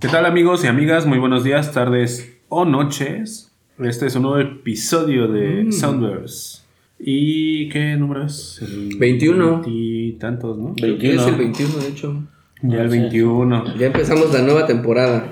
¿Qué 0.00 0.08
tal 0.08 0.26
amigos 0.26 0.64
y 0.64 0.68
amigas? 0.68 1.06
Muy 1.06 1.18
buenos 1.18 1.44
días, 1.44 1.72
tardes 1.72 2.38
o 2.48 2.64
noches. 2.64 3.52
Este 3.78 4.06
es 4.06 4.16
un 4.16 4.22
nuevo 4.22 4.38
episodio 4.38 5.28
de 5.28 5.64
Mm. 5.64 5.72
Soundverse. 5.72 6.62
¿Y 7.00 7.68
qué 7.68 7.96
número 7.96 8.24
es? 8.24 8.60
El 8.62 8.96
21. 8.98 9.62
Y 9.66 10.12
tantos, 10.14 10.56
¿no? 10.58 10.74
Creo 10.76 10.98
que 10.98 11.08
21. 11.08 11.22
es 11.22 11.28
el 11.28 11.34
21, 11.36 11.76
de 11.78 11.88
hecho. 11.88 12.22
Ya 12.62 12.82
el 12.82 12.90
Sí. 12.90 12.98
21. 12.98 13.76
Ya 13.76 13.86
empezamos 13.86 14.32
la 14.32 14.42
nueva 14.42 14.66
temporada. 14.66 15.26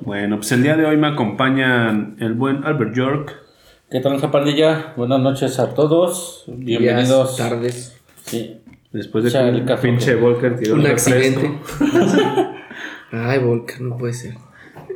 Bueno, 0.00 0.36
pues 0.36 0.50
el 0.52 0.62
día 0.62 0.76
de 0.76 0.86
hoy 0.86 0.96
me 0.96 1.08
acompañan 1.08 2.16
el 2.20 2.34
buen 2.34 2.64
Albert 2.64 2.94
York. 2.94 3.32
¿Qué 3.90 4.00
tal, 4.00 4.14
esa 4.14 4.30
pandilla? 4.30 4.94
Buenas 4.96 5.20
noches 5.20 5.58
a 5.58 5.74
todos. 5.74 6.44
Bienvenidos. 6.46 7.36
Días, 7.36 7.50
tardes. 7.50 8.00
Sí. 8.22 8.56
Después 8.92 9.24
de 9.24 9.30
que 9.30 9.38
el 9.38 9.64
pinche 9.80 10.14
Volker 10.16 10.56
tiró 10.56 10.74
Un 10.74 10.86
accidente. 10.86 11.58
Ay, 13.12 13.38
Volker, 13.38 13.80
no 13.80 13.96
puede 13.96 14.12
ser. 14.14 14.34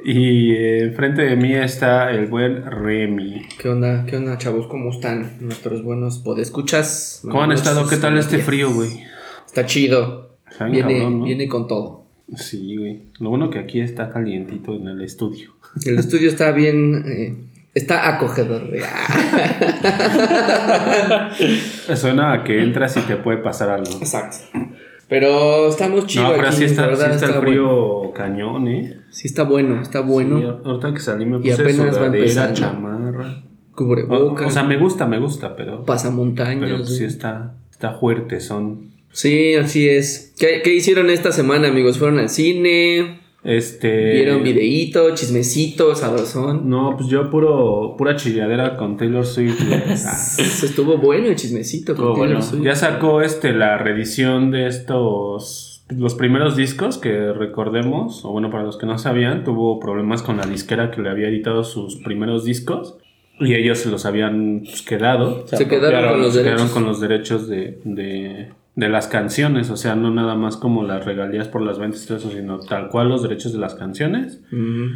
Y 0.04 0.52
eh, 0.52 0.82
enfrente 0.84 1.22
de 1.22 1.36
mí 1.36 1.54
está 1.54 2.10
el 2.10 2.26
buen 2.26 2.64
Remy. 2.70 3.46
¿Qué 3.58 3.68
onda? 3.68 4.04
¿Qué 4.06 4.16
onda, 4.16 4.36
chavos? 4.38 4.66
¿Cómo 4.66 4.90
están 4.90 5.38
nuestros 5.40 5.82
buenos 5.82 6.18
podescuchas? 6.18 7.20
¿Cómo 7.22 7.42
han 7.42 7.52
estado? 7.52 7.88
¿Qué 7.88 7.96
tal 7.96 8.18
este 8.18 8.38
frío, 8.38 8.72
güey? 8.72 9.02
Está 9.46 9.66
chido. 9.66 10.36
Está 10.50 10.66
Viene, 10.66 10.92
cabrón, 10.94 11.18
¿no? 11.20 11.24
viene 11.24 11.48
con 11.48 11.66
todo. 11.66 12.04
Sí, 12.36 12.76
güey. 12.76 13.02
Lo 13.18 13.30
bueno 13.30 13.50
que 13.50 13.58
aquí 13.58 13.80
está 13.80 14.10
calientito 14.10 14.74
en 14.74 14.88
el 14.88 15.02
estudio. 15.02 15.54
El 15.84 15.98
estudio 15.98 16.28
está 16.28 16.52
bien. 16.52 17.04
eh, 17.06 17.34
está 17.74 18.14
acogedor. 18.14 18.62
Suena 21.96 22.32
a 22.32 22.44
que 22.44 22.62
entras 22.62 22.96
y 22.96 23.00
te 23.00 23.16
puede 23.16 23.38
pasar 23.38 23.70
algo. 23.70 23.90
Exacto. 23.98 24.36
Pero 25.14 25.68
estamos 25.68 26.08
chidos. 26.08 26.28
No, 26.28 26.34
pero 26.34 26.50
sí 26.50 26.64
está, 26.64 26.82
sí 26.82 26.88
verdad, 26.88 27.14
está 27.14 27.26
el 27.26 27.32
bueno. 27.34 27.42
frío 27.42 28.12
cañón, 28.14 28.66
¿eh? 28.66 28.96
Sí 29.10 29.28
está 29.28 29.44
bueno, 29.44 29.80
está 29.80 30.00
bueno. 30.00 30.40
Sí, 30.40 30.44
ahorita 30.64 30.92
que 30.92 30.98
salí 30.98 31.24
me 31.24 31.36
Y 31.36 31.50
puse 31.50 31.62
apenas 31.62 31.96
va 32.00 32.52
chamarra. 32.52 33.44
O, 33.70 33.76
Cubrebocas. 33.76 34.48
o 34.48 34.50
sea, 34.50 34.64
me 34.64 34.76
gusta, 34.76 35.06
me 35.06 35.20
gusta, 35.20 35.54
pero, 35.54 35.84
pasamontañas. 35.84 36.68
pero 36.68 36.84
sí 36.84 37.04
está, 37.04 37.54
está 37.70 37.92
fuerte, 37.92 38.40
son... 38.40 38.90
Sí, 39.12 39.54
así 39.54 39.88
es. 39.88 40.34
¿Qué, 40.36 40.62
qué 40.64 40.74
hicieron 40.74 41.08
esta 41.10 41.30
semana, 41.30 41.68
amigos? 41.68 41.96
¿Fueron 41.98 42.18
al 42.18 42.28
cine? 42.28 43.20
Este... 43.44 44.12
¿Vieron 44.14 44.42
videíto, 44.42 45.14
chismecito, 45.14 45.94
sabrosón? 45.94 46.68
No, 46.68 46.96
pues 46.96 47.08
yo 47.08 47.30
puro, 47.30 47.94
pura 47.96 48.16
chilladera 48.16 48.76
con 48.76 48.96
Taylor 48.96 49.26
Swift. 49.26 49.60
estuvo 50.38 50.96
bueno 50.96 51.28
el 51.28 51.36
chismecito. 51.36 51.94
con 51.94 52.14
Taylor 52.14 52.18
bueno. 52.18 52.42
Swift. 52.42 52.64
Ya 52.64 52.74
sacó 52.74 53.20
este 53.20 53.52
la 53.52 53.76
reedición 53.76 54.50
de 54.50 54.66
estos 54.66 55.74
los 55.90 56.14
primeros 56.14 56.56
discos 56.56 56.96
que 56.96 57.32
recordemos, 57.32 58.24
o 58.24 58.30
bueno, 58.30 58.50
para 58.50 58.64
los 58.64 58.78
que 58.78 58.86
no 58.86 58.98
sabían, 58.98 59.44
tuvo 59.44 59.78
problemas 59.80 60.22
con 60.22 60.38
la 60.38 60.46
disquera 60.46 60.90
que 60.90 61.02
le 61.02 61.10
había 61.10 61.28
editado 61.28 61.62
sus 61.62 61.96
primeros 61.96 62.44
discos 62.44 62.96
y 63.38 63.54
ellos 63.54 63.78
se 63.78 63.90
los 63.90 64.06
habían 64.06 64.62
pues, 64.64 64.82
quedado. 64.82 65.46
Se 65.46 65.68
quedaron 65.68 66.12
con 66.12 66.22
los 66.22 66.32
se 66.32 66.40
quedaron 66.40 66.58
derechos. 66.58 66.74
con 66.74 66.84
los 66.84 67.00
derechos 67.00 67.48
de, 67.48 67.78
de, 67.84 68.48
de 68.76 68.88
las 68.88 69.06
canciones, 69.06 69.70
o 69.70 69.76
sea, 69.76 69.94
no 69.94 70.10
nada 70.10 70.34
más 70.34 70.56
como 70.56 70.82
las 70.82 71.04
regalías 71.04 71.46
por 71.48 71.62
las 71.62 71.78
ventas 71.78 72.02
y 72.04 72.06
todo 72.08 72.18
eso, 72.18 72.30
sino 72.30 72.58
tal 72.58 72.88
cual 72.88 73.08
los 73.08 73.22
derechos 73.22 73.52
de 73.52 73.58
las 73.60 73.74
canciones. 73.76 74.40
Mm, 74.50 74.86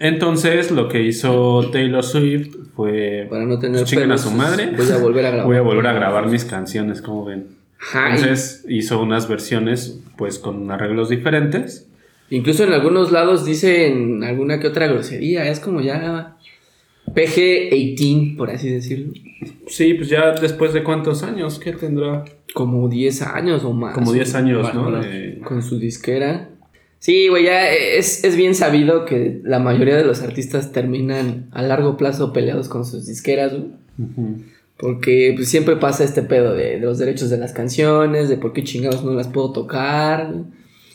Entonces, 0.00 0.70
lo 0.70 0.88
que 0.88 1.02
hizo 1.02 1.68
Taylor 1.72 2.02
Swift 2.04 2.54
fue 2.74 3.26
Para 3.30 3.44
no 3.44 3.58
tener 3.58 3.84
chinguen 3.84 4.12
a 4.12 4.18
su 4.18 4.30
madre. 4.30 4.72
Voy 4.76 4.90
a 4.90 4.98
volver 4.98 5.26
a 5.26 5.30
grabar. 5.32 5.46
Voy 5.46 5.56
a 5.56 5.60
volver 5.62 5.86
a 5.86 5.92
grabar 5.92 6.28
mis 6.28 6.44
canciones, 6.44 7.02
como 7.02 7.24
ven. 7.24 7.46
Entonces 7.94 8.64
hizo 8.68 9.00
unas 9.00 9.28
versiones 9.28 10.00
pues 10.16 10.38
con 10.40 10.68
arreglos 10.72 11.08
diferentes. 11.08 11.86
incluso 12.30 12.64
en 12.64 12.72
algunos 12.72 13.12
lados 13.12 13.44
dicen 13.44 14.24
alguna 14.24 14.58
que 14.58 14.66
otra 14.66 14.88
grosería. 14.88 15.48
Es 15.48 15.60
como 15.60 15.80
ya 15.80 16.36
PG-18, 17.14 18.36
por 18.36 18.50
así 18.50 18.70
decirlo. 18.70 19.12
Sí, 19.66 19.94
pues 19.94 20.08
ya 20.08 20.32
después 20.32 20.72
de 20.72 20.82
cuántos 20.82 21.22
años, 21.22 21.58
¿qué 21.58 21.72
tendrá? 21.72 22.24
Como 22.54 22.88
10 22.88 23.22
años 23.22 23.64
o 23.64 23.72
más. 23.72 23.94
Como 23.94 24.12
10 24.12 24.34
años, 24.34 24.74
¿no? 24.74 24.90
De- 25.00 25.40
con 25.44 25.62
su 25.62 25.78
disquera. 25.78 26.48
Sí, 27.00 27.28
güey, 27.28 27.44
ya 27.44 27.70
es, 27.70 28.24
es 28.24 28.34
bien 28.36 28.54
sabido 28.56 29.04
que 29.04 29.40
la 29.44 29.60
mayoría 29.60 29.96
de 29.96 30.04
los 30.04 30.20
artistas 30.22 30.72
terminan 30.72 31.46
a 31.52 31.62
largo 31.62 31.96
plazo 31.96 32.32
peleados 32.32 32.68
con 32.68 32.84
sus 32.84 33.06
disqueras, 33.06 33.52
güey. 33.52 33.70
Porque 34.76 35.32
pues, 35.36 35.48
siempre 35.48 35.76
pasa 35.76 36.02
este 36.04 36.22
pedo 36.22 36.54
de, 36.54 36.78
de 36.78 36.80
los 36.80 36.98
derechos 36.98 37.30
de 37.30 37.38
las 37.38 37.52
canciones, 37.52 38.28
de 38.28 38.36
por 38.36 38.52
qué 38.52 38.64
chingados 38.64 39.04
no 39.04 39.12
las 39.14 39.28
puedo 39.28 39.52
tocar. 39.52 40.32
güey. 40.32 40.44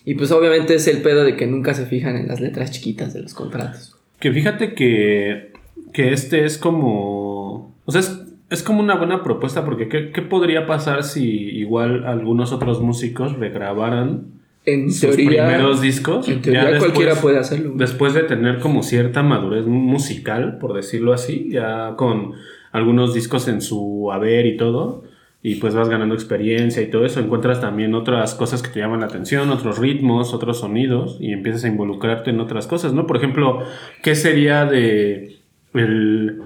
Y 0.05 0.15
pues 0.15 0.31
obviamente 0.31 0.75
es 0.75 0.87
el 0.89 1.01
pedo 1.01 1.23
de 1.23 1.37
que 1.37 1.47
nunca 1.47 1.73
se 1.73 1.85
fijan 1.85 2.17
en 2.17 2.27
las 2.27 2.41
letras 2.41 2.71
chiquitas 2.71 3.13
de 3.13 3.21
los 3.21 3.33
contratos. 3.33 3.95
Que 4.19 4.31
fíjate 4.33 4.73
que, 4.73 5.52
que 5.93 6.13
este 6.13 6.45
es 6.45 6.57
como... 6.57 7.73
O 7.85 7.91
sea, 7.91 8.01
es, 8.01 8.23
es 8.49 8.63
como 8.63 8.79
una 8.81 8.95
buena 8.95 9.23
propuesta 9.23 9.65
porque 9.65 9.87
¿qué, 9.89 10.11
qué 10.11 10.21
podría 10.21 10.65
pasar 10.65 11.03
si 11.03 11.23
igual 11.29 12.05
algunos 12.05 12.51
otros 12.51 12.81
músicos 12.81 13.37
regrabaran 13.37 14.25
En 14.65 14.91
sus 14.91 15.15
teoría, 15.15 15.45
primeros 15.47 15.81
discos? 15.81 16.27
en 16.29 16.41
teoría 16.41 16.63
ya 16.63 16.69
después- 16.71 16.91
cualquiera 16.93 17.19
puede 17.21 17.39
hacerlo. 17.39 17.73
Después 17.75 18.13
de 18.13 18.23
tener 18.23 18.59
como 18.59 18.83
cierta 18.83 19.23
madurez 19.23 19.65
musical, 19.65 20.57
por 20.59 20.73
decirlo 20.73 21.13
así, 21.13 21.49
ya 21.51 21.95
con 21.95 22.33
algunos 22.71 23.13
discos 23.13 23.47
en 23.47 23.61
su 23.61 24.11
haber 24.11 24.45
y 24.45 24.57
todo, 24.57 25.03
y 25.45 25.55
pues 25.55 25.75
vas 25.75 25.89
ganando 25.89 26.15
experiencia 26.15 26.81
y 26.81 26.87
todo 26.89 27.05
eso, 27.05 27.19
encuentras 27.19 27.59
también 27.59 27.93
otras 27.95 28.33
cosas 28.33 28.61
que 28.63 28.69
te 28.69 28.79
llaman 28.79 29.01
la 29.01 29.07
atención, 29.07 29.49
otros 29.49 29.77
ritmos, 29.77 30.33
otros 30.33 30.59
sonidos, 30.59 31.17
y 31.19 31.33
empiezas 31.33 31.65
a 31.65 31.67
involucrarte 31.67 32.29
en 32.29 32.39
otras 32.39 32.65
cosas, 32.65 32.93
¿no? 32.93 33.05
Por 33.05 33.17
ejemplo, 33.17 33.59
¿qué 34.01 34.15
sería 34.15 34.65
de 34.65 35.37
el, 35.73 36.41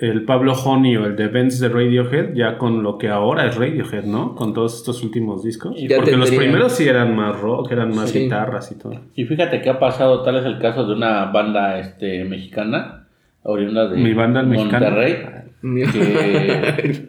el 0.00 0.24
Pablo 0.24 0.54
Honey 0.54 0.96
o 0.96 1.06
el 1.06 1.16
de 1.16 1.28
Benz 1.28 1.58
de 1.60 1.68
Radiohead, 1.68 2.34
ya 2.34 2.58
con 2.58 2.82
lo 2.82 2.98
que 2.98 3.08
ahora 3.08 3.46
es 3.46 3.56
Radiohead, 3.56 4.04
¿no? 4.04 4.34
Con 4.34 4.52
todos 4.54 4.76
estos 4.76 5.02
últimos 5.02 5.42
discos. 5.44 5.74
Ya 5.78 5.96
Porque 5.96 6.16
los 6.16 6.30
primeros 6.30 6.72
sí 6.72 6.88
eran 6.88 7.14
más 7.16 7.38
rock, 7.40 7.70
eran 7.72 7.94
más 7.94 8.10
Sí. 8.10 8.20
guitarras 8.20 8.70
y 8.72 8.78
todo. 8.78 8.94
Y 9.14 9.24
fíjate 9.24 9.60
que 9.60 9.70
ha 9.70 9.78
pasado, 9.78 10.22
tal 10.22 10.36
es 10.36 10.44
el 10.44 10.58
caso 10.58 10.86
de 10.86 10.94
una 10.94 11.26
banda 11.26 11.78
este, 11.78 12.24
mexicana, 12.24 13.06
oriunda 13.42 13.88
de 13.88 13.96
Mi 13.98 14.12
banda 14.14 14.42
mexicana. 14.42 14.86
Monterrey, 14.90 15.16
que 15.92 17.08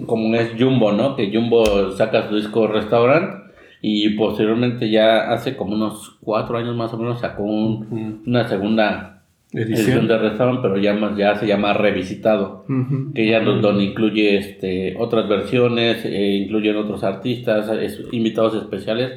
como 0.06 0.34
es 0.36 0.52
Jumbo, 0.58 0.92
¿no? 0.92 1.16
Que 1.16 1.32
Jumbo 1.34 1.90
saca 1.92 2.28
su 2.28 2.36
disco 2.36 2.66
Restaurant 2.68 3.40
y 3.82 4.10
posteriormente 4.10 4.90
ya 4.90 5.30
hace 5.32 5.56
como 5.56 5.74
unos 5.74 6.16
cuatro 6.20 6.58
años 6.58 6.76
más 6.76 6.92
o 6.92 6.98
menos 6.98 7.20
sacó 7.20 7.42
un- 7.42 8.22
una 8.26 8.46
segunda 8.46 9.19
edición 9.52 9.80
Edición. 9.86 10.08
de 10.08 10.18
Restaurant, 10.18 10.60
pero 10.62 10.76
ya, 10.78 10.94
más, 10.94 11.16
ya 11.18 11.34
se 11.36 11.46
llama 11.46 11.72
Revisitado. 11.74 12.64
Ujú. 12.68 13.12
que 13.14 13.26
ya 13.26 13.40
nos- 13.40 13.60
donde 13.60 13.84
incluye 13.84 14.36
este, 14.38 14.94
otras 14.98 15.28
versiones, 15.28 16.04
eh, 16.04 16.36
incluyen 16.44 16.76
otros 16.76 17.02
artistas, 17.04 17.68
es- 17.80 18.00
invitados 18.12 18.54
especiales 18.54 19.12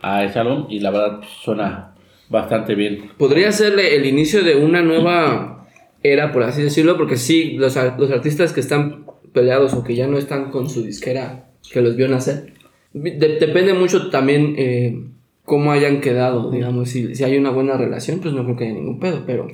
a 0.00 0.24
ese 0.24 0.38
álbum 0.38 0.66
y 0.70 0.80
la 0.80 0.90
verdad 0.90 1.20
suena 1.42 1.94
bastante 2.30 2.74
bien. 2.74 3.10
Podría 3.18 3.52
ser 3.52 3.78
el 3.78 4.06
inicio 4.06 4.42
de 4.42 4.56
una 4.56 4.80
nueva 4.82 5.66
era, 6.02 6.32
por 6.32 6.42
así 6.42 6.62
decirlo, 6.62 6.96
porque 6.96 7.16
sí, 7.16 7.56
los, 7.58 7.76
los 7.98 8.10
artistas 8.10 8.52
que 8.52 8.60
están 8.60 9.04
peleados 9.32 9.74
o 9.74 9.82
que 9.84 9.94
ya 9.94 10.06
no 10.06 10.16
están 10.18 10.50
con 10.50 10.68
su 10.70 10.82
disquera, 10.82 11.46
que 11.72 11.80
los 11.82 11.96
vio 11.96 12.08
nacer, 12.08 12.52
de- 12.92 13.38
depende 13.38 13.74
mucho 13.74 14.08
también 14.10 14.54
eh, 14.56 15.02
cómo 15.44 15.72
hayan 15.72 16.00
quedado, 16.00 16.50
digamos, 16.50 16.88
si, 16.90 17.14
si 17.14 17.24
hay 17.24 17.36
una 17.36 17.50
buena 17.50 17.76
relación, 17.76 18.20
pues 18.20 18.32
no 18.34 18.44
creo 18.44 18.56
que 18.56 18.64
haya 18.64 18.74
ningún 18.74 18.98
pedo, 19.00 19.24
pero 19.26 19.46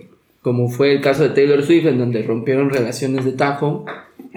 como 0.42 0.68
fue 0.68 0.92
el 0.92 1.00
caso 1.00 1.22
de 1.22 1.30
Taylor 1.30 1.62
Swift, 1.62 1.86
en 1.86 1.98
donde 1.98 2.22
rompieron 2.22 2.70
relaciones 2.70 3.24
de 3.24 3.32
tajo 3.32 3.84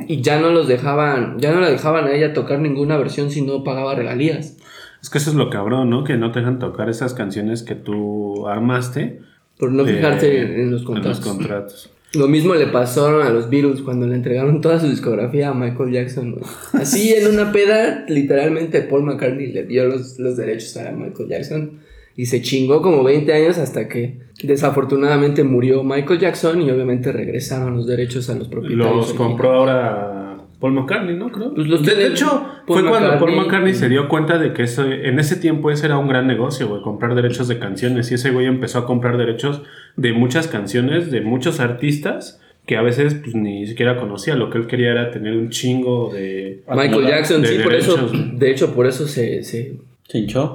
y 0.08 0.22
ya 0.22 0.40
no 0.40 0.50
los 0.50 0.68
dejaban, 0.68 1.40
ya 1.40 1.54
no 1.54 1.62
la 1.62 1.70
dejaban 1.70 2.06
a 2.06 2.14
ella 2.14 2.34
tocar 2.34 2.60
ninguna 2.60 2.98
versión 2.98 3.32
si 3.32 3.42
no 3.42 3.64
pagaba 3.64 3.96
regalías. 3.96 4.58
Es 5.02 5.10
que 5.10 5.18
eso 5.18 5.32
es 5.32 5.36
lo 5.36 5.50
cabrón, 5.50 5.90
¿no? 5.90 6.04
Que 6.04 6.18
no 6.18 6.32
te 6.32 6.40
dejan 6.40 6.60
tocar 6.60 6.90
esas 6.90 7.14
canciones 7.14 7.64
que 7.64 7.76
tú 7.76 8.48
armaste. 8.48 9.20
Por 9.58 9.72
no 9.72 9.86
eh, 9.86 9.94
fijarte 9.94 10.62
en 10.62 10.72
los 10.72 10.84
contratos. 10.84 11.20
contratos. 11.20 11.90
Lo 12.14 12.28
mismo 12.28 12.54
le 12.54 12.68
pasó 12.68 13.22
a 13.22 13.30
los 13.30 13.50
Beatles 13.50 13.82
cuando 13.82 14.06
le 14.06 14.16
entregaron 14.16 14.62
toda 14.62 14.80
su 14.80 14.88
discografía 14.88 15.50
a 15.50 15.54
Michael 15.54 15.92
Jackson. 15.92 16.32
güey. 16.34 16.46
Así 16.74 17.14
en 17.14 17.28
una 17.28 17.52
peda, 17.52 18.06
literalmente 18.08 18.82
Paul 18.82 19.04
McCartney 19.04 19.52
le 19.52 19.64
dio 19.64 19.86
los, 19.86 20.20
los 20.20 20.38
derechos 20.38 20.78
a 20.78 20.92
Michael 20.92 21.30
Jackson 21.30 21.80
y 22.15 22.27
se 22.27 22.42
chingó 22.42 22.81
como 22.81 23.04
20 23.04 23.33
años 23.33 23.57
hasta 23.57 23.88
que 23.88 24.19
desafortunadamente 24.44 25.44
murió 25.44 25.83
Michael 25.83 26.19
Jackson 26.19 26.62
y 26.62 26.69
obviamente 26.69 27.12
regresaron 27.12 27.75
los 27.75 27.88
derechos 27.88 28.30
a 28.30 28.36
los 28.36 28.48
propietarios. 28.48 28.95
Los 28.95 29.13
compró 29.13 29.54
ahora 29.54 30.38
Paul 30.60 30.74
McCartney, 30.74 31.18
¿no? 31.18 31.31
Creo. 31.31 31.54
Pues 31.54 31.68
los 31.68 31.86
de, 31.86 32.07
hecho, 32.07 32.45
Paul 32.68 32.81
fue 32.81 32.89
cuando 32.89 33.19
Paul 33.19 33.36
McCartney. 33.36 33.74
Se 33.74 33.89
dio 33.89 34.07
cuenta 34.07 34.38
de 34.38 34.54
que 34.54 34.63
eso, 34.63 34.86
en 34.86 35.19
ese 35.19 35.36
tiempo 35.36 35.71
ese 35.71 35.88
era 35.88 35.98
un 35.98 36.07
gran 36.07 36.27
negocio, 36.27 36.69
güey, 36.69 36.81
comprar 36.81 37.15
derechos 37.15 37.48
de 37.48 37.60
canciones. 37.60 38.12
Y 38.12 38.15
ese 38.15 38.31
güey 38.31 38.45
empezó 38.45 38.80
a 38.80 38.86
comprar 38.86 39.18
derechos 39.18 39.62
de 39.98 40.13
muchas 40.13 40.48
canciones, 40.48 41.12
de 41.12 41.21
muchos 41.21 41.60
artistas 41.60 42.39
que 42.65 42.77
a 42.77 42.81
veces 42.81 43.15
pues, 43.15 43.36
ni 43.36 43.68
siquiera 43.68 43.98
conocía. 44.00 44.36
Lo 44.36 44.50
que 44.50 44.57
él 44.57 44.68
quería 44.68 44.92
era 44.92 45.12
tener 45.12 45.36
un 45.36 45.50
chingo 45.50 46.13
de... 46.13 46.63
Michael 46.69 47.07
Jackson, 47.07 47.42
de 47.42 47.48
sí, 47.50 47.57
por 47.62 47.74
eso, 47.74 48.10
de 48.13 48.51
hecho, 48.51 48.74
por 48.74 48.88
eso 48.88 49.06
se, 49.06 49.44
se 49.44 49.75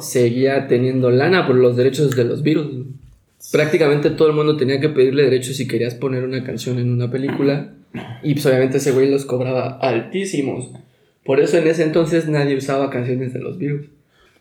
Seguía 0.01 0.69
teniendo 0.69 1.11
lana 1.11 1.47
por 1.47 1.57
los 1.57 1.77
derechos 1.77 2.15
de 2.15 2.25
los 2.25 2.43
Beatles. 2.43 2.87
prácticamente 3.51 4.11
todo 4.11 4.29
el 4.29 4.35
mundo 4.35 4.57
tenía 4.57 4.81
que 4.81 4.89
pedirle 4.89 5.25
derechos 5.25 5.57
si 5.57 5.67
querías 5.67 5.95
poner 5.95 6.25
una 6.25 6.45
canción 6.45 6.79
en 6.79 6.93
una 6.93 7.11
película. 7.11 7.75
Y 8.23 8.35
pues 8.35 8.47
obviamente 8.47 8.77
ese 8.77 8.93
güey 8.93 9.11
los 9.11 9.25
cobraba 9.25 9.79
altísimos. 9.79 10.71
Por 11.25 11.41
eso 11.41 11.59
en 11.59 11.67
ese 11.67 11.83
entonces 11.83 12.29
nadie 12.29 12.57
usaba 12.57 12.91
canciones 12.91 13.33
de 13.33 13.41
los 13.41 13.59
Beatles. 13.59 13.91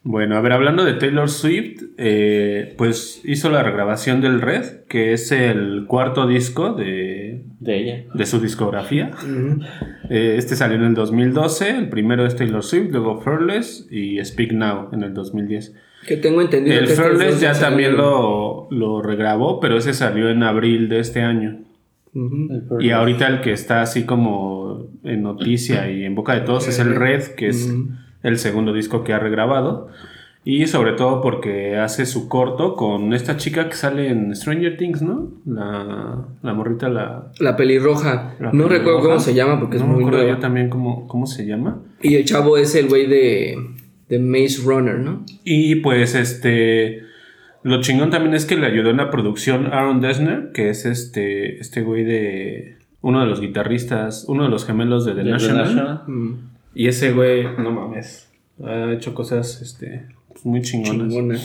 Bueno, 0.10 0.38
a 0.38 0.42
ver, 0.42 0.54
hablando 0.54 0.86
de 0.86 0.94
Taylor 0.94 1.30
Swift, 1.30 1.84
eh, 1.98 2.74
pues 2.78 3.20
hizo 3.26 3.50
la 3.50 3.62
regrabación 3.62 4.22
del 4.22 4.40
Red, 4.40 4.86
que 4.88 5.12
es 5.12 5.34
el 5.34 5.84
cuarto 5.86 6.28
disco 6.28 6.74
de, 6.74 7.44
De 7.60 7.78
ella. 7.78 8.06
de 8.14 8.26
su 8.26 8.40
discografía. 8.40 9.12
Eh, 10.10 10.36
este 10.38 10.56
salió 10.56 10.78
en 10.78 10.86
el 10.86 10.94
2012, 10.94 11.72
el 11.72 11.90
primero 11.90 12.26
es 12.26 12.38
Taylor 12.38 12.64
Swift, 12.64 12.90
luego 12.92 13.20
Fearless 13.20 13.90
y 13.92 14.24
Speak 14.24 14.54
Now 14.54 14.88
en 14.94 15.04
el 15.04 15.14
2010. 15.14 15.76
Que 16.08 16.16
tengo 16.16 16.40
entendido 16.40 16.80
El 16.80 16.88
que 16.88 16.94
Fearless 16.94 17.42
ya 17.42 17.52
también 17.52 17.98
lo, 17.98 18.70
lo 18.72 19.02
regrabó, 19.02 19.60
pero 19.60 19.78
ese 19.78 19.94
salió 19.94 20.30
en 20.30 20.42
abril 20.42 20.88
de 20.88 21.00
este 21.00 21.22
año. 21.22 21.60
Y 22.80 22.92
ahorita 22.92 23.28
el 23.28 23.42
que 23.42 23.52
está 23.52 23.82
así 23.82 24.06
como 24.06 24.88
en 25.04 25.22
noticia 25.22 25.92
y 25.92 26.06
en 26.06 26.16
boca 26.16 26.34
de 26.34 26.42
todos 26.46 26.70
es 26.70 26.80
el 26.80 26.96
Red, 26.96 27.36
que 27.36 27.50
es. 27.50 27.70
El 28.28 28.38
segundo 28.38 28.74
disco 28.74 29.04
que 29.04 29.14
ha 29.14 29.20
regrabado. 29.20 29.90
Y 30.44 30.66
sobre 30.68 30.94
todo 30.94 31.22
porque 31.22 31.76
hace 31.76 32.06
su 32.06 32.30
corto 32.30 32.76
con 32.76 33.14
esta 33.14 33.36
chica 33.36 33.68
que 33.68 33.76
sale 33.76 34.08
en 34.08 34.34
Stranger 34.34 34.78
Things, 34.78 35.02
¿no? 35.02 35.30
La, 35.46 36.26
la 36.42 36.54
morrita, 36.54 36.88
la... 36.88 37.34
La 37.40 37.58
pelirroja. 37.58 38.36
la 38.40 38.54
no 38.54 38.70
recuerdo 38.70 39.02
cómo 39.02 39.20
se 39.20 39.34
llama 39.34 39.60
porque 39.60 39.76
es 39.76 39.82
No 39.82 39.90
me 39.90 39.96
muy 39.96 40.06
nueva. 40.06 40.26
yo 40.26 40.38
también 40.38 40.70
cómo, 40.70 41.06
cómo 41.10 41.26
se 41.28 41.46
llama. 41.46 41.82
Y 42.02 42.16
el 42.16 42.24
chavo 42.24 42.56
es 42.58 42.76
el 42.76 42.88
güey 42.88 43.08
de, 43.08 43.58
de 44.08 44.20
Maze 44.20 44.62
Runner, 44.64 44.98
¿no? 44.98 45.26
Y 45.44 45.76
pues 45.76 46.16
este... 46.16 47.02
Lo 47.64 47.82
chingón 47.82 48.10
también 48.12 48.34
es 48.34 48.46
que 48.46 48.56
le 48.56 48.68
ayudó 48.68 48.92
en 48.92 48.98
la 48.98 49.12
producción 49.12 49.68
Aaron 49.74 50.00
Dessner, 50.00 50.52
que 50.54 50.70
es 50.70 50.86
este, 50.86 51.60
este 51.60 51.82
güey 51.82 52.06
de... 52.06 52.78
Uno 53.02 53.20
de 53.20 53.26
los 53.28 53.42
guitarristas, 53.42 54.24
uno 54.30 54.44
de 54.44 54.50
los 54.50 54.66
gemelos 54.66 55.04
de 55.06 55.12
The, 55.12 55.18
De 55.18 55.24
The 55.26 55.30
National. 55.32 55.64
National. 55.66 56.02
Mm, 56.08 56.47
Y 56.80 56.88
ese 56.88 57.12
güey, 57.12 57.44
no 57.44 57.72
mames, 57.72 58.32
ha 58.64 58.94
hecho 58.94 59.16
cosas 59.16 59.64
este, 59.64 60.06
pues, 60.30 60.46
muy 60.46 60.62
chingonas. 60.62 61.08
chingona. 61.10 61.40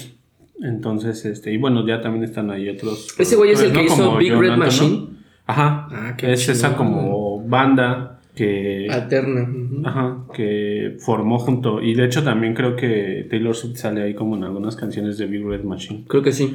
Entonces, 0.63 1.25
este, 1.25 1.51
y 1.53 1.57
bueno, 1.57 1.87
ya 1.87 2.03
también 2.03 2.25
están 2.25 2.51
ahí 2.51 2.69
otros. 2.69 3.15
Ese 3.19 3.37
güey 3.37 3.53
es 3.53 3.63
el 3.63 3.73
que 3.73 3.85
hizo 3.85 3.97
Como 3.97 4.19
Big 4.19 4.35
Red. 4.35 4.57
Machine. 4.57 5.09
Ajá. 5.47 5.89
Ah, 5.91 6.17
es 6.23 6.49
esa 6.51 6.69
chingón. 6.77 6.87
como 6.93 7.49
banda 7.49 8.21
que, 8.35 8.89
Alterna. 8.91 9.43
ujú. 9.43 9.83
ajá, 9.87 10.25
que 10.35 10.97
formó 10.99 11.39
junto. 11.39 11.81
Y 11.81 11.95
de 11.95 12.05
hecho 12.05 12.23
también 12.23 12.53
creo 12.53 12.77
que 12.77 13.27
Taylor 13.31 13.55
Swift 13.55 13.77
sale 13.79 14.03
ahí 14.03 14.15
como 14.15 14.37
en 14.37 14.45
algunas 14.45 14.77
canciones 14.77 15.17
de 15.17 15.27
Big 15.27 15.45
Red 15.47 15.65
Machine. 15.65 16.05
Creo 16.09 16.23
que 16.23 16.33
sí. 16.33 16.55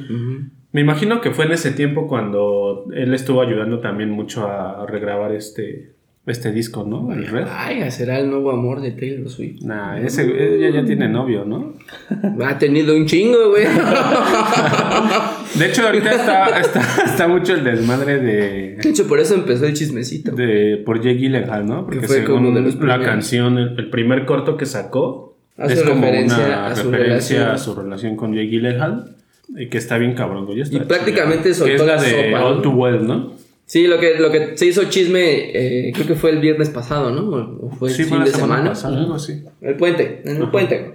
Me 0.70 0.80
imagino 0.80 1.20
que 1.20 1.32
fue 1.32 1.46
en 1.46 1.52
ese 1.52 1.72
tiempo 1.72 2.06
cuando 2.06 2.86
él 2.94 3.12
estuvo 3.12 3.42
ayudando 3.42 3.80
también 3.80 4.10
mucho 4.10 4.46
a 4.46 4.86
regrabar 4.86 5.32
este, 5.32 5.97
este 6.30 6.52
disco, 6.52 6.84
¿no? 6.88 7.12
El 7.12 7.26
Red. 7.26 7.46
Ay, 7.50 7.90
será 7.90 8.18
el 8.18 8.28
nuevo 8.30 8.50
amor 8.50 8.80
de 8.80 8.92
Taylor 8.92 9.28
Swift. 9.28 9.62
Nah, 9.62 9.98
ese, 9.98 10.22
ella 10.24 10.80
ya 10.80 10.84
tiene 10.84 11.08
novio, 11.08 11.44
¿no? 11.44 11.74
Ha 12.44 12.58
tenido 12.58 12.96
un 12.96 13.06
chingo, 13.06 13.50
güey. 13.50 13.64
De 15.58 15.66
hecho, 15.66 15.86
ahorita 15.86 16.10
está, 16.10 16.60
está, 16.60 16.80
está 17.04 17.28
mucho 17.28 17.54
el 17.54 17.64
desmadre 17.64 18.18
de, 18.18 18.76
De 18.76 18.88
hecho, 18.90 19.06
por 19.06 19.18
eso 19.18 19.34
empezó 19.34 19.66
el 19.66 19.74
chismecito. 19.74 20.32
de 20.32 20.82
por 20.84 20.98
Jake 21.00 21.18
Gyllenhaal, 21.18 21.66
¿no? 21.66 21.84
Porque 21.84 22.06
fue 22.06 22.16
según 22.18 22.44
como 22.44 22.50
de 22.52 22.60
los 22.62 22.74
la 22.76 23.00
canción, 23.00 23.58
el, 23.58 23.74
el 23.78 23.90
primer 23.90 24.24
corto 24.26 24.56
que 24.56 24.66
sacó 24.66 25.36
Hace 25.56 25.74
es 25.74 25.82
como 25.82 26.00
referencia 26.02 26.46
una 26.46 26.66
a 26.68 26.76
su 26.76 26.90
referencia 26.90 27.38
relación. 27.38 27.54
a 27.54 27.58
su 27.58 27.74
relación 27.74 28.16
con 28.16 28.32
Jake 28.34 28.48
Gyllenhaal, 28.48 29.16
y 29.56 29.66
que 29.68 29.78
está 29.78 29.98
bien 29.98 30.14
cabrón, 30.14 30.46
güey. 30.46 30.60
Y 30.70 30.78
prácticamente. 30.80 31.48
Que 31.48 31.54
soltó 31.54 31.86
la 31.86 31.96
la 31.96 32.02
de 32.02 32.10
sopa, 32.32 32.44
All 32.44 32.56
¿no? 32.56 32.62
Too 32.62 32.70
Well, 32.72 33.06
¿no? 33.06 33.32
Sí, 33.68 33.86
lo 33.86 34.00
que, 34.00 34.18
lo 34.18 34.32
que 34.32 34.56
se 34.56 34.64
hizo 34.64 34.84
chisme, 34.84 35.50
eh, 35.52 35.92
creo 35.92 36.06
que 36.06 36.14
fue 36.14 36.30
el 36.30 36.38
viernes 36.38 36.70
pasado, 36.70 37.10
¿no? 37.10 37.58
O 37.60 37.70
fue 37.70 37.90
el 37.90 37.94
sí, 37.94 38.04
fin 38.04 38.08
fue 38.08 38.18
la 38.20 38.24
de 38.24 38.30
semana 38.30 38.54
semana. 38.54 38.70
pasada, 38.70 38.98
algo 38.98 39.14
así. 39.14 39.44
El 39.60 39.76
puente, 39.76 40.22
en 40.24 40.36
el 40.38 40.50
puente. 40.50 40.94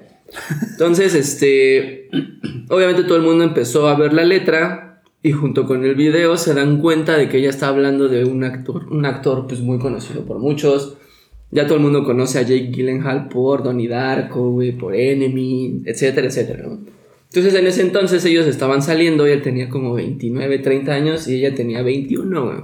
Entonces, 0.72 1.14
este. 1.14 2.10
Obviamente 2.70 3.04
todo 3.04 3.18
el 3.18 3.22
mundo 3.22 3.44
empezó 3.44 3.88
a 3.88 3.96
ver 3.96 4.14
la 4.14 4.26
letra. 4.26 5.04
Y 5.22 5.32
junto 5.34 5.68
con 5.68 5.86
el 5.86 5.94
video 5.94 6.36
se 6.36 6.56
dan 6.56 6.82
cuenta 6.82 7.16
de 7.16 7.30
que 7.30 7.38
ella 7.38 7.52
está 7.52 7.68
hablando 7.68 8.10
de 8.10 8.26
un 8.26 8.44
actor, 8.44 8.92
un 8.92 9.06
actor 9.06 9.46
pues 9.48 9.62
muy 9.62 9.78
conocido 9.78 10.26
por 10.26 10.40
muchos. 10.40 10.98
Ya 11.52 11.66
todo 11.66 11.76
el 11.76 11.84
mundo 11.84 12.04
conoce 12.04 12.40
a 12.40 12.42
Jake 12.42 12.72
Gyllenhaal 12.72 13.30
por 13.30 13.62
Donnie 13.64 13.88
Darko, 13.88 14.50
güey, 14.50 14.72
por 14.72 14.96
Enemy, 14.96 15.84
etcétera, 15.86 16.28
etcétera, 16.28 16.64
¿no? 16.64 16.80
Entonces 17.34 17.56
en 17.60 17.66
ese 17.66 17.82
entonces 17.82 18.24
ellos 18.26 18.46
estaban 18.46 18.84
saliendo 18.84 19.26
él 19.26 19.42
tenía 19.42 19.68
como 19.68 19.96
29, 19.96 20.60
30 20.60 20.92
años 20.94 21.28
y 21.28 21.38
ella 21.38 21.56
tenía 21.56 21.82
21, 21.82 22.46
güey. 22.46 22.58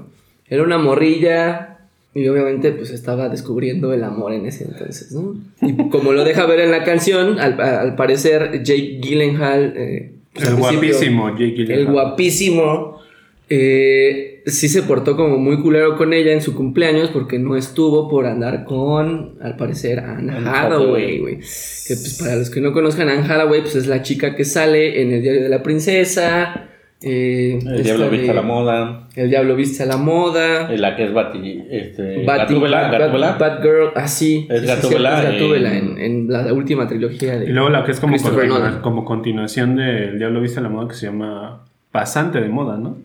Era 0.47 0.61
una 0.61 0.77
morrilla 0.77 1.79
y 2.13 2.27
obviamente 2.27 2.71
pues 2.73 2.91
estaba 2.91 3.29
descubriendo 3.29 3.93
el 3.93 4.03
amor 4.03 4.31
en 4.33 4.45
ese 4.45 4.65
entonces, 4.65 5.11
¿no? 5.11 5.35
Y 5.63 5.89
como 5.89 6.13
lo 6.13 6.23
deja 6.23 6.45
ver 6.45 6.59
en 6.59 6.69
la 6.69 6.83
canción, 6.83 7.39
al, 7.39 7.59
al 7.59 7.95
parecer 7.95 8.61
Jake 8.63 8.99
Gyllenhaal... 9.01 9.73
eh, 9.75 10.11
pues, 10.33 10.47
El 10.49 10.55
guapísimo 10.57 11.29
Jake 11.31 11.51
Gyllenhaal. 11.55 11.79
el 11.79 11.85
guapísimo. 11.91 12.99
eh, 13.49 14.28
sí 14.51 14.69
se 14.69 14.83
portó 14.83 15.15
como 15.15 15.37
muy 15.37 15.59
culero 15.61 15.97
con 15.97 16.13
ella 16.13 16.31
en 16.33 16.41
su 16.41 16.55
cumpleaños 16.55 17.09
porque 17.09 17.39
no 17.39 17.55
estuvo 17.55 18.07
por 18.09 18.25
andar 18.25 18.65
con, 18.65 19.35
al 19.41 19.55
parecer, 19.55 19.99
Anne 19.99 20.33
Hathaway, 20.45 21.19
güey. 21.19 21.35
Que 21.37 21.95
pues 21.95 22.19
para 22.21 22.35
los 22.35 22.49
que 22.49 22.61
no 22.61 22.71
conozcan, 22.73 23.09
Anne 23.09 23.23
Hathaway, 23.31 23.61
pues 23.61 23.75
es 23.75 23.87
la 23.87 24.01
chica 24.01 24.35
que 24.35 24.45
sale 24.45 25.01
en 25.01 25.11
el 25.13 25.21
diario 25.21 25.43
de 25.43 25.49
la 25.49 25.63
princesa. 25.63 26.65
eh, 27.01 27.59
El 27.65 27.83
diablo 27.83 28.09
viste 28.09 28.25
a 28.29 28.33
de- 28.33 28.35
la 28.35 28.41
moda. 28.41 29.07
El 29.15 29.29
diablo 29.29 29.55
viste 29.55 29.83
a 29.83 29.85
la 29.85 29.95
moda. 29.97 30.69
La 30.75 30.95
que 30.97 31.05
es 31.05 31.13
Bati, 31.13 31.63
este, 31.71 32.25
Bati- 32.25 32.39
Gatúbela, 32.39 32.81
Bat- 32.91 32.99
Gatúbela. 32.99 33.31
Batgirl, 33.39 33.91
así. 33.95 34.47
Es 34.49 34.59
sí, 34.61 34.67
sí, 34.67 34.73
Gatúbela 34.75 35.23
es 35.23 35.31
Gatúbela 35.33 35.77
en- 35.77 36.27
la 36.29 36.51
última 36.53 36.87
trilogía 36.89 37.39
de. 37.39 37.45
Y 37.45 37.53
luego 37.53 37.69
la 37.69 37.85
que 37.85 37.91
es 37.91 37.99
como, 38.01 38.17
Nolan. 38.17 38.81
continuación 39.05 39.77
de 39.77 40.09
El 40.09 40.17
Diablo 40.19 40.41
Viste 40.41 40.59
la 40.59 40.67
Moda 40.69 40.89
que 40.89 40.95
se 40.95 41.05
llama 41.05 41.63
Pasante 41.91 42.41
de 42.41 42.49
Moda, 42.49 42.77
¿no? 42.77 42.97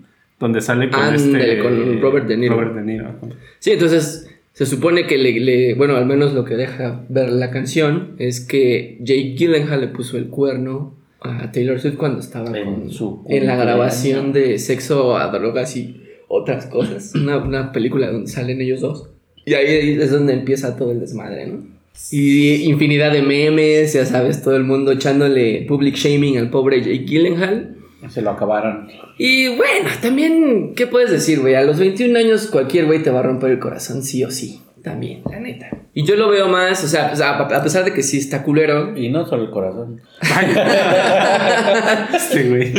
Donde 0.45 0.61
sale 0.61 0.91
con 0.91 1.15
este... 1.15 1.59
con 1.61 2.01
Robert 2.03 2.27
De 2.29 2.37
Niro. 2.37 2.55
Robert 2.55 2.75
De 2.75 2.83
Niro. 2.83 3.07
ajá. 3.07 3.19
Sí, 3.61 3.71
entonces 3.73 4.29
se 4.53 4.67
supone 4.67 5.07
que 5.07 5.17
le, 5.17 5.41
le- 5.41 5.75
bueno, 5.75 5.97
al 5.97 6.05
menos 6.07 6.35
lo 6.35 6.45
que 6.45 6.55
deja 6.55 7.01
ver 7.09 7.31
la 7.31 7.51
canción 7.51 8.15
es 8.19 8.41
que 8.41 8.99
Jake 9.01 9.35
Gyllenhaal 9.39 9.81
le 9.81 9.89
puso 9.89 10.19
el 10.19 10.27
cuerno 10.27 10.95
a 11.21 11.51
Taylor 11.51 11.81
Swift 11.81 11.97
cuando 11.97 12.21
estaba 12.21 12.57
En 12.57 12.65
con- 12.65 12.91
su 12.91 13.25
en 13.29 13.47
la 13.47 13.57
grabación 13.57 14.33
de 14.35 14.59
Sexo 14.59 15.17
a 15.17 15.29
Drogas 15.29 15.77
y 15.77 15.97
otras 16.29 16.67
cosas. 16.67 17.13
Una, 17.21 17.39
una 17.39 17.73
película 17.73 18.11
donde 18.11 18.31
salen 18.31 18.61
ellos 18.61 18.81
dos. 18.83 19.09
Y 19.47 19.55
ahí 19.55 19.97
es 20.01 20.11
donde 20.11 20.35
empieza 20.35 20.77
todo 20.77 20.93
el 20.93 21.01
desmadre, 21.01 21.47
¿no? 21.47 21.65
Y 22.11 22.65
infinidad 22.65 23.13
de 23.13 23.23
memes, 23.23 23.93
ya 23.95 24.05
sabes, 24.05 24.43
todo 24.43 24.57
el 24.57 24.65
mundo 24.65 24.93
echándole 24.93 25.65
public 25.69 25.95
shaming 25.97 26.39
al 26.39 26.51
pobre 26.51 26.79
Jake 26.81 27.05
Gyllenhaal. 27.07 27.74
Se 28.09 28.23
lo 28.23 28.31
acabaron. 28.31 28.89
Y 29.19 29.49
bueno, 29.49 29.89
también, 30.03 30.75
¿qué 30.75 30.87
puedes 30.87 31.11
decir, 31.11 31.41
güey? 31.41 31.55
A 31.55 31.63
los 31.63 31.79
21 31.79 32.19
años 32.19 32.47
cualquier 32.49 32.87
güey 32.87 33.03
te 33.03 33.11
va 33.11 33.21
a 33.21 33.23
romper 33.23 33.51
el 33.51 33.59
corazón, 33.59 34.03
sí 34.03 34.23
o 34.25 34.31
sí. 34.31 34.61
También, 34.83 35.23
la 35.31 35.41
neta. 35.41 35.71
Y 35.95 36.05
yo 36.05 36.15
lo 36.17 36.29
veo 36.29 36.47
más, 36.49 36.85
o 36.85 36.89
sea, 36.89 37.17
sea, 37.17 37.39
a 37.39 37.63
pesar 37.63 37.85
de 37.87 37.95
que 37.95 38.03
sí 38.03 38.19
está 38.19 38.43
culero, 38.43 38.95
Y 38.97 39.09
no 39.09 39.27
solo 39.27 39.45
el 39.45 39.51
corazón. 39.51 40.03
Este 42.15 42.49
güey. 42.49 42.73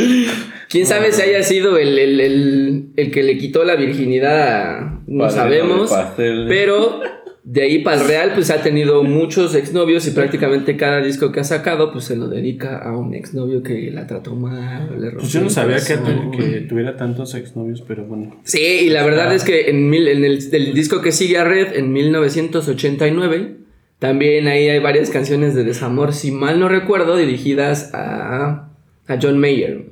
quién 0.68 0.86
sabe 0.86 1.12
si 1.12 1.22
haya 1.22 1.42
sido 1.42 1.76
el, 1.78 1.98
el- 1.98 2.20
el- 2.20 2.88
el 2.96 3.10
que 3.10 3.22
le 3.22 3.36
quitó 3.38 3.64
la 3.64 3.74
virginidad 3.76 4.48
a... 4.78 5.00
No 5.06 5.30
sabemos. 5.30 5.92
Pero 6.16 7.00
de 7.48 7.62
ahí 7.62 7.78
para 7.84 8.00
el 8.02 8.08
real, 8.08 8.32
pues 8.34 8.50
ha 8.50 8.60
tenido 8.60 9.04
muchos 9.04 9.54
exnovios 9.54 10.04
y 10.08 10.10
prácticamente 10.10 10.76
cada 10.76 11.00
disco 11.00 11.30
que 11.30 11.38
ha 11.38 11.44
sacado, 11.44 11.92
pues 11.92 12.04
se 12.06 12.16
lo 12.16 12.26
dedica 12.26 12.78
a 12.78 12.96
un 12.96 13.14
exnovio 13.14 13.62
que 13.62 13.88
la 13.92 14.04
trató 14.08 14.34
mal. 14.34 14.88
Le 15.00 15.12
Pues 15.12 15.32
yo 15.32 15.40
no 15.42 15.46
rompió 15.48 15.76
el 15.76 15.80
sabía 15.80 16.32
que, 16.36 16.60
tuviera 16.62 16.96
tantos 16.96 17.36
exnovios, 17.36 17.82
pero 17.86 18.04
bueno. 18.04 18.36
Sí, 18.42 18.58
y 18.82 18.88
la 18.90 19.04
verdad 19.04 19.32
es 19.32 19.44
que 19.44 19.70
en, 19.70 19.88
mil- 19.88 20.08
en 20.08 20.24
el, 20.24 20.50
del 20.50 20.74
disco 20.74 21.00
que 21.00 21.12
sigue 21.12 21.38
a 21.38 21.44
Red, 21.44 21.76
en 21.76 21.92
1989, 21.92 23.56
también 24.00 24.48
ahí 24.48 24.68
hay 24.68 24.80
varias 24.80 25.10
canciones 25.10 25.54
de 25.54 25.62
desamor, 25.62 26.12
si 26.14 26.32
mal 26.32 26.58
no 26.58 26.68
recuerdo, 26.68 27.16
dirigidas 27.16 27.94
a, 27.94 28.70
a 29.06 29.18
John 29.22 29.38
Mayer, 29.38 29.84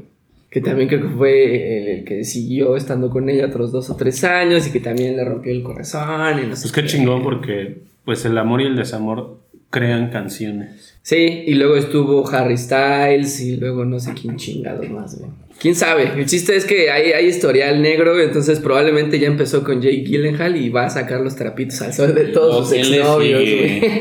que 0.54 0.60
también 0.60 0.88
creo 0.88 1.02
que 1.02 1.08
fue 1.08 1.78
el, 1.78 1.88
el 1.98 2.04
que 2.04 2.22
siguió 2.22 2.76
estando 2.76 3.10
con 3.10 3.28
ella 3.28 3.46
otros 3.46 3.72
dos 3.72 3.90
o 3.90 3.96
tres 3.96 4.22
años 4.22 4.64
y 4.68 4.70
que 4.70 4.78
también 4.78 5.16
le 5.16 5.24
rompió 5.24 5.50
el 5.50 5.64
corazón. 5.64 6.38
Y 6.38 6.42
no 6.42 6.48
Pues 6.50 6.70
qué 6.70 6.82
qué. 6.82 6.86
chingón 6.86 7.24
porque 7.24 7.78
pues 8.04 8.24
el 8.24 8.38
amor 8.38 8.62
y 8.62 8.66
el 8.66 8.76
desamor 8.76 9.40
crean 9.70 10.10
canciones. 10.10 10.94
Sí, 11.02 11.42
y 11.46 11.54
luego 11.54 11.74
estuvo 11.76 12.24
Harry 12.30 12.56
Styles 12.56 13.40
y 13.40 13.56
luego 13.56 13.84
no 13.84 13.98
sé 13.98 14.12
quién 14.14 14.36
chingados 14.36 14.88
más, 14.90 15.18
güey. 15.18 15.30
¿Quién 15.60 15.74
sabe? 15.74 16.12
El 16.16 16.26
chiste 16.26 16.54
es 16.54 16.64
que 16.64 16.90
hay, 16.92 17.10
hay 17.12 17.26
historial 17.26 17.82
negro, 17.82 18.20
entonces 18.20 18.60
probablemente 18.60 19.18
ya 19.18 19.26
empezó 19.26 19.64
con 19.64 19.82
Jake 19.82 20.04
Gyllenhaal 20.04 20.56
y 20.56 20.68
va 20.68 20.86
a 20.86 20.90
sacar 20.90 21.20
los 21.20 21.34
trapitos 21.34 21.82
al 21.82 21.92
sol 21.92 22.14
de 22.14 22.26
todos 22.26 22.60
No, 22.60 22.64
sus 22.64 22.72
exnovios, 22.76 23.40
güey. 23.40 23.80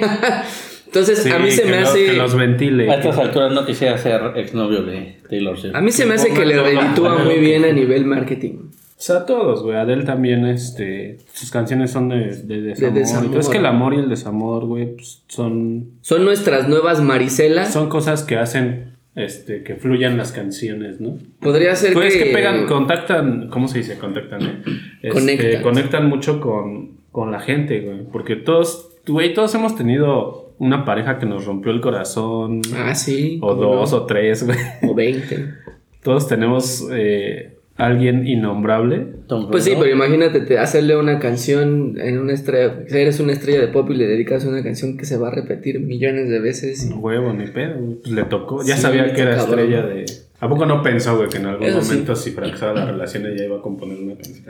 Entonces, 0.93 1.23
Sí, 1.23 1.31
a 1.31 1.39
mí 1.39 1.50
se 1.50 1.65
me 1.65 1.77
hace. 1.79 2.05
que 2.05 2.13
los 2.13 2.35
ventile. 2.35 2.89
A 2.91 2.95
estas 2.95 3.17
alturas 3.17 3.51
no 3.51 3.65
quisiera 3.65 3.97
ser 3.97 4.21
exnovio 4.35 4.83
de 4.83 5.17
Taylor 5.27 5.57
Swift. 5.57 5.75
A 5.75 5.81
mí 5.81 5.91
se 5.91 6.05
me 6.05 6.13
hace 6.13 6.31
que 6.31 6.45
le 6.45 6.62
reditúa 6.62 7.17
muy 7.23 7.39
bien 7.39 7.65
a 7.65 7.71
nivel 7.71 8.05
marketing. 8.05 8.69
O 8.95 9.05
sea, 9.05 9.25
todos, 9.25 9.63
güey. 9.63 9.75
Adele 9.75 10.03
también, 10.03 10.45
este. 10.45 11.17
Sus 11.33 11.50
canciones 11.51 11.89
son 11.91 12.09
de, 12.09 12.35
de 12.43 12.62
desamor. 12.62 12.93
desamor. 12.93 13.25
y 13.25 13.27
todo. 13.29 13.39
Es 13.39 13.50
que 13.50 13.57
el 13.57 13.65
amor 13.65 13.93
y 13.95 13.97
el 13.97 14.07
desamor, 14.07 14.65
güey, 14.65 14.93
pues, 14.95 15.23
son. 15.27 15.89
Son 16.01 16.23
nuestras 16.23 16.69
nuevas 16.69 17.01
Maricelas. 17.01 17.73
Son 17.73 17.89
cosas 17.89 18.23
que 18.23 18.38
hacen. 18.38 18.93
Este, 19.15 19.62
que 19.63 19.75
fluyan 19.75 20.15
las 20.17 20.31
canciones, 20.31 21.00
¿no? 21.01 21.17
Podría 21.39 21.75
ser 21.75 21.93
Pues 21.93 22.13
que. 22.13 22.19
es 22.19 22.25
que 22.27 22.33
pegan, 22.33 22.65
contactan, 22.65 23.47
¿cómo 23.50 23.67
se 23.67 23.79
dice? 23.79 23.97
Contactan, 24.00 24.41
¿eh? 24.41 24.62
Este, 25.03 25.09
Conectan. 25.09 25.62
conectan 25.62 26.09
mucho 26.09 26.39
con, 26.39 26.97
con 27.12 27.31
la 27.31 27.39
gente, 27.39 27.81
güey. 27.81 28.03
Porque 28.12 28.35
todos, 28.35 28.89
güey, 29.05 29.33
todos 29.35 29.53
hemos 29.53 29.75
tenido 29.75 30.42
una 30.60 30.86
pareja 30.86 31.17
que 31.19 31.25
nos 31.25 31.45
rompió 31.45 31.72
el 31.72 31.81
corazón. 31.81 32.62
Ah, 32.75 32.95
sí. 32.95 33.39
o 33.41 33.55
dos 33.55 33.91
no. 33.91 33.98
o 33.98 34.05
tres, 34.05 34.45
güey. 34.45 34.57
O 34.88 34.93
20. 34.93 35.50
Todos 36.03 36.27
tenemos 36.27 36.88
eh, 36.91 37.57
alguien 37.77 38.27
innombrable. 38.27 39.07
Tom 39.27 39.50
Pues 39.50 39.63
sí, 39.63 39.74
pero 39.79 39.89
imagínate 39.91 40.41
te- 40.41 40.60
hacerle 40.60 40.98
una 40.98 41.17
canción 41.19 41.95
en 42.00 42.19
una 42.19 42.33
estrella. 42.33 42.83
Si 42.88 42.98
eres 42.98 43.19
una 43.19 43.33
estrella 43.33 43.62
de 43.62 43.67
pop 43.69 43.89
y 43.89 43.95
le 43.95 44.05
dedicas 44.07 44.45
una 44.45 44.62
canción 44.63 44.98
que 44.98 45.05
se 45.05 45.17
va 45.17 45.29
a 45.29 45.31
repetir 45.31 45.79
millones 45.79 46.29
de 46.29 46.39
veces. 46.39 46.89
y- 46.89 46.93
Huevo, 46.93 47.33
ni 47.33 47.48
pedo. 47.48 47.75
Pues 48.01 48.13
le 48.13 48.24
tocó. 48.25 48.63
Ya 48.63 48.75
Sí, 48.75 48.81
sabía 48.81 49.13
que 49.13 49.22
era 49.22 49.38
cabrón. 49.38 49.60
estrella 49.60 49.86
de. 49.86 50.05
¿A 50.39 50.50
poco 50.50 50.65
no 50.65 50.83
pensó, 50.83 51.15
güey, 51.15 51.29
que 51.29 51.38
en 51.38 51.45
algún 51.45 51.65
Eso 51.65 51.81
sí. 51.81 51.91
momento, 51.91 52.15
si 52.17 52.31
fracasaba 52.31 52.74
la 52.74 52.86
relación, 52.86 53.25
ella 53.25 53.45
iba 53.45 53.57
a 53.57 53.62
componer 53.62 53.98
una 53.98 54.15
canción? 54.15 54.45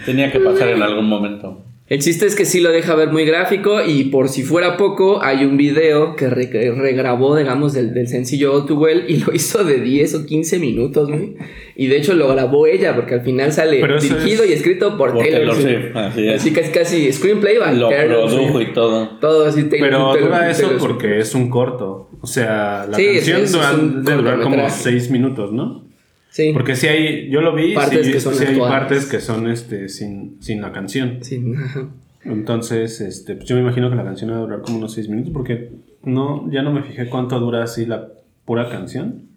Tenía 0.06 0.32
que 0.32 0.40
pasar 0.40 0.68
en 0.70 0.82
algún 0.82 1.06
momento. 1.06 1.64
El 1.88 2.00
chiste 2.00 2.26
es 2.26 2.34
que 2.36 2.44
sí 2.44 2.60
lo 2.60 2.70
deja 2.70 2.94
ver 2.94 3.08
muy 3.10 3.24
gráfico 3.24 3.82
y 3.82 4.04
por 4.04 4.28
si 4.28 4.42
fuera 4.42 4.76
poco, 4.76 5.22
hay 5.22 5.46
un 5.46 5.56
video 5.56 6.16
que 6.16 6.28
re- 6.28 6.50
que 6.50 6.70
regrabó, 6.70 7.34
digamos, 7.34 7.72
del, 7.72 7.94
del 7.94 8.08
sencillo 8.08 8.52
All 8.52 8.66
Too 8.66 8.76
Well 8.78 9.04
y 9.08 9.16
lo 9.24 9.32
hizo 9.34 9.64
de 9.64 9.80
10 9.80 10.14
o 10.16 10.26
15 10.26 10.58
minutos, 10.58 11.08
güey. 11.08 11.36
Y 11.76 11.86
de 11.86 11.96
hecho 11.96 12.12
lo 12.12 12.28
grabó 12.28 12.66
ella 12.66 12.94
porque 12.94 13.14
al 13.14 13.22
final 13.22 13.52
sale 13.54 13.76
dirigido 14.02 14.44
es- 14.44 14.50
y 14.50 14.52
escrito 14.52 14.98
por, 14.98 15.14
Por 15.14 15.22
Taylor, 15.22 15.54
Taylor 15.54 15.54
Swift. 15.56 15.96
Así 15.96 16.28
es. 16.28 16.40
Así 16.42 16.50
casi 16.52 16.70
casi 16.72 17.12
screenplay 17.12 17.56
by 17.56 17.76
Lo 17.78 17.88
produjo 17.88 18.60
y 18.60 18.72
todo. 18.74 19.18
Todo 19.18 19.46
así 19.46 19.62
Taylor 19.64 19.88
Pero 19.88 20.12
Taylor- 20.12 20.28
dura 20.28 20.50
eso 20.50 20.60
Taylor 20.60 20.80
Swift. 20.80 20.90
porque 20.92 21.18
es 21.20 21.34
un 21.34 21.48
corto. 21.48 22.10
O 22.20 22.26
sea, 22.26 22.86
la 22.90 22.96
Sí, 22.98 23.06
canción 23.14 23.36
es- 23.38 23.44
es 23.44 23.52
dura- 23.52 23.72
un 23.72 24.04
debe 24.04 24.16
durar 24.18 24.34
como 24.42 24.56
cortometraje. 24.56 24.82
6 24.82 25.10
minutos, 25.10 25.52
¿no? 25.54 25.87
Sí. 26.30 26.52
Porque 26.52 26.76
si 26.76 26.86
hay, 26.86 27.30
yo 27.30 27.40
lo 27.40 27.54
vi, 27.54 27.74
Partes 27.74 28.06
sí, 28.06 28.12
que 28.12 28.20
son 28.20 28.34
sí 28.34 28.44
hay 28.44 28.58
partes 28.58 29.06
que 29.06 29.20
son 29.20 29.48
este 29.48 29.88
sin, 29.88 30.36
sin 30.40 30.60
la 30.60 30.72
canción. 30.72 31.18
Sí, 31.22 31.42
ajá. 31.56 31.88
Entonces, 32.24 33.00
este, 33.00 33.36
pues 33.36 33.48
yo 33.48 33.56
me 33.56 33.62
imagino 33.62 33.88
que 33.88 33.96
la 33.96 34.04
canción 34.04 34.30
va 34.30 34.36
a 34.36 34.40
durar 34.40 34.62
como 34.62 34.78
unos 34.78 34.92
6 34.92 35.08
minutos 35.08 35.32
porque 35.32 35.70
no, 36.02 36.50
ya 36.50 36.62
no 36.62 36.72
me 36.72 36.82
fijé 36.82 37.08
cuánto 37.08 37.38
dura 37.40 37.62
así 37.62 37.86
la 37.86 38.08
pura 38.44 38.68
canción. 38.68 39.28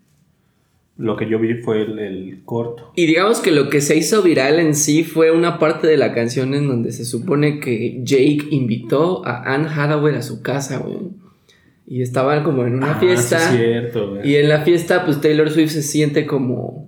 Lo 0.97 1.15
que 1.15 1.27
yo 1.27 1.39
vi 1.39 1.55
fue 1.55 1.81
el, 1.81 1.99
el 1.99 2.41
corto. 2.43 2.91
Y 2.95 3.05
digamos 3.05 3.39
que 3.39 3.51
lo 3.51 3.69
que 3.69 3.81
se 3.81 3.95
hizo 3.95 4.21
viral 4.21 4.59
en 4.59 4.75
sí 4.75 5.03
fue 5.03 5.31
una 5.31 5.57
parte 5.57 5.87
de 5.87 5.97
la 5.97 6.13
canción 6.13 6.53
en 6.53 6.67
donde 6.67 6.91
se 6.91 7.05
supone 7.05 7.59
que 7.59 8.01
Jake 8.03 8.47
invitó 8.51 9.25
a 9.25 9.53
Anne 9.53 9.67
Hathaway 9.69 10.15
a 10.15 10.21
su 10.21 10.41
casa, 10.41 10.77
güey. 10.79 10.97
Y 11.93 12.01
estaban 12.01 12.45
como 12.45 12.65
en 12.65 12.75
una 12.75 12.93
Ah, 12.93 12.99
fiesta. 13.01 13.37
sí 13.37 13.55
es 13.55 13.59
cierto, 13.59 14.11
güey. 14.11 14.29
y 14.31 14.35
en 14.37 14.47
la 14.47 14.61
fiesta, 14.61 15.03
pues 15.03 15.19
Taylor 15.19 15.49
Swift 15.49 15.71
se 15.71 15.81
siente 15.83 16.25
como, 16.25 16.87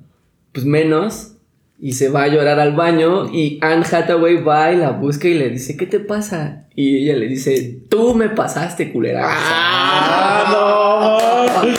pues 0.54 0.66
menos. 0.66 1.32
Y 1.78 1.92
se 1.94 2.08
va 2.08 2.24
a 2.24 2.28
llorar 2.30 2.58
al 2.62 2.74
baño. 2.74 3.30
Y 3.34 3.58
Anne 3.62 3.84
Hathaway 3.92 4.42
va 4.42 4.72
y 4.72 4.78
la 4.78 4.92
busca 4.92 5.28
y 5.28 5.34
le 5.34 5.50
dice, 5.50 5.76
¿qué 5.76 5.88
te 5.88 6.00
pasa? 6.00 6.68
Y 6.74 7.00
ella 7.04 7.18
le 7.18 7.28
dice, 7.28 7.80
tú 7.90 8.16
me 8.16 8.30
pasaste, 8.30 8.94
culera. 8.94 9.26
¡Ah, 9.28 11.62
no! 11.66 11.70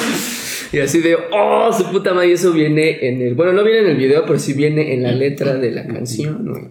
Y 0.73 0.81
así 0.81 0.99
de, 1.01 1.17
oh, 1.33 1.73
su 1.73 1.85
puta 1.93 2.13
madre, 2.15 2.31
y 2.31 2.33
eso 2.33 2.51
viene 2.53 3.07
en 3.09 3.23
el, 3.23 3.35
bueno, 3.37 3.53
no 3.53 3.63
viene 3.63 3.79
en 3.83 3.87
el 3.91 3.97
video, 3.97 4.25
pero 4.27 4.41
sí 4.41 4.55
viene 4.55 4.93
en 4.93 5.05
la 5.05 5.13
letra 5.13 5.55
de 5.55 5.71
la 5.71 5.87
canción, 5.87 6.49
güey. 6.49 6.65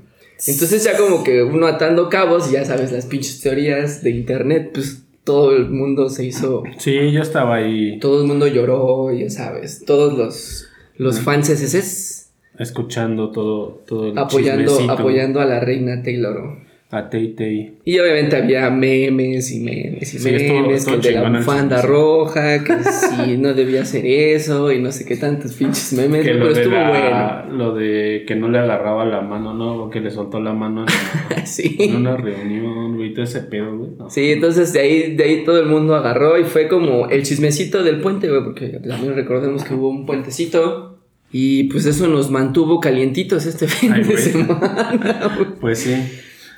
Entonces 0.45 0.83
ya 0.83 0.97
como 0.97 1.23
que 1.23 1.41
uno 1.41 1.67
atando 1.67 2.09
cabos, 2.09 2.51
ya 2.51 2.65
sabes, 2.65 2.91
las 2.91 3.05
pinches 3.05 3.39
teorías 3.39 4.03
de 4.03 4.09
internet, 4.09 4.71
pues 4.73 5.02
todo 5.23 5.55
el 5.55 5.69
mundo 5.69 6.09
se 6.09 6.25
hizo, 6.25 6.63
Sí, 6.77 7.11
yo 7.11 7.21
estaba 7.21 7.55
ahí 7.55 7.97
todo 7.99 8.21
el 8.21 8.27
mundo 8.27 8.47
lloró, 8.47 9.11
ya 9.13 9.29
sabes, 9.29 9.83
todos 9.85 10.17
los, 10.17 10.67
los 10.97 11.19
fans 11.21 11.49
SS 11.49 12.27
escuchando 12.59 13.31
todo, 13.31 13.81
todo 13.87 14.09
el 14.11 14.17
apoyando, 14.17 14.63
chismecito 14.65 14.91
apoyando 14.93 15.39
a 15.41 15.45
la 15.45 15.59
reina 15.59 16.03
Taylor. 16.03 16.57
a 16.91 17.09
Tay 17.09 17.29
Tay. 17.29 17.77
Y 17.83 17.97
obviamente 17.97 18.35
había 18.35 18.69
memes 18.69 19.51
y 19.51 19.59
memes 19.61 20.13
y 20.13 20.19
Sí, 20.19 20.29
memes, 20.29 20.85
que 20.85 20.93
el 20.93 21.01
de 21.01 21.11
la 21.13 21.29
bufanda 21.29 21.81
roja, 21.81 22.63
que 22.63 22.73
sí, 22.83 23.37
no 23.39 23.55
debía 23.55 23.81
hacer 23.81 24.05
eso 24.05 24.71
y 24.71 24.79
no 24.79 24.91
sé 24.91 25.03
qué 25.03 25.15
tantos 25.17 25.53
pinches 25.53 25.93
memes, 25.93 26.23
Que 26.23 26.33
pero 26.33 26.51
estuvo 26.51 26.75
la- 26.75 27.47
lo 27.51 27.73
de 27.73 28.23
que 28.27 28.35
no 28.35 28.47
le 28.49 28.59
agarraba 28.59 29.03
la 29.05 29.21
mano, 29.21 29.55
¿no? 29.55 29.85
O 29.85 29.89
que 29.89 29.99
le 30.01 30.11
soltó 30.11 30.39
la 30.39 30.53
mano 30.53 30.81
en, 30.81 30.87
bueno. 31.29 31.43
Sí. 31.47 31.75
en 31.79 31.95
una 31.95 32.15
reunión, 32.17 32.82
todo 33.13 33.23
ese 33.23 33.39
pedo, 33.41 33.77
güey. 33.77 33.91
No. 33.97 34.09
Sí, 34.09 34.31
entonces 34.31 34.73
de 34.73 34.79
ahí, 34.81 35.15
de 35.15 35.23
ahí 35.23 35.43
todo 35.45 35.59
el 35.59 35.67
mundo 35.67 35.95
agarró 35.95 36.37
y 36.39 36.43
fue 36.43 36.67
como 36.67 37.09
el 37.09 37.23
chismecito 37.23 37.83
del 37.83 38.01
puente, 38.01 38.29
güey, 38.29 38.43
porque 38.43 38.67
también 38.87 39.15
recordemos 39.15 39.63
que 39.63 39.73
hubo 39.73 39.89
un 39.89 40.05
puentecito 40.05 40.99
y 41.31 41.63
pues 41.65 41.85
eso 41.85 42.07
nos 42.07 42.29
mantuvo 42.29 42.79
calientitos 42.79 43.45
este 43.45 43.67
fin 43.67 43.93
Ay, 43.93 44.03
de 44.03 44.17
semana, 44.17 45.31
güey. 45.37 45.47
Pues 45.59 45.79
sí. 45.79 45.95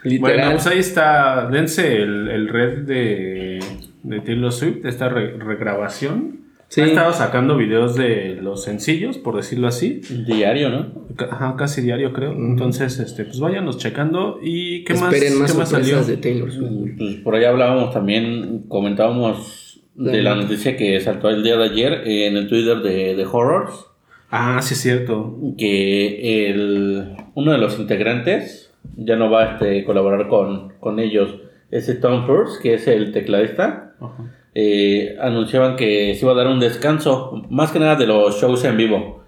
Literal. 0.03 0.35
Bueno, 0.35 0.51
pues 0.51 0.67
ahí 0.67 0.79
está. 0.79 1.47
Dense 1.49 1.95
el, 1.97 2.27
el 2.29 2.47
red 2.47 2.79
de, 2.79 3.59
de 4.03 4.19
Taylor 4.21 4.51
Swift, 4.51 4.85
esta 4.85 5.09
re- 5.09 5.35
regrabación. 5.37 6.44
Sí. 6.67 6.81
Ha 6.81 6.85
estado 6.87 7.13
sacando 7.13 7.55
videos 7.57 7.95
de 7.95 8.39
los 8.41 8.63
sencillos, 8.63 9.17
por 9.17 9.35
decirlo 9.35 9.67
así. 9.67 10.01
Diario, 10.25 10.69
¿no? 10.69 10.87
Ajá, 11.31 11.55
casi 11.57 11.81
diario, 11.81 12.11
creo. 12.11 12.31
Entonces, 12.33 12.99
este, 12.99 13.23
pues 13.23 13.39
váyanos 13.39 13.77
checando. 13.77 14.39
¿Y 14.41 14.83
qué 14.83 14.93
más, 14.95 15.13
Esperen 15.13 15.39
más 15.39 15.51
qué 15.51 15.57
más 15.59 15.69
salió? 15.69 16.03
de 16.03 16.17
Taylor 16.17 16.51
Swift. 16.51 16.97
Pues 16.97 17.15
por 17.17 17.35
ahí 17.35 17.45
hablábamos 17.45 17.93
también, 17.93 18.63
comentábamos 18.67 19.81
de 19.95 20.21
la 20.21 20.35
noticia 20.35 20.75
que 20.75 20.99
saltó 20.99 21.29
el 21.29 21.43
día 21.43 21.55
de 21.55 21.63
ayer 21.65 21.93
en 22.05 22.35
el 22.35 22.49
Twitter 22.49 22.79
de, 22.79 23.15
de 23.15 23.25
Horrors, 23.25 23.85
Ah, 24.31 24.59
sí, 24.61 24.73
es 24.73 24.81
cierto. 24.81 25.37
que 25.57 26.49
el, 26.49 27.15
uno 27.35 27.51
de 27.53 27.57
los 27.57 27.79
integrantes 27.79 28.73
ya 28.97 29.15
no 29.15 29.29
va 29.29 29.43
a 29.43 29.51
este, 29.53 29.85
colaborar 29.85 30.27
con, 30.27 30.73
con 30.81 30.99
ellos, 30.99 31.35
ese 31.71 31.95
Tom 31.95 32.29
Hurst, 32.29 32.61
que 32.61 32.73
es 32.73 32.87
el 32.87 33.13
tecladista, 33.13 33.93
Ajá. 34.01 34.31
Eh, 34.55 35.17
anunciaban 35.21 35.75
que 35.75 36.15
se 36.15 36.25
iba 36.25 36.31
a 36.31 36.35
dar 36.35 36.47
un 36.47 36.61
descanso, 36.61 37.43
más 37.49 37.71
que 37.71 37.79
nada 37.79 37.95
de 37.97 38.07
los 38.07 38.39
shows 38.39 38.63
en 38.63 38.77
vivo. 38.77 39.23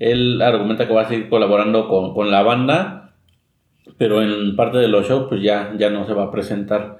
Él 0.00 0.42
argumenta 0.42 0.88
que 0.88 0.92
va 0.92 1.02
a 1.02 1.08
seguir 1.08 1.28
colaborando 1.28 1.88
con, 1.88 2.12
con 2.12 2.32
la 2.32 2.42
banda, 2.42 3.14
pero 3.96 4.20
en 4.22 4.56
parte 4.56 4.78
de 4.78 4.88
los 4.88 5.06
shows 5.08 5.26
pues 5.28 5.40
ya, 5.40 5.72
ya 5.78 5.88
no 5.90 6.04
se 6.04 6.14
va 6.14 6.24
a 6.24 6.30
presentar, 6.32 6.98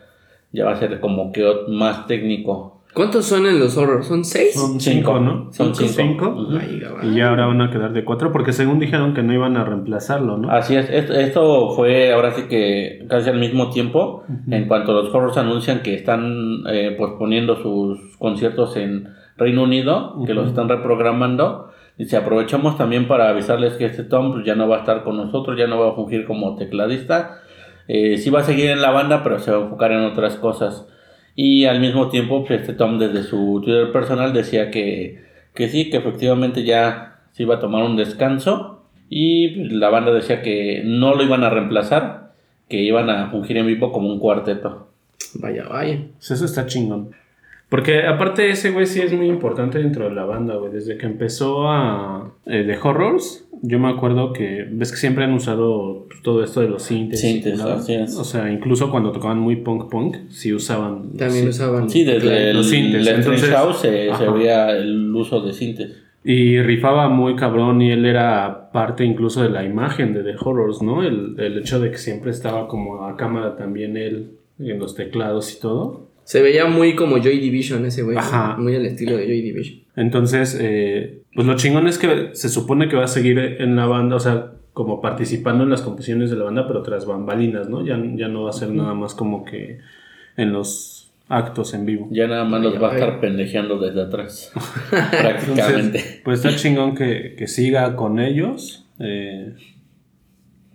ya 0.53 0.65
va 0.65 0.73
a 0.73 0.77
ser 0.77 1.01
como 1.01 1.33
que 1.33 1.45
más 1.69 2.07
técnico. 2.07 2.82
¿Cuántos 2.95 3.25
son 3.25 3.47
en 3.47 3.59
los 3.59 3.77
horrors? 3.79 4.07
¿Son 4.07 4.23
seis? 4.23 4.55
Son 4.55 4.79
Cinco. 4.79 5.19
¿no? 5.19 5.51
Son 5.51 5.75
Cinco. 5.75 5.93
cinco. 5.93 6.27
cinco. 6.27 6.43
Ujú. 6.43 6.59
Ay, 6.61 6.79
gabá. 6.79 7.05
Y 7.05 7.15
ya 7.15 7.31
ahora 7.31 7.47
van 7.47 7.63
a 7.63 7.71
quedar 7.71 7.93
de 7.95 8.05
cuatro, 8.05 8.33
porque 8.33 8.53
según 8.53 8.79
dijeron 8.79 9.15
que 9.15 9.23
no 9.23 9.33
iban 9.33 9.57
a 9.57 9.65
reemplazarlo, 9.65 10.37
¿no? 10.37 10.51
Así 10.51 10.77
es, 10.77 10.91
esto, 10.91 11.15
esto 11.15 11.71
fue 11.75 12.13
ahora 12.13 12.33
sí 12.33 12.43
que 12.51 13.07
casi 13.09 13.31
al 13.31 13.39
mismo 13.39 13.71
tiempo, 13.71 14.25
en 14.51 14.69
cuanto 14.69 14.93
los 14.93 15.13
horrors 15.15 15.39
anuncian 15.39 15.81
que 15.81 15.95
están 15.95 16.65
eh, 16.69 16.95
posponiendo 16.99 17.57
sus 17.57 18.17
conciertos 18.19 18.77
en 18.77 19.09
Reino 19.39 19.63
Unido, 19.63 20.23
que 20.27 20.35
los 20.35 20.49
están 20.49 20.69
reprogramando, 20.69 21.71
dice 21.97 22.19
aprovechamos 22.19 22.77
también 22.77 23.09
para 23.09 23.31
avisarles 23.31 23.75
que 23.75 23.87
este 23.87 24.05
Tom 24.05 24.33
pues, 24.33 24.45
ya 24.45 24.55
no 24.55 24.69
va 24.69 24.77
a 24.77 24.81
estar 24.81 25.03
con 25.03 25.17
nosotros, 25.17 25.57
ya 25.59 25.67
no 25.67 25.81
va 25.81 25.93
a 25.93 25.95
fungir 25.95 26.27
como 26.27 26.57
tecladista, 26.57 27.39
eh, 27.89 28.19
sí 28.19 28.29
va 28.29 28.41
a 28.41 28.45
seguir 28.45 28.71
en 28.71 28.83
la 28.83 28.91
banda, 28.91 29.23
pero 29.23 29.39
se 29.39 29.51
va 29.51 29.57
a 29.57 29.61
enfocar 29.63 29.93
en 29.93 30.05
otras 30.05 30.37
cosas. 30.37 30.87
Y 31.35 31.65
al 31.65 31.81
mismo 31.81 32.09
tiempo, 32.09 32.45
pues, 32.45 32.61
este 32.61 32.75
Tom 32.75 32.99
desde 32.99 33.23
su 33.23 33.61
Twitter 33.65 33.91
personal 33.93 34.33
decía 34.33 34.71
que, 34.71 35.23
que 35.55 35.69
sí, 35.69 35.91
que 35.91 35.97
efectivamente 35.99 36.65
ya 36.65 37.21
se 37.33 37.45
iba 37.45 37.57
a 37.57 37.61
tomar 37.61 37.85
un 37.85 37.97
descanso. 37.97 38.85
Y 39.09 39.49
pues, 39.49 39.73
la 39.73 39.89
banda 39.89 40.13
decía 40.13 40.43
que 40.43 40.83
no 40.85 41.15
lo 41.15 41.23
iban 41.23 41.45
a 41.45 41.51
reemplazar, 41.51 42.33
que 42.69 42.81
iban 42.81 43.11
a 43.11 43.31
fungir 43.31 43.57
en 43.57 43.67
vivo 43.67 43.93
como 43.93 44.09
un 44.09 44.19
cuarteto. 44.19 44.89
Vaya, 45.35 45.67
vaya. 45.69 45.99
Pues 46.19 46.31
eso 46.33 46.45
está 46.45 46.67
chingón. 46.67 47.11
Porque 47.69 48.07
aparte 48.07 48.51
ese 48.51 48.71
güey 48.71 48.85
sí 48.85 49.01
es 49.01 49.15
muy 49.15 49.29
importante 49.29 49.79
dentro 49.79 50.05
de 50.05 50.15
la 50.15 50.25
banda, 50.25 50.57
güey. 50.57 50.73
Desde 50.73 50.99
que 50.99 51.07
empezó 51.07 51.71
a... 51.71 52.31
eh, 52.45 52.65
de 52.65 52.77
Horrors, 52.77 53.42
yo 53.63 53.79
me 53.79 53.89
acuerdo 53.89 54.33
que... 54.33 54.67
Ves 54.71 54.91
que 54.91 54.99
siempre 54.99 55.25
han 55.25 55.33
usado 55.33 56.07
pues, 56.09 56.21
todo 56.23 56.43
esto 56.45 56.61
de 56.61 56.69
los 56.69 56.83
sintes. 56.83 57.21
Sintes, 57.21 57.61
así 57.61 57.95
es. 57.95 58.17
O 58.17 58.25
sea, 58.25 58.51
incluso 58.53 58.91
cuando 58.91 59.13
tocaban 59.13 59.39
muy 59.39 59.57
punk 59.57 59.91
punk, 59.91 60.17
sí 60.29 60.53
usaban... 60.53 61.13
También 61.17 61.45
sí. 61.45 61.49
usaban. 61.51 61.89
Sí, 61.89 62.05
desde 62.05 62.51
el, 62.51 62.57
Los 62.57 62.69
sintes, 62.69 63.07
el 63.07 63.15
entonces- 63.17 63.51
House 63.51 63.79
se, 63.81 63.91
se 64.07 64.11
Ajá. 64.11 64.31
veía 64.31 64.71
el 64.77 65.15
uso 65.15 65.41
de 65.41 65.53
sintes. 65.53 65.97
Y 66.25 66.61
rifaba 66.61 67.09
muy 67.09 67.35
cabrón 67.35 67.83
y 67.83 67.91
él 67.91 68.05
era 68.05 68.71
parte 68.73 69.05
incluso 69.05 69.43
de 69.43 69.51
la 69.51 69.65
imagen 69.65 70.15
de 70.15 70.23
The 70.23 70.37
Horrors, 70.39 70.81
¿no? 70.83 71.03
El, 71.03 71.35
el 71.39 71.59
hecho 71.59 71.81
de 71.81 71.91
que 71.91 71.99
siempre 71.99 72.31
estaba 72.31 72.69
como 72.69 73.07
a 73.07 73.17
cámara 73.17 73.57
también 73.57 73.97
él 73.97 74.33
en 74.61 74.79
los 74.79 74.95
teclados 74.95 75.53
y 75.57 75.61
todo. 75.61 76.12
Se 76.25 76.41
veía 76.43 76.67
muy 76.67 76.95
como 76.95 77.19
Joy 77.19 77.39
Division 77.39 77.85
ese 77.87 78.03
güey. 78.03 78.17
Ajá. 78.17 78.57
Muy 78.57 78.75
al 78.77 78.87
estilo 78.87 79.17
de 79.17 79.27
Joy 79.27 79.43
Division. 79.43 79.81
Entonces, 79.97 80.57
eh, 80.61 81.23
pues 81.35 81.47
lo 81.47 81.57
chingón 81.57 81.87
es 81.89 81.99
que 81.99 82.31
se 82.33 82.49
supone 82.49 82.89
que 82.89 82.97
va 82.97 83.05
a 83.05 83.09
seguir 83.09 83.39
en 83.39 83.77
la 83.77 83.87
banda, 83.87 84.17
o 84.17 84.21
sea, 84.21 84.53
como 84.73 85.01
participando 85.01 85.65
en 85.65 85.71
las 85.71 85.83
composiciones 85.83 86.31
de 86.31 86.37
la 86.37 86.45
banda, 86.45 86.67
pero 86.67 86.83
tras 86.83 87.05
bambalinas, 87.07 87.69
¿no? 87.69 87.85
Ya, 87.85 88.01
ya 88.15 88.29
no 88.29 88.45
va 88.45 88.51
a 88.51 88.55
ser 88.55 88.71
nada 88.71 88.95
más 88.95 89.15
como 89.15 89.45
que 89.45 89.79
en 90.37 90.53
los 90.53 91.13
actos 91.29 91.75
en 91.75 91.85
vivo. 91.87 92.09
Ya 92.11 92.27
nada 92.27 92.45
más 92.45 92.63
los 92.63 92.83
va 92.83 92.93
a 92.93 92.95
estar 92.95 93.21
pendejeando 93.21 93.79
desde 93.79 94.03
atrás. 94.03 94.53
Entonces, 94.93 95.21
prácticamente. 95.21 96.21
pues 96.25 96.45
está 96.45 96.57
chingón 96.57 96.95
que, 96.95 97.35
que 97.37 97.47
siga 97.47 97.97
con 97.97 98.19
ellos. 98.19 98.87
eh, 98.99 99.55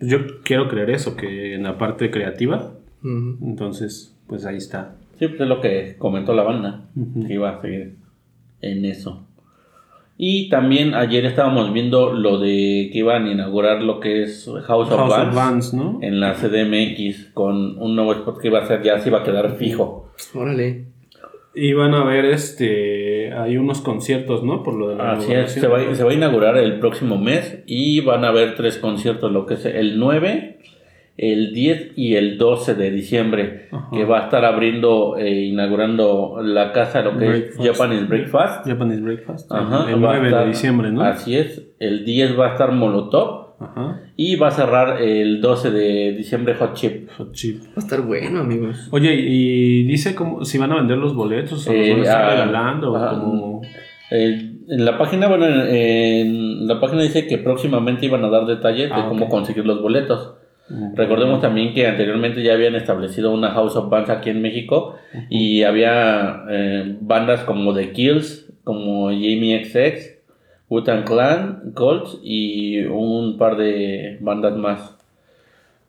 yo 0.00 0.40
quiero 0.44 0.68
creer 0.68 0.90
eso, 0.90 1.16
que 1.16 1.54
en 1.54 1.64
la 1.64 1.76
parte 1.76 2.10
creativa, 2.10 2.74
entonces, 3.02 4.14
pues 4.26 4.44
ahí 4.44 4.56
está. 4.56 4.94
Sí, 5.18 5.28
pues 5.28 5.40
es 5.40 5.48
lo 5.48 5.60
que 5.60 5.96
comentó 5.98 6.32
la 6.34 6.42
banda. 6.42 6.84
Que 7.26 7.34
iba 7.34 7.50
a 7.50 7.60
seguir 7.60 7.96
en 8.60 8.84
eso. 8.84 9.24
Y 10.20 10.48
también 10.48 10.94
ayer 10.94 11.24
estábamos 11.26 11.72
viendo 11.72 12.12
lo 12.12 12.38
de 12.38 12.90
que 12.92 12.98
iban 12.98 13.26
a 13.26 13.30
inaugurar 13.32 13.82
lo 13.82 14.00
que 14.00 14.24
es 14.24 14.50
House 14.66 14.90
of 14.90 14.96
House 14.96 15.10
Bands 15.10 15.28
of 15.28 15.34
Bands, 15.34 15.74
¿no? 15.74 15.98
en 16.02 16.18
la 16.18 16.34
CDMX 16.34 17.30
con 17.34 17.80
un 17.80 17.94
nuevo 17.94 18.12
spot 18.14 18.40
que 18.40 18.48
iba 18.48 18.58
a 18.58 18.66
ser, 18.66 18.82
ya 18.82 18.98
se 18.98 19.10
iba 19.10 19.20
a 19.20 19.22
quedar 19.22 19.56
fijo. 19.56 20.10
Órale. 20.34 20.86
Y 21.54 21.72
van 21.72 21.94
a 21.94 22.04
ver, 22.04 22.24
este, 22.24 23.32
hay 23.32 23.56
unos 23.56 23.80
conciertos, 23.80 24.42
¿no? 24.42 24.62
Por 24.64 24.74
lo 24.74 24.88
de 24.88 24.96
la 24.96 25.12
Así 25.12 25.32
es, 25.32 25.56
inauguración. 25.56 25.60
se 25.60 25.68
va, 25.88 25.94
se 25.94 26.04
va 26.04 26.10
a 26.10 26.14
inaugurar 26.14 26.56
el 26.58 26.78
próximo 26.80 27.16
mes 27.16 27.62
y 27.66 28.00
van 28.00 28.24
a 28.24 28.28
haber 28.28 28.54
tres 28.56 28.76
conciertos, 28.78 29.30
lo 29.32 29.46
que 29.46 29.54
es 29.54 29.64
el 29.66 29.98
9, 30.00 30.58
el 31.18 31.52
10 31.52 31.92
y 31.96 32.14
el 32.14 32.38
12 32.38 32.74
de 32.76 32.90
diciembre, 32.92 33.68
Ajá. 33.72 33.88
que 33.92 34.04
va 34.04 34.20
a 34.20 34.22
estar 34.24 34.44
abriendo, 34.44 35.16
eh, 35.18 35.46
inaugurando 35.46 36.38
la 36.42 36.72
casa, 36.72 37.02
lo 37.02 37.18
que 37.18 37.26
Breakfast. 37.26 37.60
es 37.60 37.66
Japanese 37.72 38.04
Breakfast. 38.06 38.66
Japanese 38.68 39.00
Breakfast. 39.02 39.52
Ajá, 39.52 39.90
el 39.90 40.02
va 40.04 40.10
a 40.12 40.18
9 40.18 40.28
estar- 40.28 40.42
de 40.44 40.48
diciembre, 40.48 40.92
¿no? 40.92 41.02
Así 41.02 41.36
es, 41.36 41.66
el 41.80 42.04
10 42.04 42.38
va 42.38 42.46
a 42.48 42.52
estar 42.52 42.70
Molotov 42.72 43.56
Ajá. 43.60 44.00
y 44.16 44.36
va 44.36 44.48
a 44.48 44.50
cerrar 44.52 45.02
el 45.02 45.40
12 45.40 45.72
de 45.72 46.12
diciembre 46.12 46.54
Hot 46.54 46.74
Chip. 46.74 47.10
Hot 47.18 47.32
chip. 47.32 47.62
Va 47.64 47.72
a 47.76 47.80
estar 47.80 48.00
bueno, 48.02 48.38
amigos. 48.40 48.88
Oye, 48.92 49.12
y 49.16 49.82
dice 49.84 50.14
cómo, 50.14 50.44
si 50.44 50.56
van 50.58 50.70
a 50.70 50.76
vender 50.76 50.98
los 50.98 51.14
boletos 51.16 51.66
o 51.66 51.72
los 51.72 51.80
Eh, 51.80 51.90
van 51.90 52.00
a 52.00 52.02
estar 52.04 52.22
ah, 52.24 52.30
regalando 52.30 52.96
ah, 52.96 53.12
o 53.12 53.20
como... 53.20 53.62
Eh, 54.12 54.52
en 54.70 54.84
la 54.84 54.96
página, 54.98 55.26
bueno, 55.28 55.46
en, 55.46 55.66
en 55.68 56.66
la 56.68 56.78
página 56.78 57.02
dice 57.02 57.26
que 57.26 57.38
próximamente 57.38 58.06
iban 58.06 58.22
a 58.24 58.28
dar 58.28 58.46
detalles 58.46 58.88
de 58.90 58.94
Ah, 58.94 59.06
cómo 59.08 59.24
ok. 59.24 59.30
conseguir 59.30 59.66
los 59.66 59.82
boletos. 59.82 60.34
Recordemos 60.94 61.40
también 61.40 61.72
que 61.72 61.86
anteriormente 61.86 62.42
ya 62.42 62.52
habían 62.52 62.74
establecido 62.74 63.32
una 63.32 63.50
House 63.52 63.76
of 63.76 63.88
Bands 63.88 64.10
aquí 64.10 64.30
en 64.30 64.42
México 64.42 64.96
y 65.30 65.62
había 65.62 66.44
eh, 66.50 66.96
bandas 67.00 67.40
como 67.44 67.72
The 67.72 67.92
Kills, 67.92 68.50
como 68.64 69.06
Jamie 69.06 69.64
XX, 69.64 70.18
Wu-Tang 70.68 71.04
Clan, 71.04 71.72
Colts 71.74 72.18
y 72.22 72.80
un 72.80 73.38
par 73.38 73.56
de 73.56 74.18
bandas 74.20 74.56
más. 74.56 74.94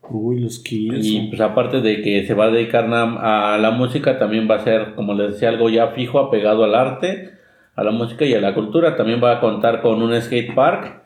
Uy, 0.10 0.40
los 0.40 0.60
kills. 0.60 1.06
Y 1.06 1.28
pues 1.28 1.42
aparte 1.42 1.82
de 1.82 2.02
que 2.02 2.26
se 2.26 2.34
va 2.34 2.46
a 2.46 2.50
dedicar 2.52 2.86
a 2.92 3.58
la 3.60 3.72
música, 3.72 4.18
también 4.18 4.48
va 4.50 4.56
a 4.56 4.64
ser, 4.64 4.96
como 4.96 5.14
les 5.14 5.34
decía, 5.34 5.50
algo 5.50 5.70
ya 5.70 5.90
fijo, 5.90 6.20
apegado 6.20 6.64
al 6.64 6.74
arte, 6.74 7.32
a 7.76 7.84
la 7.84 7.92
música 7.92 8.26
y 8.26 8.34
a 8.34 8.42
la 8.42 8.56
cultura. 8.56 8.96
También 8.96 9.22
va 9.24 9.34
a 9.34 9.40
contar 9.40 9.82
con 9.82 10.02
un 10.02 10.20
skate 10.20 10.56
park, 10.56 11.02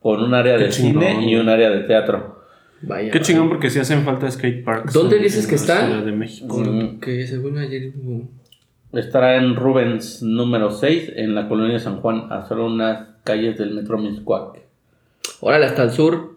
con 0.00 0.22
un 0.22 0.34
área 0.34 0.56
Qué 0.56 0.64
de 0.64 0.70
chingón. 0.70 1.04
cine 1.04 1.30
y 1.30 1.36
un 1.36 1.48
área 1.48 1.70
de 1.70 1.80
teatro. 1.80 2.37
Vaya. 2.82 3.10
Qué 3.10 3.20
chingón 3.20 3.48
porque 3.48 3.70
sí 3.70 3.78
hacen 3.80 4.02
falta 4.04 4.30
skate 4.30 4.64
parks. 4.64 4.92
¿Dónde 4.92 5.16
en- 5.16 5.22
dices 5.24 5.44
en 5.44 5.50
que 5.50 5.56
la 5.56 5.60
está? 5.62 5.86
Ciudad 5.86 6.04
de 6.04 6.12
México. 6.12 6.58
Mm. 6.58 7.00
Que 7.00 7.26
según 7.26 7.58
ayer 7.58 7.92
hubo- 7.96 8.28
Estará 8.92 9.36
en 9.36 9.54
Rubens 9.56 10.22
número 10.22 10.70
6, 10.70 11.12
en 11.16 11.34
la 11.34 11.46
colonia 11.48 11.78
San 11.78 12.00
Juan, 12.00 12.32
a 12.32 12.46
solo 12.48 12.66
unas 12.66 13.06
calles 13.24 13.58
del 13.58 13.74
metro 13.74 13.98
Miscuac. 13.98 14.60
Órale, 15.40 15.66
hasta 15.66 15.82
el 15.82 15.90
sur. 15.90 16.36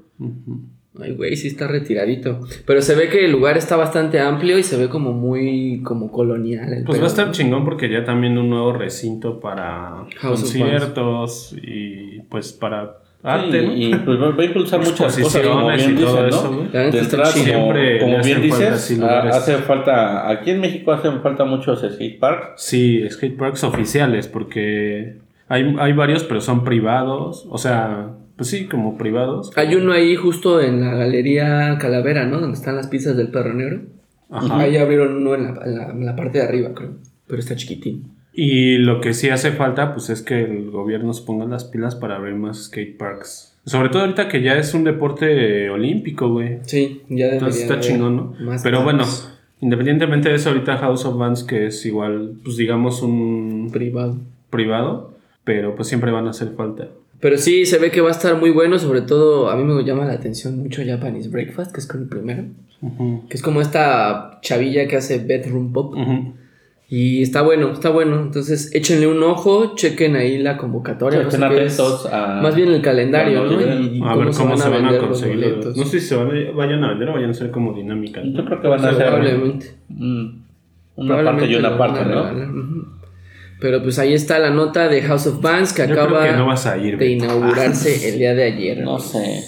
Ay, 1.02 1.14
güey, 1.16 1.38
sí 1.38 1.48
está 1.48 1.68
retiradito. 1.68 2.42
Pero 2.66 2.82
se 2.82 2.96
ve 2.96 3.08
que 3.08 3.24
el 3.24 3.32
lugar 3.32 3.56
está 3.58 3.78
bastante 3.78 4.20
amplio 4.20 4.58
y 4.60 4.64
se 4.64 4.76
ve 4.76 4.90
como 4.90 5.14
muy 5.14 5.82
como 5.84 6.12
colonial. 6.12 6.74
el 6.74 6.84
Pues 6.84 6.98
pedo, 6.98 7.04
va 7.04 7.08
a 7.08 7.08
estar 7.08 7.28
¿no? 7.28 7.32
chingón 7.32 7.64
porque 7.64 7.90
ya 7.90 8.04
también 8.04 8.38
un 8.38 8.50
nuevo 8.50 8.74
recinto 8.74 9.40
para 9.40 10.06
House 10.18 10.42
conciertos 10.42 11.56
y 11.62 12.20
pues 12.30 12.52
para 12.52 12.98
arte, 13.24 13.60
Sí, 13.62 13.66
¿no? 13.68 13.74
y 13.76 13.96
pues 14.04 14.20
va 14.20 14.30
va 14.32 14.42
a 14.44 14.46
impulsar 14.46 14.80
muchas 14.80 15.18
cosas, 15.18 15.48
como 15.48 15.68
bien 15.68 15.80
y 15.80 15.94
dicen, 15.94 16.26
eso, 16.28 16.52
¿no? 16.52 16.70
De 16.72 17.00
entrada, 17.00 17.32
como, 17.32 17.44
Siempre 17.46 18.00
como 18.00 18.22
bien 18.24 18.50
falta 18.50 18.72
dices, 18.72 19.00
hace 19.32 19.58
falta, 19.58 20.30
aquí 20.30 20.52
en 20.52 20.60
México 20.62 20.92
hacen 20.92 21.22
falta 21.22 21.46
muchos 21.46 21.82
skate 21.82 22.20
parks. 22.20 22.62
Sí, 22.64 23.08
skate 23.10 23.38
parks 23.38 23.64
oficiales, 23.64 24.28
porque 24.28 25.18
hay, 25.48 25.76
hay 25.80 25.94
varios, 25.94 26.24
pero 26.24 26.42
son 26.42 26.64
privados. 26.64 27.46
O 27.50 27.58
sea, 27.58 28.10
pues 28.38 28.50
sí, 28.50 28.66
como 28.68 28.98
privados. 28.98 29.52
Hay 29.56 29.76
uno 29.76 29.92
ahí 29.94 30.16
justo 30.16 30.60
en 30.62 30.82
la 30.82 30.96
galería 30.96 31.78
Calavera, 31.80 32.26
¿no? 32.26 32.40
Donde 32.40 32.58
están 32.58 32.76
las 32.76 32.88
pizzas 32.88 33.16
del 33.18 33.28
perro 33.30 33.54
negro. 33.54 33.82
Ajá. 34.32 34.60
Ahí 34.62 34.78
abrieron 34.78 35.18
uno 35.18 35.36
en 35.36 35.44
la, 35.44 35.62
en 35.66 35.76
la- 35.78 35.90
en 35.92 36.06
la 36.06 36.16
parte 36.16 36.38
de 36.40 36.46
arriba, 36.46 36.70
creo. 36.74 36.92
Pero 37.28 37.40
está 37.40 37.56
chiquitín. 37.56 38.14
Y 38.34 38.78
lo 38.78 39.02
que 39.02 39.14
sí 39.14 39.30
hace 39.30 39.52
falta, 39.52 39.94
pues 39.94 40.10
es 40.10 40.22
que 40.22 40.42
el 40.42 40.72
gobierno 40.72 41.14
se 41.14 41.24
ponga 41.24 41.46
las 41.46 41.66
pilas 41.66 41.96
para 41.96 42.16
abrir 42.16 42.36
más 42.36 42.66
skate 42.66 42.98
parks. 42.98 43.58
Sobre 43.66 43.90
todo 43.90 44.02
ahorita 44.04 44.28
que 44.28 44.42
ya 44.42 44.58
es 44.58 44.74
un 44.74 44.84
deporte 44.86 45.70
olímpico, 45.70 46.30
güey. 46.30 46.60
Sí, 46.64 47.02
ya 47.10 47.28
Entonces 47.34 47.64
está 47.64 47.80
chingón, 47.80 48.16
¿no? 48.16 48.34
más 48.40 48.64
Pero 48.64 48.84
bueno, 48.84 49.04
independientemente 49.60 50.30
de 50.30 50.36
eso, 50.36 50.50
ahorita 50.50 50.78
House 50.78 51.06
of 51.06 51.18
Bands, 51.18 51.44
que 51.44 51.68
es 51.68 51.86
igual, 51.86 52.34
pues 52.44 52.58
digamos 52.58 53.02
un 53.04 53.70
privado. 53.72 54.18
privado, 54.50 55.14
pero 55.44 55.76
pues 55.76 55.88
siempre 55.90 56.12
van 56.12 56.28
a 56.28 56.32
hacer 56.32 56.54
falta. 56.56 56.88
Pero 57.20 57.38
sí, 57.38 57.68
se 57.68 57.78
ve 57.78 57.92
que 57.92 58.02
va 58.02 58.08
a 58.10 58.14
estar 58.14 58.36
muy 58.40 58.50
bueno. 58.50 58.80
Sobre 58.80 59.02
todo, 59.02 59.50
a 59.52 59.56
mí 59.56 59.64
me 59.64 59.84
llama 59.84 60.06
la 60.06 60.14
atención 60.14 60.58
mucho 60.58 60.82
Japanese 60.84 61.30
Breakfast, 61.30 61.72
que 61.72 61.80
es 61.82 61.86
con 61.86 62.02
el 62.02 62.08
primero. 62.08 62.46
Ujú, 62.82 63.26
Que 63.30 63.36
es 63.38 63.44
como 63.44 63.62
esta 63.62 64.40
chavilla 64.42 64.88
que 64.88 64.96
hace 64.98 65.20
bedroom 65.20 65.72
pop. 65.72 65.94
ujú. 65.96 66.34
Y 66.94 67.22
está 67.24 67.42
bueno, 67.42 67.72
está 67.72 67.90
bueno. 67.90 68.20
Entonces, 68.20 68.70
échenle 68.76 69.08
un 69.08 69.24
ojo, 69.24 69.76
chequen 69.76 70.18
ahí 70.18 70.38
la 70.40 70.58
convocatoria. 70.58 71.24
no 71.24 71.32
sé 71.32 71.64
es. 71.64 71.80
a... 72.12 72.42
Más 72.44 72.54
bien 72.54 72.68
el 72.68 72.82
calendario, 72.82 73.46
¿no? 73.46 73.62
Y, 73.62 73.98
y 73.98 74.02
A 74.04 74.14
ver 74.14 74.28
cómo 74.36 74.58
se 74.58 74.68
van 74.70 74.74
a 74.86 74.90
vender 74.90 75.00
conseguir. 75.00 75.36
boletos. 75.38 75.78
No 75.78 75.86
sé 75.86 76.02
si 76.02 76.08
se 76.08 76.16
van 76.18 76.28
a- 76.36 76.52
vayan 76.52 76.84
a 76.84 76.90
vender 76.90 77.08
o 77.08 77.14
vayan 77.14 77.30
a 77.30 77.34
ser 77.34 77.50
como 77.50 77.74
dinámicas. 77.74 78.26
Yo 78.34 78.44
creo 78.44 78.62
que 78.62 78.68
van 78.68 78.84
a 78.84 78.90
ser 78.94 78.98
Probablemente. 79.08 79.76
una 80.98 81.24
parte 81.24 81.46
y 81.46 81.56
una 81.56 81.78
parte, 81.78 82.04
¿no? 82.06 82.92
Pero 83.62 83.82
pues 83.84 83.98
ahí 84.00 84.14
está 84.14 84.38
la 84.40 84.50
nota 84.50 84.90
de 84.90 85.02
House 85.04 85.28
of 85.28 85.40
Bands 85.42 85.72
que 85.72 85.88
Yo 85.88 85.94
acaba 85.94 86.20
creo 86.22 86.32
que 86.34 86.38
no 86.40 86.48
vas 86.48 86.66
a 86.68 86.78
ir. 86.78 86.98
de 86.98 87.06
inaugurarse 87.12 88.10
el 88.10 88.18
día 88.20 88.34
de 88.34 88.44
ayer. 88.44 88.82
No 88.84 89.00
sé. 89.00 89.40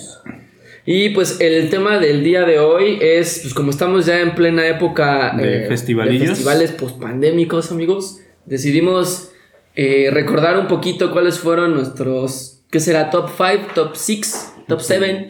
Y 0.85 1.09
pues 1.09 1.39
el 1.39 1.69
tema 1.69 1.97
del 1.97 2.23
día 2.23 2.43
de 2.43 2.59
hoy 2.59 2.97
es, 3.01 3.39
pues 3.41 3.53
como 3.53 3.69
estamos 3.69 4.05
ya 4.05 4.19
en 4.19 4.35
plena 4.35 4.67
época 4.67 5.33
De 5.37 5.63
eh, 5.65 5.67
festivalillos. 5.67 6.21
de 6.21 6.27
festivales 6.27 6.71
pospandémicos, 6.73 7.71
amigos, 7.71 8.19
decidimos 8.45 9.31
eh, 9.75 10.09
recordar 10.11 10.59
un 10.59 10.67
poquito 10.67 11.11
cuáles 11.11 11.39
fueron 11.39 11.73
nuestros, 11.73 12.63
¿qué 12.69 12.81
será? 12.81 13.09
Top 13.09 13.29
5, 13.29 13.67
top 13.73 13.91
6, 13.95 14.53
top 14.67 14.81
7, 14.81 15.29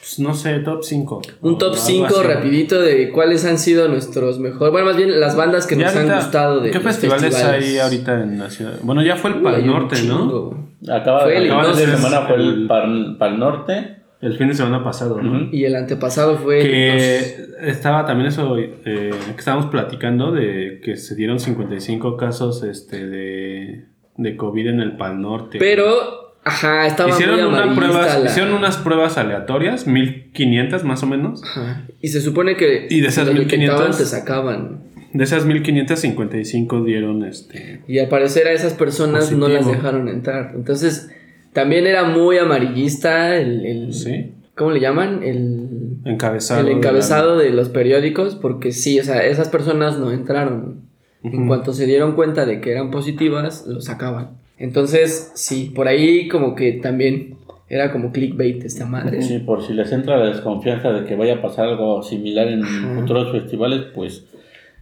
Pues, 0.00 0.18
no 0.18 0.34
sé, 0.34 0.58
top 0.58 0.82
5. 0.82 1.22
un 1.42 1.56
top 1.58 1.76
5 1.76 2.22
rapidito 2.24 2.80
de 2.82 3.10
cuáles 3.12 3.44
han 3.44 3.58
sido 3.58 3.86
nuestros 3.88 4.40
mejores, 4.40 4.72
bueno, 4.72 4.86
más 4.86 4.96
bien 4.96 5.20
las 5.20 5.36
bandas 5.36 5.66
que 5.68 5.76
nos 5.76 5.94
han 5.94 6.12
gustado 6.12 6.58
de 6.60 6.70
¿Qué 6.72 6.78
los 6.80 6.84
festivales, 6.96 7.36
hay 7.36 7.78
ahorita 7.78 8.20
en 8.22 8.40
la 8.40 8.50
ciudad? 8.50 8.74
Bueno, 8.82 9.00
ya 9.04 9.14
fue 9.14 9.30
el 9.30 9.42
Pal 9.42 9.64
Norte, 9.64 10.02
¿no? 10.02 10.66
Acaba, 10.92 11.22
Fue 11.22 11.36
el 11.38 11.46
acaba 11.46 11.68
de 11.68 11.82
Hipnosis. 11.84 12.00
semana 12.02 12.26
fue 12.26 12.36
el 12.36 12.68
El- 12.70 13.16
Pal 13.16 13.38
Norte. 13.38 14.03
El 14.24 14.38
fin 14.38 14.48
de 14.48 14.54
semana 14.54 14.82
pasado, 14.82 15.20
¿no? 15.20 15.48
Y 15.52 15.64
el 15.64 15.74
antepasado 15.76 16.38
fue... 16.38 16.60
Que 16.60 17.36
estaba 17.62 18.06
también 18.06 18.28
eso 18.28 18.56
eh, 18.58 18.72
que 18.84 19.38
estábamos 19.38 19.66
platicando 19.66 20.32
de 20.32 20.80
que 20.82 20.96
se 20.96 21.14
dieron 21.14 21.38
55 21.38 22.16
casos 22.16 22.62
este 22.62 23.06
de, 23.06 23.84
de 24.16 24.36
COVID 24.36 24.68
en 24.68 24.80
el 24.80 24.96
Pal 24.96 25.20
Norte. 25.20 25.58
Pero, 25.58 26.36
ajá, 26.44 26.86
estaba 26.86 27.10
hicieron, 27.10 27.36
muy 27.50 27.60
una 27.60 27.74
pruebas, 27.74 28.20
la- 28.22 28.30
hicieron 28.30 28.54
unas 28.54 28.76
pruebas 28.78 29.18
aleatorias, 29.18 29.86
1500 29.86 30.84
más 30.84 31.02
o 31.02 31.06
menos. 31.06 31.42
Ajá. 31.44 31.82
Y 32.00 32.08
se 32.08 32.20
supone 32.20 32.56
que 32.56 32.86
Y 32.88 33.00
de 33.02 33.08
esas 33.08 33.26
si 33.28 33.34
lo 33.34 33.40
1500 33.40 33.50
detectaban, 33.78 33.90
te 33.98 34.04
sacaban. 34.04 34.80
De 35.12 35.22
esas 35.24 35.44
1555 35.46 36.82
dieron 36.82 37.24
este 37.24 37.82
Y 37.86 37.98
al 37.98 38.08
parecer 38.08 38.48
a 38.48 38.52
esas 38.52 38.74
personas 38.74 39.30
no 39.32 39.48
las 39.48 39.66
dejaron 39.66 40.08
entrar. 40.08 40.52
Entonces, 40.54 41.10
también 41.54 41.86
era 41.86 42.04
muy 42.04 42.36
amarillista 42.36 43.36
el, 43.38 43.64
el- 43.64 43.94
Sí. 43.94 44.32
¿cómo 44.54 44.70
le 44.72 44.80
llaman? 44.80 45.22
El, 45.22 45.98
encabezado. 46.04 46.60
el 46.60 46.66
de 46.66 46.72
la- 46.72 46.78
encabezado 46.78 47.38
de 47.38 47.50
los 47.50 47.70
periódicos, 47.70 48.34
porque 48.34 48.72
sí, 48.72 49.00
o 49.00 49.04
sea, 49.04 49.24
esas 49.24 49.48
personas 49.48 49.98
no 49.98 50.12
entraron. 50.12 50.82
En 51.22 51.46
cuanto 51.46 51.72
se 51.72 51.86
dieron 51.86 52.12
cuenta 52.12 52.44
de 52.44 52.60
que 52.60 52.70
eran 52.72 52.90
positivas, 52.90 53.66
los 53.66 53.86
sacaban. 53.86 54.32
Entonces, 54.58 55.32
sí, 55.34 55.72
por 55.74 55.88
ahí 55.88 56.28
como 56.28 56.54
que 56.54 56.72
también 56.74 57.36
era 57.70 57.90
como 57.92 58.12
clickbait 58.12 58.62
esta 58.62 58.84
madre. 58.84 59.22
Sí, 59.22 59.38
por 59.38 59.62
si 59.66 59.72
les 59.72 59.90
entra 59.90 60.18
la 60.18 60.26
desconfianza 60.26 60.92
de 60.92 61.06
que 61.06 61.16
vaya 61.16 61.36
a 61.36 61.42
pasar 61.42 61.66
algo 61.68 62.02
similar 62.02 62.48
en 62.48 62.62
Ajá. 62.62 62.94
futuros 63.00 63.32
festivales, 63.32 63.84
pues 63.94 64.26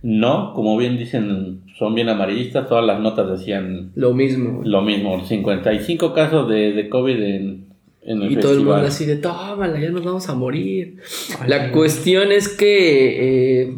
No, 0.02 0.52
como 0.54 0.76
bien 0.76 0.98
dicen, 0.98 1.62
son 1.78 1.94
bien 1.94 2.08
amarillistas, 2.08 2.68
todas 2.68 2.84
las 2.84 3.00
notas 3.00 3.30
decían 3.30 3.92
Lo 3.94 4.12
mismo. 4.12 4.62
lo 4.64 4.82
mismo, 4.82 5.24
55 5.24 6.12
casos 6.12 6.48
de, 6.48 6.72
de 6.72 6.88
COVID 6.88 7.22
en, 7.22 7.66
en 8.02 8.22
el 8.22 8.32
Y 8.32 8.36
todo 8.36 8.52
el 8.52 8.58
mundo 8.58 8.86
así 8.86 9.06
de, 9.06 9.16
tómala, 9.16 9.78
ya 9.78 9.90
nos 9.90 10.04
vamos 10.04 10.28
a 10.28 10.34
morir. 10.34 10.98
La 11.46 11.70
cuestión 11.70 12.32
es 12.32 12.48
que, 12.48 13.62
eh, 13.62 13.76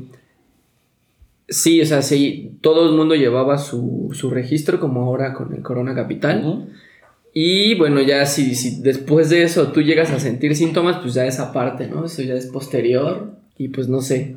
sí, 1.48 1.82
o 1.82 1.86
sea, 1.86 2.00
sí, 2.00 2.52
todo 2.62 2.88
el 2.88 2.96
mundo 2.96 3.14
llevaba 3.14 3.58
su, 3.58 4.10
su 4.14 4.30
registro 4.30 4.80
como 4.80 5.02
ahora 5.02 5.34
con 5.34 5.54
el 5.54 5.62
Corona 5.62 5.94
Capital. 5.94 6.68
Y 7.34 7.74
bueno, 7.74 8.00
ya 8.00 8.24
si, 8.26 8.54
si 8.54 8.80
después 8.80 9.28
de 9.28 9.42
eso 9.42 9.72
tú 9.72 9.82
llegas 9.82 10.10
a 10.12 10.20
sentir 10.20 10.54
síntomas, 10.54 10.98
pues 10.98 11.14
ya 11.14 11.26
esa 11.26 11.52
parte, 11.52 11.88
¿no? 11.88 12.06
Eso 12.06 12.22
ya 12.22 12.34
es 12.34 12.46
posterior 12.46 13.34
y 13.58 13.68
pues 13.68 13.88
no 13.88 14.00
sé. 14.00 14.36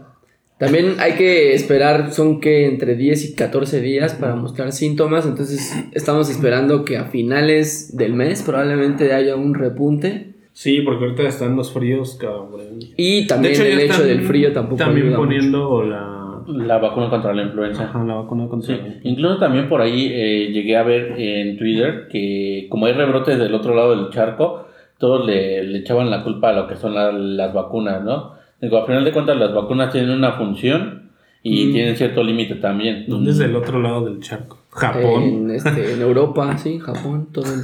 También 0.60 0.96
hay 1.00 1.14
que 1.14 1.54
esperar, 1.54 2.12
son 2.12 2.40
que 2.42 2.66
entre 2.68 2.96
10 2.96 3.30
y 3.32 3.36
14 3.36 3.80
días 3.80 4.16
para 4.16 4.36
mostrar 4.36 4.72
síntomas, 4.72 5.26
entonces 5.26 5.72
estamos 5.92 6.30
esperando 6.32 6.84
que 6.84 6.98
a 6.98 7.06
finales 7.06 7.96
del 7.96 8.14
mes 8.14 8.42
probablemente 8.44 9.14
haya 9.14 9.36
un 9.36 9.54
repunte. 9.54 10.34
Sí, 10.54 10.82
porque 10.82 11.06
ahorita 11.06 11.24
están 11.28 11.56
los 11.56 11.72
fríos, 11.72 12.16
cabrón. 12.20 12.80
Y 12.98 13.28
también 13.28 13.54
el 13.62 13.80
hecho 13.82 13.94
están 13.94 14.08
del 14.08 14.22
frío 14.22 14.52
tampoco 14.54 14.78
También 14.78 15.08
ayuda 15.08 15.18
mucho. 15.20 15.28
poniendo 15.30 15.84
la, 15.84 16.42
La 16.48 16.80
vacuna 16.80 17.12
contra 17.12 17.32
la 17.36 17.44
influenza. 17.44 17.84
ajá, 17.84 18.04
la 18.04 18.16
vacuna 18.16 18.48
contra 18.48 18.76
Sí, 18.76 18.82
incluso 19.04 19.38
también 19.38 19.70
por 19.70 19.82
ahí 19.82 20.10
eh, 20.12 20.50
llegué 20.52 20.76
a 20.76 20.82
ver 20.82 21.14
en 21.20 21.58
Twitter 21.60 22.08
que 22.12 22.66
como 22.72 22.88
hay 22.88 22.94
rebrotes 22.94 23.38
del 23.38 23.54
otro 23.54 23.76
lado 23.76 23.96
del 23.96 24.10
charco, 24.12 24.66
todos 24.98 25.28
le, 25.28 25.64
le 25.64 25.78
echaban 25.78 26.10
la 26.10 26.24
culpa 26.24 26.50
a 26.50 26.54
lo 26.54 26.68
que 26.68 26.76
son 26.76 26.96
la- 26.96 27.12
las 27.12 27.54
vacunas, 27.54 28.04
¿no? 28.04 28.37
Digo, 28.62 28.80
al 28.80 28.86
final 28.88 29.06
de 29.06 29.12
cuentas 29.12 29.38
las 29.38 29.54
vacunas 29.54 29.92
tienen 29.92 30.12
una 30.12 30.34
función 30.34 31.10
y 31.44 31.68
Mm. 31.68 31.74
tienen 31.74 31.96
cierto 31.98 32.24
límite 32.24 32.56
también. 32.56 33.06
¿Dónde 33.08 33.32
es 33.32 33.38
del 33.38 33.56
otro 33.56 33.80
lado 33.82 34.06
del 34.06 34.20
charco? 34.20 34.58
Japón. 34.72 35.24
En, 35.24 35.52
este, 35.52 35.94
en 35.94 36.02
Europa, 36.02 36.58
sí, 36.58 36.80
Japón, 36.80 37.28
todo 37.32 37.46
el- 37.46 37.62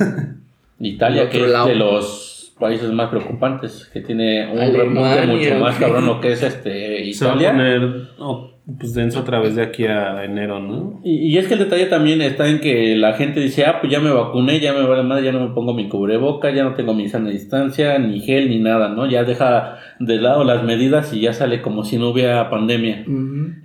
Italia, 0.79 1.21
Del 1.23 1.29
que 1.29 1.37
otro 1.37 1.47
es 1.47 1.51
lado. 1.53 1.67
de 1.67 1.75
los 1.75 2.32
países 2.63 2.89
más 2.91 3.09
preocupantes, 3.09 3.89
que 3.93 3.99
tiene 4.01 4.51
un 4.51 4.59
Alemania, 4.59 5.15
repunte 5.21 5.49
mucho 5.49 5.63
más 5.63 5.75
cabrón 5.77 6.05
lo 6.05 6.21
que 6.21 6.31
es 6.31 6.41
este 6.41 7.13
Se 7.13 7.25
va 7.25 7.33
a 7.33 7.35
Italia. 7.35 7.51
poner 7.51 7.81
oh, 8.19 8.49
pues 8.79 8.93
denso 8.93 9.19
otra 9.19 9.39
vez 9.41 9.55
de 9.57 9.61
aquí 9.61 9.85
a 9.85 10.23
enero, 10.23 10.59
¿no? 10.59 11.01
Y, 11.03 11.33
y 11.33 11.37
es 11.37 11.47
que 11.47 11.55
el 11.55 11.59
detalle 11.59 11.87
también 11.87 12.21
está 12.21 12.47
en 12.47 12.61
que 12.61 12.95
la 12.95 13.13
gente 13.13 13.41
dice, 13.41 13.65
ah, 13.65 13.79
pues 13.81 13.91
ya 13.91 13.99
me 13.99 14.11
vacuné, 14.11 14.61
ya 14.61 14.71
me 14.71 14.83
vale 14.87 15.03
madre, 15.03 15.25
ya 15.25 15.33
no 15.33 15.41
me 15.41 15.53
pongo 15.53 15.73
mi 15.73 15.89
cubreboca, 15.89 16.49
ya 16.51 16.63
no 16.63 16.73
tengo 16.73 16.93
mi 16.93 17.09
sana 17.09 17.29
distancia, 17.29 17.99
ni 17.99 18.21
gel, 18.21 18.49
ni 18.49 18.59
nada, 18.59 18.87
¿no? 18.87 19.05
Ya 19.05 19.25
deja 19.25 19.79
de 19.99 20.15
lado 20.17 20.45
las 20.45 20.63
medidas 20.63 21.13
y 21.13 21.19
ya 21.19 21.33
sale 21.33 21.61
como 21.61 21.83
si 21.83 21.97
no 21.97 22.09
hubiera 22.09 22.49
pandemia. 22.49 23.03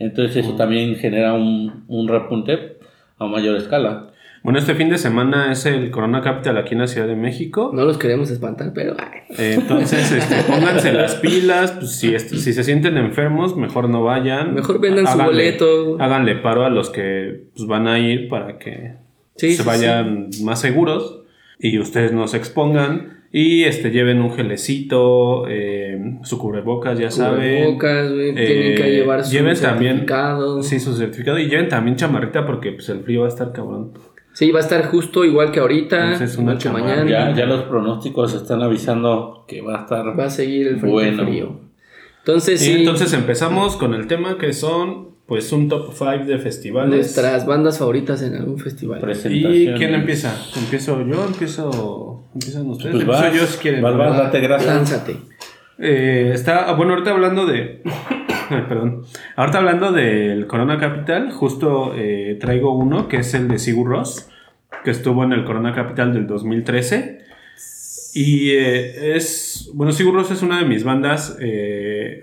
Entonces 0.01 0.45
eso 0.45 0.57
también 0.57 0.97
genera 0.97 1.33
un, 1.35 1.85
un 1.87 2.09
repunte 2.09 2.79
a 3.19 3.27
mayor 3.27 3.57
escala. 3.57 4.08
Bueno, 4.43 4.59
este 4.61 4.75
fin 4.75 4.89
de 4.89 4.99
semana 4.99 5.53
es 5.53 5.67
el 5.67 5.91
Corona 5.91 6.21
Capital 6.23 6.57
aquí 6.59 6.75
en 6.75 6.81
la 6.81 6.87
Ciudad 6.87 7.07
de 7.09 7.17
México. 7.17 7.71
No 7.75 7.85
los 7.85 7.99
queremos 7.99 8.31
espantar, 8.31 8.73
pero 8.75 8.95
Eh, 9.37 9.57
Entonces, 9.59 10.13
este, 10.13 10.37
pónganse 10.49 10.93
las 10.93 11.17
pilas. 11.17 11.73
Pues, 11.73 11.97
si, 11.99 12.19
si 12.19 12.53
se 12.53 12.65
sienten 12.65 12.97
enfermos, 12.97 13.57
mejor 13.57 13.89
no 13.89 14.05
vayan. 14.05 14.55
Mejor 14.55 14.81
vendan 14.81 15.07
su 15.07 15.19
boleto. 15.19 15.97
Háganle 16.01 16.37
paro 16.37 16.65
a 16.65 16.71
los 16.71 16.91
que 16.91 17.45
pues, 17.55 17.67
van 17.69 17.89
a 17.89 17.99
ir 17.99 18.29
para 18.29 18.59
que 18.59 18.93
Sí, 19.37 19.53
se 19.55 19.63
sí, 19.63 19.69
vayan 19.69 20.31
más 20.45 20.61
seguros 20.61 21.23
y 21.59 21.79
ustedes 21.79 22.13
no 22.13 22.27
se 22.29 22.37
expongan. 22.39 23.19
Y 23.31 23.65
este, 23.65 23.91
lleven 23.91 24.23
un 24.23 24.33
gelecito, 24.33 25.47
eh, 25.49 26.17
su 26.23 26.39
cubrebocas, 26.39 26.99
ya 26.99 27.11
saben. 27.11 27.39
Cubrebocas, 27.77 28.11
güey, 28.11 28.31
Eh, 28.31 28.35
tienen 28.47 28.75
que 28.77 28.91
llevar 28.93 29.25
su 29.25 29.33
lleven 29.33 29.61
también- 29.61 29.93
certificado. 29.97 30.63
Sí, 30.63 30.81
su 30.81 30.97
certificado. 30.97 31.39
Y 31.39 31.49
lleven 31.49 31.69
también 31.69 31.97
chamarrita 31.97 32.47
porque 32.47 32.73
pues, 32.73 32.89
el 32.89 33.01
frío 33.01 33.21
va 33.21 33.27
a 33.27 33.29
estar 33.29 33.53
cabrón. 33.53 33.93
Sí, 34.39 34.53
va 34.53 34.61
a 34.61 34.63
estar 34.63 34.87
justo 34.87 35.25
igual 35.25 35.51
que 35.51 35.59
ahorita, 35.59 36.13
Entonces, 36.13 36.37
una 36.37 36.43
igual 36.53 36.59
que 36.59 36.63
chamarra. 36.65 36.85
mañana. 37.05 37.11
Ya, 37.11 37.35
ya 37.35 37.47
los 37.47 37.63
pronósticos 37.65 38.35
están 38.35 38.63
avisando 38.63 39.45
que 39.49 39.63
va 39.63 39.79
a 39.79 39.83
estar... 39.83 40.17
Va 40.17 40.27
a 40.27 40.31
seguir 40.31 40.69
el 40.69 40.79
frente 40.79 40.93
Bueno. 40.93 41.25
frío. 41.25 41.61
Entonces, 42.21 42.63
Y 42.63 42.65
sí, 42.67 42.73
entonces 42.81 43.13
empezamos 43.15 43.77
con 43.77 43.95
el 43.95 44.07
tema 44.07 44.39
que 44.39 44.53
son 44.53 45.09
pues 45.27 45.51
un 45.53 45.69
top 45.69 45.93
5 45.93 46.25
de 46.27 46.39
festivales. 46.39 46.95
nuestras 46.95 47.47
bandas 47.47 47.79
favoritas 47.79 48.23
en 48.23 48.37
algún 48.37 48.59
festival. 48.61 49.01
¿Y 49.29 49.73
quién 49.77 49.95
empieza? 49.95 50.33
¿Empiezo 50.57 51.05
yo? 51.05 51.25
¿Empiezo? 51.27 52.23
¿Empiezan 52.33 52.71
ustedes? 52.71 52.93
Pues 52.95 53.03
Empiezo 53.03 53.23
vas, 53.25 53.35
yo 53.35 53.45
si 53.47 53.59
quieren. 53.59 53.83
vas, 53.83 53.97
vas, 53.97 54.17
date 54.19 54.41
grasa. 54.41 54.67
Lánzate. 54.75 55.17
Eh, 55.79 56.33
está, 56.35 56.69
ah, 56.69 56.75
bueno, 56.75 56.93
ahorita 56.93 57.11
hablando 57.11 57.47
de. 57.47 57.83
Perdón. 58.49 59.05
Ahorita 59.37 59.59
hablando 59.59 59.93
del 59.93 60.47
Corona 60.47 60.79
Capital, 60.79 61.31
justo 61.31 61.95
eh, 61.95 62.37
traigo 62.41 62.75
uno 62.75 63.09
que 63.09 63.19
es 63.19 63.35
el 63.35 63.47
de 63.49 63.59
Sigur 63.59 63.89
Ross, 63.89 64.29
que 64.85 64.91
estuvo 64.91 65.23
en 65.23 65.33
el 65.33 65.45
Corona 65.45 65.75
Capital 65.75 66.13
del 66.13 66.27
2013. 66.27 67.21
Y 68.15 68.51
eh, 68.51 69.17
es. 69.17 69.71
Bueno, 69.75 69.93
Sigur 69.93 70.15
Rós 70.15 70.31
es 70.31 70.43
una 70.43 70.59
de 70.59 70.65
mis 70.65 70.83
bandas 70.83 71.39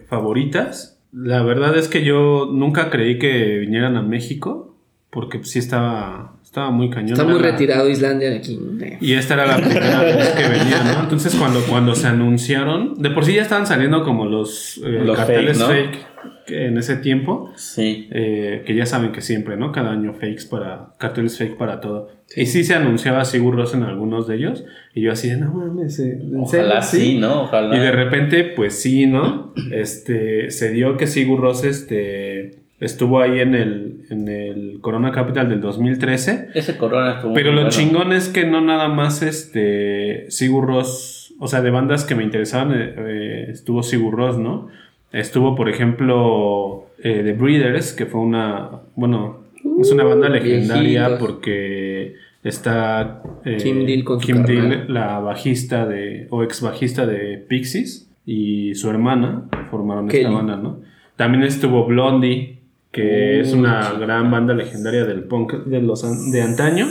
favoritas. 0.08 1.00
La 1.14 1.44
verdad 1.44 1.78
es 1.78 1.88
que 1.88 2.04
yo 2.04 2.50
nunca 2.52 2.90
creí 2.90 3.20
que 3.20 3.60
vinieran 3.60 3.96
a 3.96 4.02
México, 4.02 4.75
porque 5.16 5.40
pues, 5.40 5.50
sí 5.50 5.60
estaba, 5.60 6.34
estaba 6.44 6.70
muy 6.70 6.92
cañón. 6.92 7.14
Está 7.14 7.24
muy 7.24 7.34
Era 7.40 7.46
la- 7.46 7.52
retirado 7.54 7.90
Islandia 7.90 8.30
de 8.30 8.38
aquí. 8.38 8.60
y 9.02 9.14
esta 9.14 9.34
era 9.34 9.48
la 9.48 9.56
primera 9.58 10.04
vez 10.04 10.28
que 10.30 10.44
venía, 10.44 10.84
¿no? 10.84 11.00
Entonces 11.04 11.34
cuando, 11.36 11.62
cuando 11.62 11.96
se 11.96 12.06
anunciaron, 12.08 12.94
de 13.02 13.10
por 13.10 13.26
sí 13.26 13.34
ya 13.34 13.42
estaban 13.42 13.66
saliendo 13.66 14.04
como 14.04 14.26
los, 14.28 14.78
eh, 14.86 15.02
Los 15.04 15.18
carteles 15.18 15.58
fake, 15.58 15.60
¿no? 15.60 15.74
fake 15.92 16.06
que 16.48 16.66
en 16.68 16.78
ese 16.78 16.98
tiempo, 16.98 17.52
Sí. 17.56 18.08
eh, 18.12 18.64
que 18.68 18.76
ya 18.76 18.86
saben 18.86 19.12
que 19.12 19.22
siempre, 19.22 19.58
¿no? 19.58 19.72
Cada 19.72 19.92
año 19.92 20.14
fakes 20.14 20.46
para, 20.50 20.94
carteles 21.00 21.38
fake 21.40 21.58
para 21.58 21.80
todo. 21.80 22.10
Y 22.36 22.46
sí 22.48 22.64
se 22.64 22.76
anunciaba 22.76 23.26
Sigur 23.26 23.56
Rós 23.56 23.74
en 23.74 23.82
algunos 23.84 24.28
de 24.28 24.36
ellos, 24.36 24.64
y 24.94 25.02
yo 25.02 25.12
así 25.12 25.30
de, 25.30 25.38
no 25.38 25.54
mames, 25.54 25.98
eh, 26.00 26.12
¿en 26.14 26.20
serio? 26.20 26.42
Ojalá 26.42 26.82
sí, 26.84 27.18
¿no? 27.18 27.44
Ojalá. 27.44 27.76
Y 27.76 27.80
de 27.80 27.92
repente, 27.92 28.44
pues 28.44 28.80
sí, 28.80 29.06
¿no? 29.08 29.54
Este, 29.72 30.52
se 30.52 30.72
dio 30.72 30.98
que 30.98 31.08
Sigur 31.08 31.40
Rós, 31.42 31.64
este, 31.64 32.65
estuvo 32.80 33.22
ahí 33.22 33.40
en 33.40 33.56
el, 33.56 34.02
en 34.10 34.28
el 34.28 34.78
Corona 34.82 35.12
Capital 35.12 35.50
del 35.50 35.62
2013. 35.62 36.50
Ese 36.54 36.78
corona 36.78 37.16
estuvo 37.16 37.34
Pero 37.34 37.50
lo 37.52 37.56
bueno. 37.62 37.70
chingón 37.70 38.12
es 38.14 38.30
que 38.30 38.46
no 38.46 38.62
nada 38.62 38.88
más 38.90 39.22
este 39.22 40.30
Sigur 40.30 40.66
Rós, 40.68 41.34
o 41.40 41.48
sea, 41.48 41.62
de 41.62 41.70
bandas 41.72 42.04
que 42.06 42.16
me 42.16 42.24
interesaban, 42.24 42.74
eh, 42.74 42.94
eh, 42.98 43.46
estuvo 43.50 43.84
Sigur 43.84 44.16
Rós, 44.16 44.38
¿no? 44.38 44.68
Estuvo, 45.12 45.56
por 45.56 45.70
ejemplo, 45.70 46.88
eh, 47.02 47.22
The 47.24 47.34
Breeders, 47.34 47.94
que 47.94 48.06
fue 48.06 48.20
una, 48.22 48.70
bueno, 48.96 49.46
es 49.80 49.92
una 49.92 50.04
banda 50.04 50.28
Uh, 50.28 50.32
legendaria 50.34 51.08
viejitos. 51.08 51.20
porque 51.28 52.16
está 52.44 53.22
eh, 53.46 53.58
Kim 53.62 53.86
Deal 53.86 54.04
con 54.04 54.20
Kim. 54.20 54.44
Deal, 54.44 54.86
la 54.94 55.20
bajista 55.20 55.86
de, 55.88 56.28
o 56.30 56.44
ex 56.44 56.62
bajista 56.62 57.06
de 57.08 57.38
Pixies, 57.48 58.10
y 58.26 58.76
su 58.76 58.90
hermana 58.90 59.46
formaron 59.72 60.10
esta 60.12 60.30
banda, 60.30 60.58
¿no? 60.58 60.80
También 61.16 61.44
estuvo 61.44 61.86
Blondie, 61.86 62.55
que 62.96 63.40
es 63.42 63.54
una 63.54 63.92
gran 64.00 64.32
banda 64.32 64.54
legendaria 64.54 65.06
del 65.06 65.24
punk 65.24 65.54
de 65.66 65.82
los 65.82 66.04
an- 66.06 66.32
de 66.32 66.42
antaño. 66.42 66.88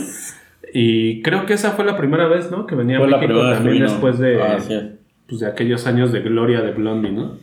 Y 0.73 1.21
creo 1.21 1.45
que 1.45 1.53
esa 1.53 1.71
fue 1.71 1.85
la 1.85 1.97
primera 1.97 2.27
vez, 2.27 2.51
¿no? 2.51 2.67
Que 2.67 2.75
venía 2.75 2.97
a 2.97 2.99
Fue 2.99 3.09
la 3.09 3.17
México 3.17 3.33
primera 3.39 3.55
también 3.55 3.83
después 3.83 4.19
de, 4.19 4.41
Ah, 4.41 4.59
sí. 4.59 4.75
pues, 5.27 5.39
de 5.41 5.47
aquellos 5.47 5.87
años 5.87 6.11
de 6.11 6.19
gloria 6.21 6.61
de 6.61 6.71
Blondie, 6.71 7.11
¿no? 7.11 7.37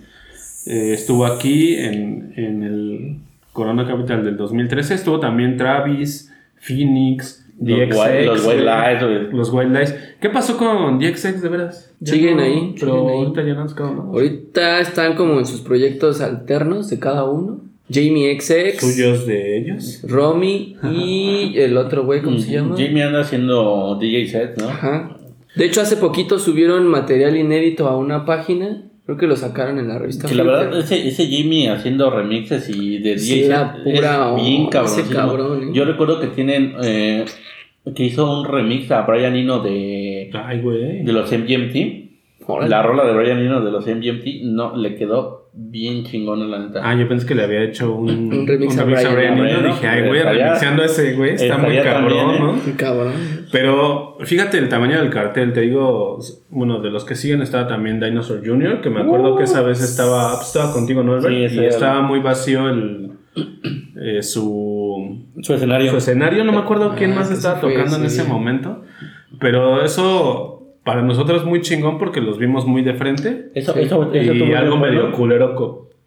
Eh, 0.66 0.92
estuvo 0.92 1.27
aquí 1.27 1.75
en, 1.75 2.33
en 2.37 2.62
el 2.62 3.16
Corona 3.53 3.87
Capital 3.87 4.25
del 4.25 4.37
2013. 4.37 4.94
Estuvo 4.94 5.18
también 5.18 5.57
Travis, 5.57 6.33
Phoenix, 6.61 7.44
Los 7.61 7.79
DXX. 7.79 7.96
White- 7.96 8.27
los 8.27 8.46
White. 8.46 8.61
Lies. 8.62 9.33
Los 9.33 9.53
White 9.53 9.70
Lies. 9.79 9.94
¿Qué 10.20 10.29
pasó 10.29 10.57
con 10.57 10.98
DXX 10.98 11.42
de 11.42 11.48
veras? 11.48 11.92
Siguen 12.05 12.37
no- 12.37 12.42
ahí, 12.42 12.75
Pero 12.79 12.92
siguen 12.92 13.09
ahí. 13.09 13.16
ahorita 13.25 13.42
ya 13.42 13.55
no 13.55 13.61
han 13.62 13.68
sacado 13.68 13.90
nada. 13.94 14.05
Ahorita 14.05 14.81
están 14.81 15.14
como 15.16 15.38
en 15.38 15.46
sus 15.46 15.61
proyectos 15.62 16.20
alternos 16.20 16.88
de 16.90 16.98
cada 16.98 17.25
uno. 17.25 17.61
Jamie 17.92 18.40
XX, 18.40 18.81
Suyos 18.81 19.26
de 19.26 19.59
ellos. 19.59 20.00
Romy 20.09 20.76
y 20.92 21.59
el 21.59 21.76
otro 21.76 22.05
güey, 22.05 22.22
¿cómo 22.22 22.38
se 22.38 22.52
llama? 22.52 22.76
Jimmy 22.76 23.02
anda 23.02 23.20
haciendo 23.20 23.98
DJ 24.00 24.26
set, 24.28 24.59
¿no? 24.61 24.68
Ajá. 24.68 25.16
De 25.55 25.66
hecho, 25.66 25.81
hace 25.83 25.96
poquito 25.96 26.38
subieron 26.38 26.87
material 26.87 27.37
inédito 27.37 27.87
a 27.88 27.96
una 27.96 28.24
página. 28.24 28.88
Creo 29.05 29.18
que 29.18 29.26
lo 29.26 29.37
sacaron 29.37 29.78
en 29.78 29.88
la 29.88 29.98
revista. 29.98 30.28
Que 30.28 30.35
la 30.35 30.44
verdad, 30.44 30.78
ese, 30.78 31.07
ese 31.07 31.26
Jimmy 31.26 31.66
haciendo 31.66 32.09
remixes 32.11 32.70
y 32.70 32.98
de 32.98 33.18
Sí, 33.18 33.35
DJ 33.42 33.48
la 33.48 33.74
set 33.74 33.83
pura 33.85 34.35
es 34.37 34.42
bien 34.44 34.66
cabrón. 34.68 34.92
ese 35.00 35.12
cabrón, 35.14 35.62
¿eh? 35.64 35.70
Yo 35.74 35.85
recuerdo 35.85 36.20
que 36.20 36.28
tienen, 36.28 36.76
eh, 36.83 37.24
que 37.94 38.05
hizo 38.05 38.40
un 38.40 38.46
remix 38.46 38.90
a 38.92 39.02
Brian 39.02 39.35
Eno 39.37 39.61
de, 39.61 40.31
Ay, 40.33 40.61
güey. 40.61 41.02
de 41.02 41.12
los 41.12 41.31
MGMT. 41.31 42.46
Órale. 42.46 42.70
La 42.70 42.83
rola 42.83 43.05
de 43.05 43.12
Brian 43.12 43.38
Eno 43.40 43.61
de 43.61 43.70
los 43.72 43.87
MGMT 43.87 44.42
no 44.44 44.76
le 44.76 44.94
quedó 44.94 45.41
bien 45.54 46.04
chingona 46.04 46.46
la 46.46 46.58
neta. 46.58 46.80
Ah, 46.82 46.94
yo 46.94 47.06
pensé 47.08 47.26
que 47.26 47.34
le 47.34 47.44
había 47.44 47.62
hecho 47.62 47.94
un, 47.94 48.32
Un 48.32 48.46
remix 48.46 48.76
a 48.78 48.84
Brian. 48.84 49.36
Dije, 49.64 49.86
ay, 49.86 50.08
güey, 50.08 50.22
remixeando 50.22 50.82
a 50.82 50.86
ese 50.86 51.14
güey. 51.14 51.34
Está 51.34 51.58
muy 51.58 51.76
cabrón, 51.78 52.08
también, 52.08 52.30
¿eh? 52.30 52.38
¿no? 52.66 52.76
Cabrón. 52.76 53.12
Pero 53.52 54.16
fíjate 54.20 54.58
el 54.58 54.68
tamaño 54.68 54.98
del 54.98 55.10
cartel, 55.10 55.52
te 55.52 55.60
digo, 55.62 56.18
bueno, 56.50 56.80
de 56.80 56.90
los 56.90 57.04
que 57.04 57.14
siguen 57.14 57.42
estaba 57.42 57.68
también 57.68 58.00
Dinosaur 58.00 58.40
Jr., 58.46 58.80
que 58.80 58.90
me 58.90 59.00
acuerdo 59.02 59.36
que 59.36 59.44
esa 59.44 59.62
vez 59.62 59.82
estaba, 59.82 60.36
pues, 60.36 60.46
estaba 60.48 60.72
contigo, 60.72 61.02
¿no, 61.02 61.14
Albert? 61.14 61.34
Sí, 61.34 61.44
ese 61.44 61.62
y 61.62 61.66
estaba 61.66 62.00
muy 62.02 62.20
vacío 62.20 62.68
el, 62.70 63.12
eh, 64.00 64.22
su, 64.22 65.26
Su 65.42 65.54
escenario. 65.54 65.90
su 65.90 65.96
escenario. 65.98 66.44
No 66.44 66.52
me 66.52 66.58
acuerdo 66.58 66.94
quién 66.96 67.12
Ah, 67.12 67.16
más 67.16 67.28
que 67.28 67.34
estaba 67.34 67.60
tocando 67.60 67.96
en 67.96 68.04
ese 68.04 68.24
momento. 68.24 68.82
Pero 69.38 69.82
eso 69.84 70.62
para 70.85 71.03
nosotros 71.03 71.45
muy 71.45 71.61
chingón 71.61 71.99
porque 71.99 72.21
los 72.21 72.38
vimos 72.38 72.66
muy 72.66 72.83
de 72.83 72.95
frente. 72.95 73.51
Eso, 73.55 73.73
Sí. 73.75 73.81
eso, 73.81 74.12
eso 74.12 74.33
y 74.35 74.53
algo 74.53 74.79
bueno. 74.79 74.95
medio 74.95 75.12
culero 75.12 75.55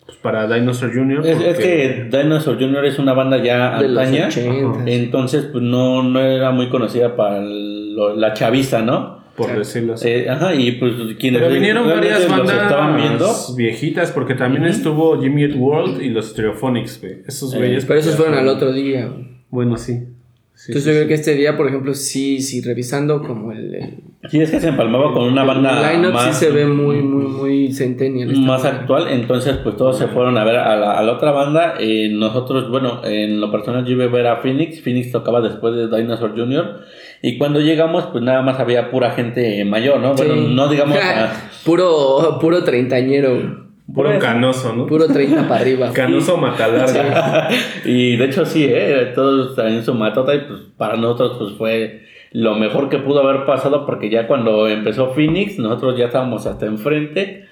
pues, 0.06 0.18
para 0.18 0.48
Dinosaur 0.54 0.94
Jr. 0.94 1.26
Es, 1.26 1.58
que 1.58 2.08
Dinosaur 2.12 2.58
Jr. 2.60 2.86
es 2.86 3.00
una 3.00 3.14
banda 3.14 3.42
ya 3.44 3.80
De 3.82 3.88
los 3.88 4.04
antaña. 4.06 4.28
80. 4.28 4.84
Entonces, 4.92 5.46
pues 5.52 5.64
no, 5.64 6.04
no 6.04 6.20
era 6.20 6.52
muy 6.52 6.70
conocida 6.70 7.16
para 7.16 7.42
lo- 7.42 8.16
la 8.16 8.34
chaviza, 8.34 8.82
¿no? 8.82 9.16
por 9.36 9.54
decirlo 9.58 9.96
así. 9.96 10.08
Eh, 10.08 10.30
ajá, 10.30 10.56
y 10.56 10.72
pues 10.74 10.94
quienes 11.20 11.42
Pero 11.42 11.54
vinieron 11.54 11.86
varias 11.86 12.26
bandas 12.30 12.56
estaban 12.56 12.96
viendo. 12.96 13.28
viejitas, 13.58 14.12
porque 14.14 14.34
también 14.34 14.64
estuvo 14.64 15.22
Jimmy 15.22 15.44
Eat 15.44 15.56
World 15.58 16.02
y 16.02 16.08
los 16.08 16.28
Stereophonics, 16.30 17.02
güey. 17.02 17.18
Esos 17.28 17.54
Eh, 17.54 17.58
güeyes. 17.58 17.84
Pero 17.84 18.00
esos 18.00 18.16
fueron 18.16 18.36
al 18.36 18.48
otro 18.48 18.72
día. 18.72 19.12
Bueno, 19.50 19.76
sí. 19.76 20.06
Sí, 20.54 20.72
Entonces 20.72 20.84
sí, 20.84 20.90
yo 20.90 20.96
creo 20.96 21.08
que 21.10 21.14
este 21.16 21.36
día, 21.36 21.58
por 21.58 21.68
ejemplo, 21.68 21.94
sí, 21.94 22.42
sí, 22.42 22.62
revisando 22.62 23.22
como 23.24 23.52
el, 23.52 23.76
el, 23.76 23.94
Sí, 24.30 24.40
es 24.42 24.52
que 24.52 24.60
se 24.60 24.70
empalmaba 24.70 25.14
con 25.14 25.24
una 25.26 25.42
el 25.42 25.48
banda 25.48 25.92
line-up 25.92 26.14
más, 26.14 26.24
sí 26.38 26.46
se 26.46 26.52
ve 26.52 26.66
muy, 26.66 27.02
muy, 27.02 27.26
muy 27.26 27.72
centennial. 27.74 28.30
más 28.38 28.64
banda. 28.64 28.80
actual. 28.82 29.08
Entonces, 29.10 29.58
pues 29.64 29.78
todos 29.78 29.98
se 29.98 30.08
fueron 30.08 30.38
a 30.38 30.44
ver 30.44 30.56
a 30.58 30.76
la, 30.76 30.94
a 30.98 31.04
la 31.04 31.12
otra 31.14 31.32
banda. 31.32 31.76
Eh, 31.80 32.10
nosotros, 32.12 32.70
bueno, 32.70 33.02
en 33.04 33.40
lo 33.40 33.52
personal 33.52 33.86
yo 33.86 33.92
iba 33.94 34.06
a 34.06 34.08
ver 34.08 34.28
a 34.28 34.38
Phoenix. 34.38 34.82
Phoenix 34.82 35.12
tocaba 35.12 35.42
después 35.42 35.76
de 35.76 35.88
Dinosaur 35.98 36.32
Jr. 36.36 36.82
Y 37.22 37.38
cuando 37.38 37.60
llegamos, 37.60 38.06
pues 38.12 38.24
nada 38.24 38.42
más 38.42 38.60
había 38.60 38.92
pura 38.92 39.12
gente 39.12 39.64
mayor, 39.66 40.00
¿no? 40.00 40.14
Bueno, 40.16 40.34
Sí. 40.36 40.48
no 40.54 40.68
digamos... 40.68 40.98
a- 41.04 41.32
puro, 41.66 42.38
puro 42.40 42.64
treintañero. 42.64 43.66
Puro 43.94 44.10
Pues, 44.10 44.20
canoso, 44.24 44.74
¿no? 44.76 44.88
puro 44.88 45.06
30 45.08 45.48
para 45.48 45.62
arriba. 45.62 45.92
Canoso 45.94 46.38
matalarga. 46.38 47.50
y 47.86 48.16
de 48.18 48.26
hecho 48.26 48.44
sí, 48.44 48.66
¿eh? 48.68 49.12
todos 49.14 49.56
en 49.60 49.84
su 49.86 49.94
matota 49.94 50.34
y 50.34 50.40
pues 50.40 50.60
para 50.76 50.96
nosotros 50.98 51.36
pues 51.38 51.54
fue 51.56 52.02
lo 52.36 52.56
mejor 52.56 52.90
que 52.90 52.98
pudo 52.98 53.22
haber 53.22 53.46
pasado 53.46 53.86
porque 53.86 54.10
ya 54.10 54.28
cuando 54.28 54.68
empezó 54.68 55.14
Phoenix 55.14 55.58
nosotros 55.58 55.98
ya 55.98 56.08
estábamos 56.08 56.46
hasta 56.46 56.66
enfrente 56.66 57.46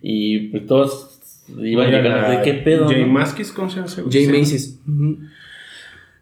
y 0.00 0.48
pues 0.50 0.64
todos 0.66 1.44
iban 1.60 1.90
llegando 1.90 2.30
de 2.30 2.42
qué 2.42 2.54
pedo. 2.54 2.88
Jay 2.88 3.04
no? 3.04 3.12
Maskis, 3.12 3.50
¿cómo 3.50 3.68
se 3.68 3.76
llama? 3.76 3.88
ese 3.88 4.02
güey? 4.02 4.12
Jay. 4.12 4.38
Macy's. 4.38 4.80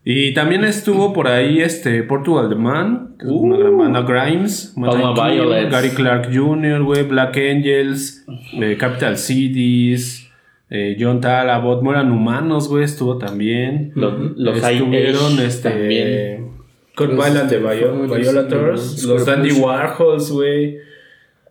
Y 0.02 0.32
también 0.32 0.64
estuvo 0.64 1.12
por 1.12 1.28
ahí 1.28 1.60
este 1.60 2.02
Portugal 2.04 2.48
The 2.48 2.54
Man, 2.54 3.16
que 3.18 3.26
es 3.26 3.30
una 3.32 3.56
Uh. 3.56 3.58
gran 3.58 3.76
banda, 3.76 4.02
Grimes, 4.02 4.74
King. 4.74 5.68
Gary 5.70 5.90
Clark 5.90 6.30
Jr., 6.32 6.82
güey, 6.84 7.02
Black 7.02 7.36
Angels, 7.36 8.24
eh, 8.54 8.76
Capital 8.78 9.18
Cities, 9.18 10.30
eh, 10.70 10.96
John 10.98 11.20
Talabot, 11.20 11.82
no 11.82 11.90
eran 11.90 12.12
humanos, 12.12 12.68
güey, 12.68 12.84
estuvo 12.84 13.18
también. 13.18 13.92
Los, 13.94 14.14
los 14.36 14.56
Estuvieron 14.56 15.38
este, 15.40 15.70
también. 15.70 16.55
Kurt 16.96 17.10
Los 17.12 17.18
Weiland 17.24 17.50
de 17.50 17.58
Violators, 17.58 19.04
los 19.04 19.24
Dandy. 19.26 19.52
Warhols, 19.52 20.30
güey. 20.32 20.78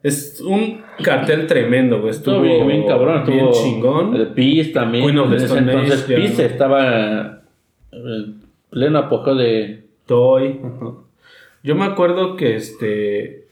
Es 0.04 0.42
un 0.42 0.82
cartel 1.04 1.48
tremendo, 1.48 2.00
güey. 2.02 2.12
Estuvo 2.12 2.42
bien, 2.42 2.68
bien 2.68 2.86
cabrón, 2.88 3.20
estuvo 3.20 3.36
bien 3.36 3.52
chingón. 3.54 4.16
El 4.16 4.28
Peace 4.30 4.72
también. 4.72 5.06
The 5.06 5.22
en 5.22 5.34
ese 5.34 5.58
entonces 5.58 6.08
ya. 6.08 6.16
Peace 6.16 6.46
estaba 6.46 7.42
en 7.92 8.42
pleno 8.70 9.00
apogeo 9.00 9.36
de 9.36 9.84
Toy. 10.06 10.60
Yo 11.64 11.76
me 11.76 11.86
acuerdo 11.86 12.36
que 12.36 12.56
este 12.56 13.46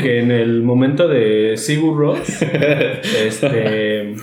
que 0.00 0.20
en 0.20 0.30
el 0.30 0.62
momento 0.62 1.08
de 1.08 1.56
Sigur 1.56 1.96
Rós 1.98 2.42
este 2.42 4.14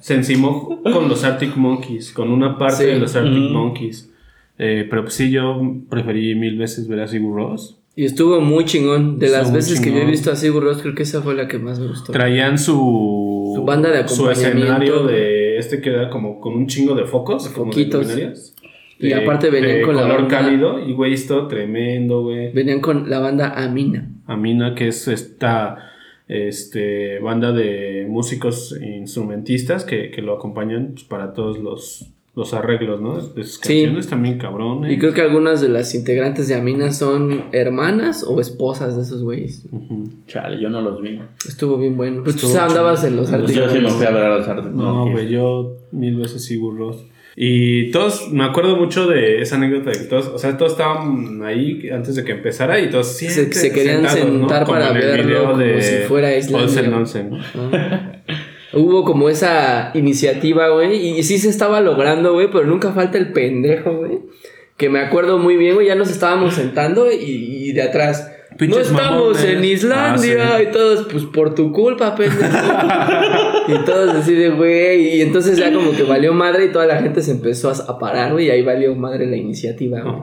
se 0.00 0.14
encimó 0.14 0.80
con 0.82 1.08
los 1.08 1.24
Arctic 1.24 1.56
Monkeys, 1.56 2.12
con 2.12 2.30
una 2.30 2.58
parte 2.58 2.76
Sí. 2.84 2.86
de 2.86 2.98
los 2.98 3.14
Arctic 3.16 3.32
Mm. 3.50 3.52
Monkeys. 3.52 4.11
Eh, 4.58 4.86
pero 4.88 5.02
pues 5.02 5.14
sí, 5.14 5.30
yo 5.30 5.60
preferí 5.88 6.34
mil 6.34 6.58
veces 6.58 6.86
ver 6.88 7.00
a 7.00 7.08
Sigur 7.08 7.34
Rós. 7.36 7.78
Y 7.94 8.04
estuvo 8.04 8.40
muy 8.40 8.64
chingón. 8.64 9.18
De 9.18 9.28
las 9.28 9.42
Estuvo 9.42 9.56
veces 9.56 9.80
que 9.80 9.90
yo 9.90 9.98
he 9.98 10.06
visto 10.06 10.30
a 10.30 10.36
Sigur 10.36 10.62
Rós, 10.62 10.80
creo 10.82 10.94
que 10.94 11.02
esa 11.02 11.20
fue 11.22 11.34
la 11.34 11.46
que 11.48 11.58
más 11.58 11.78
me 11.78 11.88
gustó. 11.88 12.12
Traían 12.12 12.58
su, 12.58 13.52
Su 13.54 13.64
banda 13.64 13.90
de 13.90 14.06
su 14.08 14.24
acompañamiento. 14.24 14.58
escenario 14.64 15.06
de 15.06 15.58
este 15.58 15.80
que 15.80 15.90
era 15.90 16.08
como 16.08 16.40
con 16.40 16.54
un 16.54 16.66
chingo 16.66 16.94
de 16.94 17.04
focos, 17.04 17.48
como 17.48 17.66
de 17.72 17.72
Foquitos. 17.84 18.54
Y 18.98 19.08
De- 19.08 19.14
aparte 19.16 19.50
venían 19.50 19.78
de 19.78 19.82
con 19.82 19.96
la 19.96 20.02
color 20.02 20.20
banda- 20.22 20.38
cálido 20.40 20.78
y 20.78 20.92
güey, 20.92 21.12
esto 21.12 21.48
tremendo, 21.48 22.22
güey. 22.22 22.52
Venían 22.52 22.80
con 22.80 23.10
la 23.10 23.18
banda 23.18 23.52
Amina. 23.56 24.08
Amina, 24.26 24.74
que 24.74 24.88
es 24.88 25.08
esta 25.08 25.90
este, 26.28 27.18
banda 27.18 27.52
de 27.52 28.06
músicos 28.08 28.72
e 28.80 28.96
instrumentistas 28.96 29.84
que, 29.84 30.10
que 30.10 30.22
lo 30.22 30.34
acompañan 30.34 30.92
pues, 30.94 31.04
para 31.04 31.32
todos 31.34 31.58
los, 31.58 32.06
los 32.34 32.54
arreglos, 32.54 33.00
¿no? 33.00 33.16
De 33.20 33.44
sus 33.44 33.56
Sí. 33.56 33.82
canciones 33.82 34.08
también 34.08 34.38
cabrón. 34.38 34.86
¿eh? 34.86 34.94
Y 34.94 34.98
creo 34.98 35.12
que 35.12 35.20
algunas 35.20 35.60
de 35.60 35.68
las 35.68 35.94
integrantes 35.94 36.48
de 36.48 36.54
Amina 36.54 36.90
son 36.92 37.44
hermanas 37.52 38.24
o 38.26 38.40
esposas 38.40 38.96
de 38.96 39.02
esos 39.02 39.22
güeyes. 39.22 39.66
Chale, 40.26 40.60
yo 40.60 40.70
no 40.70 40.80
los 40.80 41.02
vi. 41.02 41.20
Estuvo 41.46 41.76
bien 41.76 41.96
bueno. 41.96 42.22
Pues 42.24 42.36
tú 42.36 42.46
Estuvo 42.46 42.62
andabas 42.62 43.04
en 43.04 43.16
los 43.16 43.28
Pues 43.30 43.40
yo 43.42 43.48
sí 43.48 43.54
me 43.58 43.64
artículos. 43.64 43.92
fui 43.94 44.06
a 44.06 44.10
ver 44.10 44.24
a 44.24 44.38
los 44.38 44.48
Arctic 44.48 44.72
No, 44.72 45.10
güey, 45.10 45.28
yo 45.28 45.76
mil 45.92 46.16
veces 46.16 46.42
Sigur 46.44 46.76
Rós. 46.78 47.04
Y 47.34 47.90
todos, 47.92 48.30
me 48.30 48.44
acuerdo 48.44 48.76
mucho 48.76 49.06
de 49.06 49.40
esa 49.40 49.56
anécdota 49.56 49.90
de 49.90 49.98
que 49.98 50.04
todos, 50.04 50.26
o 50.28 50.38
sea, 50.38 50.54
todos 50.58 50.72
estaban 50.72 51.42
ahí 51.42 51.88
antes 51.90 52.14
de 52.14 52.24
que 52.24 52.32
empezara 52.32 52.78
y 52.78 52.90
todos 52.90 53.06
Se, 53.08 53.30
siempre 53.30 53.54
se 53.58 53.72
querían 53.72 54.06
sentar 54.08 54.66
para 54.66 54.92
verlo 54.92 55.24
video 55.26 55.44
como 55.46 55.56
de 55.58 55.80
si 55.82 55.96
fuera 56.08 56.36
Islandia. 56.36 56.66
Olsen 56.68 56.92
Olsen, 56.94 57.30
¿no? 57.30 57.38
Ah. 57.72 58.11
Hubo 58.74 59.04
como 59.04 59.28
esa 59.28 59.90
iniciativa, 59.94 60.68
güey, 60.68 61.18
y 61.18 61.22
sí 61.22 61.38
se 61.38 61.48
estaba 61.50 61.80
logrando, 61.80 62.32
güey, 62.32 62.48
pero 62.50 62.64
nunca 62.64 62.92
falta 62.92 63.18
el 63.18 63.32
pendejo, 63.32 63.92
güey. 63.92 64.20
Que 64.76 64.88
me 64.88 65.00
acuerdo 65.00 65.38
muy 65.38 65.56
bien, 65.56 65.74
güey, 65.74 65.86
ya 65.88 65.94
nos 65.94 66.10
estábamos 66.10 66.54
sentando 66.54 67.10
y, 67.12 67.16
y 67.18 67.72
de 67.72 67.82
atrás. 67.82 68.32
Pinches 68.58 68.90
no 68.92 68.98
estamos 68.98 69.36
mamones". 69.36 69.44
en 69.44 69.64
Islandia 69.64 70.54
Ah, 70.54 70.58
sí. 70.58 70.64
y 70.68 70.72
todos, 70.72 71.06
pues 71.10 71.24
por 71.24 71.54
tu 71.54 71.72
culpa, 71.72 72.14
pendejo. 72.14 72.42
y 73.68 73.84
todos 73.84 74.14
así 74.14 74.34
de, 74.34 74.50
güey, 74.50 75.16
y 75.16 75.20
entonces 75.22 75.56
ya 75.58 75.72
como 75.72 75.92
que 75.92 76.02
valió 76.02 76.32
madre 76.32 76.66
y 76.66 76.68
toda 76.72 76.86
la 76.86 77.00
gente 77.00 77.22
se 77.22 77.32
empezó 77.32 77.70
a, 77.70 77.98
parar, 77.98 78.32
güey, 78.32 78.46
y 78.46 78.50
ahí 78.50 78.62
valió 78.62 78.94
madre 78.94 79.26
la 79.26 79.36
iniciativa, 79.36 80.00
güey. 80.00 80.16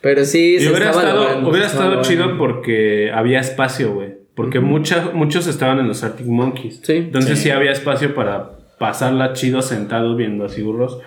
Pero 0.00 0.24
sí, 0.24 0.54
Y 0.56 0.60
se 0.60 0.70
hubiera 0.70 0.86
estaba 0.90 1.02
estado, 1.02 1.24
logrando, 1.24 1.50
hubiera 1.50 1.66
estado 1.66 2.02
chido 2.02 2.38
porque 2.38 3.10
había 3.12 3.40
espacio, 3.40 3.94
güey. 3.94 4.07
Porque 4.38 4.60
mucha- 4.60 5.10
muchos 5.12 5.46
estaban 5.46 5.78
en 5.80 5.88
los 5.88 6.02
Arctic 6.02 6.26
Monkeys. 6.26 6.80
Sí. 6.82 6.94
Entonces 6.94 7.38
sí. 7.40 7.50
había 7.50 7.72
espacio 7.72 8.14
para 8.14 8.52
pasarla 8.78 9.34
chido 9.34 9.60
sentados 9.60 10.16
viendo 10.16 10.44
a 10.46 10.48
Sigurros. 10.48 10.98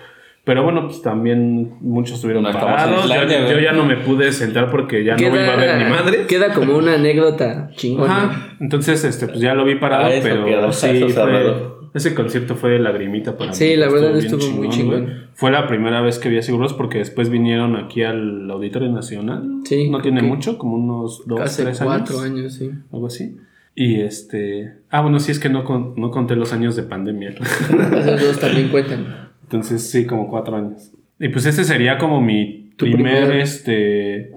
Pero 0.44 0.64
bueno, 0.64 0.86
pues 0.88 1.00
también 1.02 1.74
muchos 1.80 2.16
estuvieron 2.16 2.42
No 2.42 2.52
parados. 2.52 3.04
Yo, 3.04 3.08
Islandia, 3.10 3.38
yo 3.46 3.52
güey. 3.52 3.62
ya 3.64 3.72
no 3.72 3.84
me 3.84 3.96
pude 3.96 4.32
sentar 4.32 4.70
porque 4.70 5.02
ya 5.04 5.16
no 5.16 5.22
iba 5.22 5.52
a 5.52 5.56
ver 5.56 5.78
ni 5.78 5.84
madre. 5.90 6.26
queda 6.26 6.52
como 6.52 6.76
una 6.76 6.94
anécdota 6.94 7.70
chingona. 7.76 8.12
Ajá. 8.24 8.56
Entonces, 8.60 9.02
este, 9.04 9.28
pues 9.28 9.40
ya 9.40 9.54
lo 9.54 9.64
vi 9.64 9.76
parado, 9.76 10.06
Ah, 10.06 10.18
pero 10.22 10.44
quedó, 10.44 10.72
sí, 10.72 11.00
fue-. 11.12 11.81
Ese 11.94 12.14
concierto 12.14 12.54
fue 12.56 12.78
lagrimita 12.78 13.36
para 13.36 13.52
Sí, 13.52 13.64
mí. 13.70 13.76
la 13.76 13.88
verdad 13.90 14.16
estuvo 14.16 14.48
muy 14.50 14.68
chingón. 14.70 15.26
Fue 15.34 15.50
la 15.50 15.66
primera 15.66 16.00
vez 16.00 16.18
que 16.18 16.28
vi 16.28 16.38
a 16.38 16.42
Sigurros 16.42 16.72
porque 16.74 16.98
después 16.98 17.28
vinieron 17.30 17.76
aquí 17.76 18.02
al 18.02 18.50
Auditorio 18.50 18.90
Nacional. 18.90 19.60
Sí, 19.64 19.88
No 19.90 20.00
tiene 20.00 20.22
mucho, 20.22 20.58
como 20.58 20.76
unos 20.76 21.22
dos, 21.26 21.40
Hace 21.40 21.64
tres 21.64 21.80
cuatro 21.82 22.20
años. 22.20 22.38
años, 22.38 22.54
sí. 22.54 22.70
Algo 22.92 23.06
así. 23.06 23.36
Y 23.74 24.00
este. 24.00 24.72
Ah, 24.90 25.00
bueno, 25.00 25.18
sí, 25.18 25.32
es 25.32 25.38
que 25.38 25.48
no, 25.48 25.64
con- 25.64 25.94
no 25.96 26.10
conté 26.10 26.36
los 26.36 26.52
años 26.52 26.76
de 26.76 26.82
pandemia. 26.82 27.30
Esos 27.98 28.20
dos 28.20 28.38
también 28.40 28.68
cuentan. 28.68 29.30
Entonces, 29.44 29.90
sí, 29.90 30.06
como 30.06 30.28
cuatro 30.28 30.56
años. 30.56 30.92
Y 31.18 31.28
pues 31.28 31.46
ese 31.46 31.64
sería 31.64 31.98
como 31.98 32.20
mi 32.20 32.70
Tu 32.76 32.84
primer, 32.86 33.22
primer 33.26 33.40
este. 33.40 34.32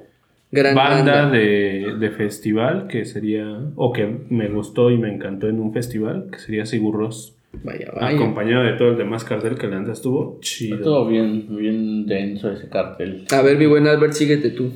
Gran 0.52 0.74
banda, 0.76 1.24
banda. 1.24 1.30
De, 1.38 1.96
de 2.00 2.10
festival, 2.12 2.88
que 2.88 3.04
sería. 3.06 3.46
O 3.76 3.92
que 3.92 4.08
me 4.30 4.48
gustó 4.48 4.90
y 4.90 4.98
me 4.98 5.14
encantó 5.14 5.50
en 5.50 5.60
un 5.60 5.74
festival, 5.74 6.28
que 6.32 6.40
sería 6.40 6.66
Sigurros. 6.66 7.35
Vaya, 7.64 7.92
vaya. 7.94 8.16
Acompañado 8.16 8.64
de 8.64 8.74
todo 8.74 8.90
el 8.90 8.98
demás 8.98 9.24
cartel 9.24 9.58
que 9.58 9.68
la 9.68 9.80
neta 9.80 9.92
estuvo 9.94 10.38
chido. 10.42 10.76
Estuvo 10.78 11.06
bien, 11.08 11.46
bien 11.50 12.06
denso 12.06 12.52
ese 12.52 12.70
cartel. 12.70 13.26
A 13.32 13.42
ver, 13.42 13.58
mi 13.58 13.66
buen 13.66 13.88
Albert, 13.88 14.14
síguete 14.14 14.50
tú. 14.52 14.72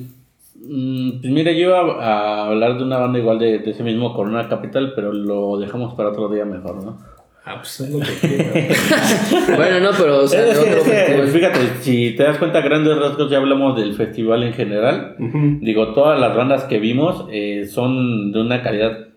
Mm, 0.62 1.20
pues 1.20 1.32
mira, 1.32 1.52
yo 1.52 1.68
iba 1.68 1.80
a 2.04 2.48
hablar 2.48 2.76
de 2.78 2.84
una 2.84 2.98
banda 2.98 3.18
igual 3.18 3.38
de, 3.38 3.58
de 3.60 3.70
ese 3.70 3.82
mismo 3.82 4.14
Corona 4.14 4.48
Capital, 4.48 4.92
pero 4.94 5.12
lo 5.12 5.58
dejamos 5.58 5.94
para 5.94 6.10
otro 6.10 6.28
día 6.28 6.44
mejor, 6.44 6.82
¿no? 6.84 6.98
Ah, 7.42 7.56
pues 7.56 7.80
es 7.80 7.90
lo 7.90 7.98
que 8.00 8.28
quiera. 8.28 8.52
Bueno, 9.56 9.80
no, 9.80 9.90
pero 9.96 10.18
o 10.24 10.28
sea, 10.28 10.42
de 10.42 10.50
Es 10.50 10.58
que- 10.58 10.68
otro 10.68 10.78
es 10.82 10.84
que, 10.84 10.90
festival. 10.90 11.28
fíjate, 11.28 11.58
si 11.80 12.10
te 12.14 12.22
das 12.24 12.36
cuenta, 12.38 12.60
grandes 12.60 12.96
rasgos 12.98 13.30
ya 13.30 13.38
hablamos 13.38 13.76
del 13.80 13.94
festival 13.94 14.42
en 14.42 14.52
general. 14.52 15.16
Digo, 15.60 15.94
todas 15.94 16.20
las 16.20 16.36
bandas 16.36 16.64
que 16.64 16.78
vimos 16.78 17.24
eh, 17.32 17.66
son 17.66 18.30
de 18.32 18.40
una 18.42 18.62
calidad 18.62 19.08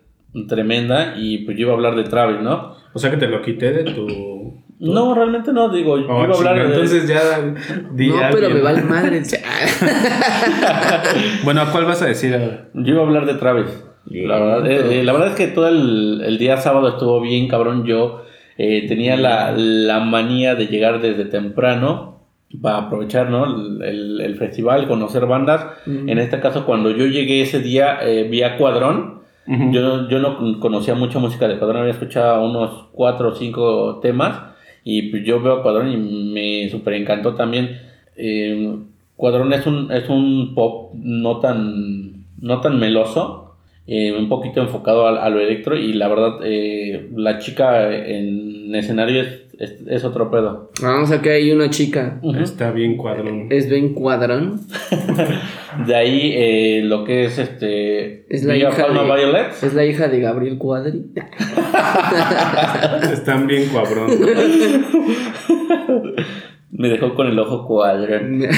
tremenda 0.48 1.14
y 1.18 1.38
pues 1.44 1.56
yo 1.56 1.64
iba 1.64 1.72
a 1.72 1.76
hablar 1.76 1.94
de 1.96 2.04
Travis, 2.04 2.40
¿no? 2.40 2.74
O 2.94 2.98
sea 2.98 3.10
que 3.10 3.16
te 3.18 3.26
lo 3.28 3.42
quité 3.42 3.72
de 3.72 3.84
tu. 3.92 4.62
No, 4.80 5.14
realmente 5.14 5.52
no, 5.52 5.68
digo, 5.68 5.98
yo 5.98 6.06
Oh, 6.08 6.24
iba 6.24 6.34
a 6.34 6.36
hablar 6.36 6.56
de... 6.58 6.74
Entonces 6.74 7.06
ya. 7.08 7.20
di 7.92 8.08
No, 8.08 8.16
pero 8.32 8.50
me 8.50 8.60
vale 8.60 8.82
madre. 8.82 9.22
Bueno, 11.44 11.62
¿a 11.62 11.70
cuál 11.72 11.84
vas 11.84 12.02
a 12.02 12.06
decir 12.06 12.34
ahora? 12.34 12.68
Yo 12.74 12.94
iba 12.94 13.02
a 13.02 13.06
hablar 13.06 13.26
de 13.26 13.34
Travis. 13.34 13.84
La 14.06 14.38
verdad, 14.38 14.70
eh, 14.70 15.00
eh, 15.00 15.04
la 15.04 15.12
verdad 15.12 15.28
es 15.30 15.34
que 15.36 15.46
todo 15.48 15.68
el, 15.68 16.22
el 16.24 16.38
día 16.38 16.56
sábado 16.58 16.88
estuvo 16.88 17.20
bien, 17.20 17.48
cabrón. 17.48 17.84
Yo 17.86 18.24
eh, 18.58 18.86
tenía 18.86 19.16
la, 19.16 19.52
la 19.56 20.00
manía 20.00 20.54
de 20.54 20.66
llegar 20.66 21.00
desde 21.00 21.24
temprano 21.24 22.20
para 22.60 22.78
aprovechar 22.78 23.30
¿no? 23.30 23.46
el, 23.46 23.82
el- 23.82 24.20
el 24.20 24.36
festival, 24.36 24.86
conocer 24.86 25.26
bandas. 25.26 25.66
Mm. 25.86 26.08
En 26.08 26.18
este 26.18 26.38
caso, 26.40 26.66
cuando 26.66 26.90
yo 26.90 27.06
llegué 27.06 27.40
ese 27.40 27.60
día, 27.60 27.98
eh, 28.02 28.28
vi 28.30 28.42
a 28.42 28.56
Cuadrón. 28.56 29.22
Yo, 29.46 30.08
yo 30.08 30.18
no 30.20 30.58
conocía 30.58 30.94
mucha 30.94 31.18
música 31.18 31.46
de 31.46 31.58
Cuadrón, 31.58 31.82
había 31.82 31.92
escuchado 31.92 32.46
unos 32.46 32.86
cuatro 32.92 33.28
o 33.30 33.34
cinco 33.34 33.98
temas. 34.00 34.40
Y 34.84 35.10
pues 35.10 35.24
yo 35.24 35.40
veo 35.40 35.54
a 35.54 35.62
Cuadrón 35.62 35.90
y 35.92 35.96
me 35.96 36.68
super 36.70 36.94
encantó 36.94 37.34
también. 37.34 37.80
Eh, 38.16 38.76
Cuadrón 39.16 39.52
es 39.52 39.66
un, 39.66 39.90
es 39.92 40.08
un 40.08 40.54
pop 40.54 40.92
no 40.94 41.38
tan, 41.40 42.24
no 42.40 42.60
tan 42.60 42.78
meloso, 42.78 43.54
eh, 43.86 44.12
un 44.12 44.28
poquito 44.28 44.60
enfocado 44.60 45.06
a, 45.06 45.24
a 45.24 45.30
lo 45.30 45.40
electro. 45.40 45.76
Y 45.76 45.92
la 45.94 46.08
verdad, 46.08 46.40
eh, 46.44 47.10
la 47.14 47.38
chica 47.38 47.92
en 47.92 48.74
escenario 48.74 49.22
es, 49.22 49.43
es, 49.58 49.76
es 49.88 50.04
otro 50.04 50.30
pedo. 50.30 50.70
Vamos 50.82 51.10
a 51.10 51.20
que 51.22 51.30
hay 51.30 51.50
una 51.52 51.70
chica. 51.70 52.20
Está 52.40 52.70
bien 52.72 52.96
cuadrón. 52.96 53.48
Es 53.50 53.68
Ben 53.70 53.94
Cuadrón. 53.94 54.60
De 55.86 55.94
ahí 55.96 56.32
eh, 56.34 56.82
lo 56.84 57.04
que 57.04 57.24
es 57.24 57.38
este. 57.38 58.26
Es 58.34 58.44
la 58.44 58.54
Villa 58.54 58.68
hija 58.70 58.82
Palma 58.86 59.02
de- 59.02 59.20
Violets. 59.24 59.62
Es 59.62 59.74
la 59.74 59.84
hija 59.84 60.08
de 60.08 60.20
Gabriel 60.20 60.56
Cuadri. 60.58 61.06
Están 63.12 63.46
bien 63.46 63.68
cuadrón. 63.70 64.10
Me 66.76 66.88
dejó 66.88 67.14
con 67.14 67.28
el 67.28 67.38
ojo 67.38 67.66
cuadrón. 67.68 68.38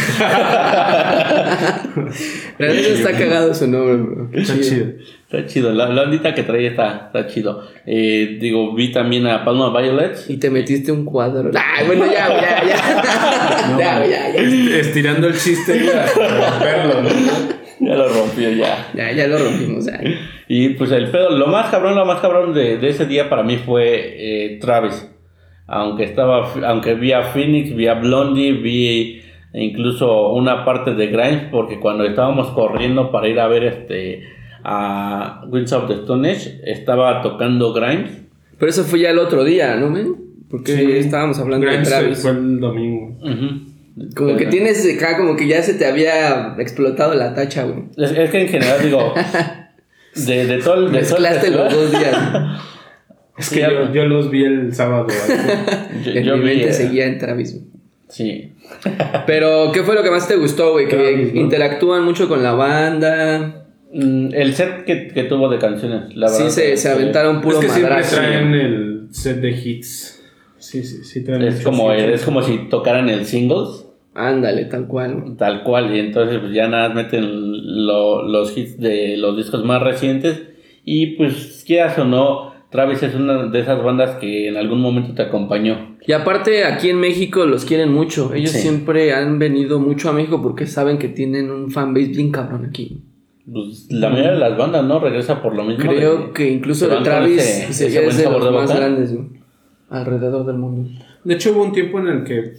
Neta 2.59 2.73
está 2.75 3.13
cagado 3.13 3.53
su 3.55 3.67
nombre, 3.69 3.97
bro. 3.97 4.31
Qué 4.31 4.41
Está 4.41 4.59
chido. 4.61 4.87
Está 5.31 5.47
chido, 5.47 5.73
la, 5.73 5.89
la 5.91 6.03
ondita 6.05 6.35
que 6.35 6.43
trae 6.43 6.67
está, 6.69 7.07
está 7.07 7.27
chido. 7.27 7.63
Eh, 7.85 8.39
digo, 8.41 8.75
vi 8.75 8.91
también 8.93 9.27
a 9.27 9.45
Palma 9.45 9.71
Violets. 9.79 10.31
Y 10.31 10.39
te 10.39 10.49
metiste 10.51 10.93
un 10.93 11.05
cuadro. 11.05 11.51
Ay, 11.55 11.87
bueno, 11.87 12.07
ya, 12.07 12.29
ya, 12.29 12.63
ya. 12.67 12.77
ya, 13.79 14.07
ya, 14.07 14.33
ya. 14.33 14.41
Est- 14.41 14.87
Estirando 14.87 15.27
el 15.29 15.37
chiste 15.39 15.85
para 15.85 16.51
romperlo, 16.51 17.03
¿no? 17.03 17.09
Ya 17.81 17.95
lo 17.97 18.09
rompió 18.09 18.51
ya. 18.51 18.89
Ya, 18.95 19.13
ya 19.13 19.27
lo 19.27 19.37
rompimos. 19.39 19.85
ya. 19.85 20.01
Y 20.49 20.71
pues 20.71 20.91
el 20.93 21.11
pedo, 21.11 21.31
lo 21.37 21.49
más 21.49 21.71
cabrón, 21.71 21.95
lo 21.97 22.07
más 22.07 22.21
cabrón 22.21 22.55
de, 22.55 22.79
de 22.79 22.89
ese 22.89 23.05
día 23.05 23.29
para 23.29 23.43
mí 23.43 23.59
fue 23.59 24.15
eh, 24.55 24.59
Travis. 24.61 25.07
Aunque 25.69 26.05
estaba, 26.05 26.49
aunque 26.67 26.95
vi 26.95 27.13
a 27.13 27.23
Phoenix, 27.23 27.75
vi 27.75 27.87
a 27.89 27.95
Blondie, 27.95 28.53
vi 28.53 29.21
incluso 29.53 30.33
una 30.33 30.65
parte 30.65 30.95
de 30.95 31.07
Grimes, 31.09 31.45
porque 31.51 31.81
cuando 31.81 32.05
estábamos 32.05 32.49
corriendo 32.49 33.11
para 33.11 33.29
ir 33.29 33.41
a 33.41 33.49
ver 33.49 33.65
este 33.65 34.23
a 34.63 35.43
Winds 35.49 35.73
of 35.73 35.87
the 35.89 35.95
Stone 35.95 36.29
Age, 36.31 36.61
estaba 36.65 37.23
tocando 37.23 37.73
Grimes. 37.73 38.11
Pero 38.59 38.71
eso 38.71 38.85
fue 38.85 39.01
ya 39.01 39.11
el 39.11 39.19
otro 39.19 39.45
día, 39.45 39.77
¿no, 39.77 39.91
men? 39.91 40.15
Porque 40.51 40.77
Sí. 40.77 40.93
estábamos 40.93 41.39
hablando 41.39 41.67
Grimes 41.67 41.89
de 41.91 41.97
Travis. 41.97 42.23
fue 42.23 42.31
el 42.33 42.61
domingo. 42.61 43.17
Ujú. 43.23 44.11
Como 44.15 44.37
que 44.37 44.47
tienes 44.47 44.87
acá, 44.97 45.17
como 45.17 45.37
que 45.37 45.49
ya 45.49 45.63
se 45.63 45.75
te 45.75 45.87
había 45.87 46.55
explotado 46.59 47.15
la 47.15 47.35
tacha, 47.35 47.65
güey. 47.65 47.85
Es, 47.97 48.11
es 48.13 48.31
que 48.31 48.43
en 48.43 48.49
general 48.49 48.83
digo, 48.83 49.15
de, 50.27 50.47
de 50.47 50.59
todo 50.59 50.87
el... 50.87 50.93
De 50.93 51.03
todo 51.03 51.17
el 51.17 51.23
los 51.23 51.33
festival, 51.33 51.69
dos 51.71 51.91
días. 51.91 52.17
Es 53.39 53.51
que 53.51 53.61
yo, 53.61 53.93
yo 53.93 54.07
los 54.07 54.31
vi 54.31 54.45
el 54.45 54.75
sábado. 54.75 55.07
yo- 56.05 56.13
En 56.13 56.25
yo 56.25 56.37
mi 56.37 56.43
vi, 56.49 56.57
mente 56.57 56.73
seguía 56.73 57.07
en 57.07 57.19
Travis. 57.19 57.61
Sí. 58.09 58.53
Pero, 59.27 59.71
¿qué 59.73 59.83
fue 59.83 59.95
lo 59.95 60.03
que 60.03 60.11
más 60.11 60.27
te 60.29 60.37
gustó, 60.37 60.73
güey? 60.73 60.87
Que 60.89 60.97
Travis, 60.97 61.35
¿no? 61.35 61.41
interactúan 61.41 62.05
mucho 62.05 62.29
con 62.29 62.43
la 62.43 62.53
banda. 62.53 63.67
Mm, 63.93 64.29
El 64.33 64.55
set 64.55 64.85
que, 64.85 65.09
que 65.09 65.25
tuvo 65.25 65.49
de 65.49 65.59
canciones, 65.59 66.15
la 66.17 66.31
verdad. 66.31 66.45
Sí, 66.47 66.51
se, 66.51 66.77
se 66.77 66.89
aventaron 66.91 67.41
puro 67.41 67.59
es 67.61 67.67
que 67.67 67.71
siempre 67.73 67.91
madrazo. 67.95 68.17
traen 68.17 68.55
el 68.55 69.09
set 69.11 69.41
de 69.41 69.51
hits. 69.51 70.23
Sí, 70.59 70.83
sí, 70.83 71.05
sí 71.05 71.23
traen 71.25 71.43
Es 71.43 71.61
como, 71.63 71.93
hits. 71.95 72.03
es 72.03 72.23
como 72.25 72.43
si 72.43 72.69
tocaran 72.69 73.09
el 73.09 73.25
singles, 73.27 73.87
Ándale, 74.15 74.65
tal 74.65 74.87
cual. 74.87 75.21
güey. 75.21 75.37
tal 75.37 75.63
cual, 75.63 75.95
y 75.95 76.01
entonces 76.01 76.39
pues 76.41 76.53
ya 76.53 76.69
nada 76.69 76.89
meten 76.89 77.87
lo- 77.87 78.23
los 78.27 78.57
hits 78.57 78.79
de 78.81 79.17
los 79.19 79.37
discos 79.37 79.65
más 79.65 79.83
recientes. 79.83 80.43
Y 80.85 81.17
pues, 81.17 81.65
quieras 81.67 81.99
o 81.99 82.05
no, 82.05 82.53
Travis 82.71 83.03
es 83.03 83.15
una 83.15 83.47
de 83.47 83.61
esas 83.61 83.83
bandas 83.83 84.17
que 84.17 84.49
en 84.49 84.57
algún 84.57 84.81
momento 84.81 85.15
te 85.15 85.23
acompañó. 85.23 85.97
Y 86.07 86.13
aparte, 86.13 86.65
aquí 86.65 86.91
en 86.91 86.99
México 87.01 87.47
los 87.47 87.65
quieren 87.65 87.93
mucho. 87.93 88.33
Ellos 88.35 88.51
Sí. 88.51 88.59
siempre 88.61 89.13
han 89.15 89.39
venido 89.39 89.79
mucho 89.81 90.09
a 90.11 90.13
México 90.13 90.43
porque 90.43 90.67
saben 90.67 90.99
que 90.99 91.09
tienen 91.09 91.51
un 91.51 91.71
fanbase 91.71 92.07
bien 92.09 92.31
cabrón 92.31 92.67
aquí. 92.67 93.01
Pues, 93.51 93.87
la 93.91 94.09
mayoría 94.11 94.33
de 94.33 94.39
las 94.39 94.59
bandas, 94.59 94.85
¿no? 94.85 94.99
Regresa 94.99 95.41
por 95.41 95.55
lo 95.55 95.63
mismo. 95.65 95.85
Creo 95.89 96.19
de- 96.27 96.33
que 96.33 96.51
incluso 96.51 96.89
de 96.89 96.97
Travis 97.03 97.39
ese- 97.39 97.73
se- 97.73 97.87
ese 97.87 98.07
es 98.07 98.17
de 98.19 98.25
los 98.25 98.45
de 98.45 98.51
más 98.51 98.75
grandes 98.77 99.15
güey, 99.15 99.29
alrededor 99.89 100.45
del 100.47 100.57
mundo. 100.59 100.91
De 101.25 101.35
hecho, 101.35 101.53
hubo 101.53 101.63
un 101.63 101.73
tiempo 101.73 101.99
en 102.01 102.09
el 102.09 102.25
que, 102.25 102.53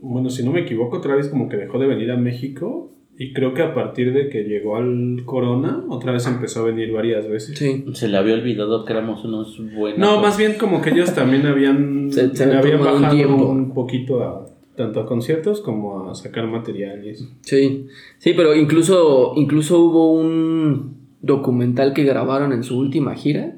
bueno, 0.00 0.30
si 0.30 0.42
no 0.42 0.52
me 0.52 0.60
equivoco, 0.60 1.00
Travis 1.02 1.28
como 1.28 1.48
que 1.50 1.56
dejó 1.58 1.78
de 1.78 1.86
venir 1.86 2.10
a 2.10 2.16
México. 2.16 2.90
Y 3.22 3.32
creo 3.32 3.54
que 3.54 3.62
a 3.62 3.72
partir 3.74 4.12
de 4.12 4.28
que 4.28 4.42
llegó 4.44 4.76
al 4.76 5.22
Corona, 5.24 5.84
otra 5.88 6.12
vez 6.12 6.26
empezó 6.26 6.60
a 6.60 6.64
venir 6.64 6.92
varias 6.92 7.28
veces. 7.28 7.56
Sí. 7.56 7.84
Se 7.92 8.08
le 8.08 8.16
había 8.16 8.34
olvidado 8.34 8.84
que 8.84 8.92
éramos 8.92 9.24
unos 9.24 9.60
buenos. 9.74 9.98
No, 9.98 10.20
más 10.20 10.36
bien 10.36 10.54
como 10.58 10.80
que 10.82 10.90
ellos 10.90 11.14
también 11.14 11.46
habían, 11.46 12.10
Se- 12.10 12.34
se 12.34 12.44
habían 12.44 12.80
un 12.80 12.84
bajado 12.84 13.14
tiempo. 13.14 13.44
un, 13.46 13.72
poquito 13.74 14.22
a 14.24 14.46
tanto 14.76 15.00
a 15.00 15.06
conciertos 15.06 15.60
como 15.60 16.08
a 16.10 16.14
sacar 16.14 16.46
material 16.46 17.04
y 17.04 17.10
eso. 17.10 17.26
Sí, 17.42 17.86
sí, 18.18 18.32
pero 18.34 18.56
incluso, 18.56 19.34
incluso 19.36 19.78
hubo 19.80 20.12
un 20.14 20.96
documental 21.20 21.92
que 21.92 22.02
grabaron 22.04 22.52
en 22.52 22.62
su 22.64 22.78
última 22.78 23.14
gira 23.14 23.56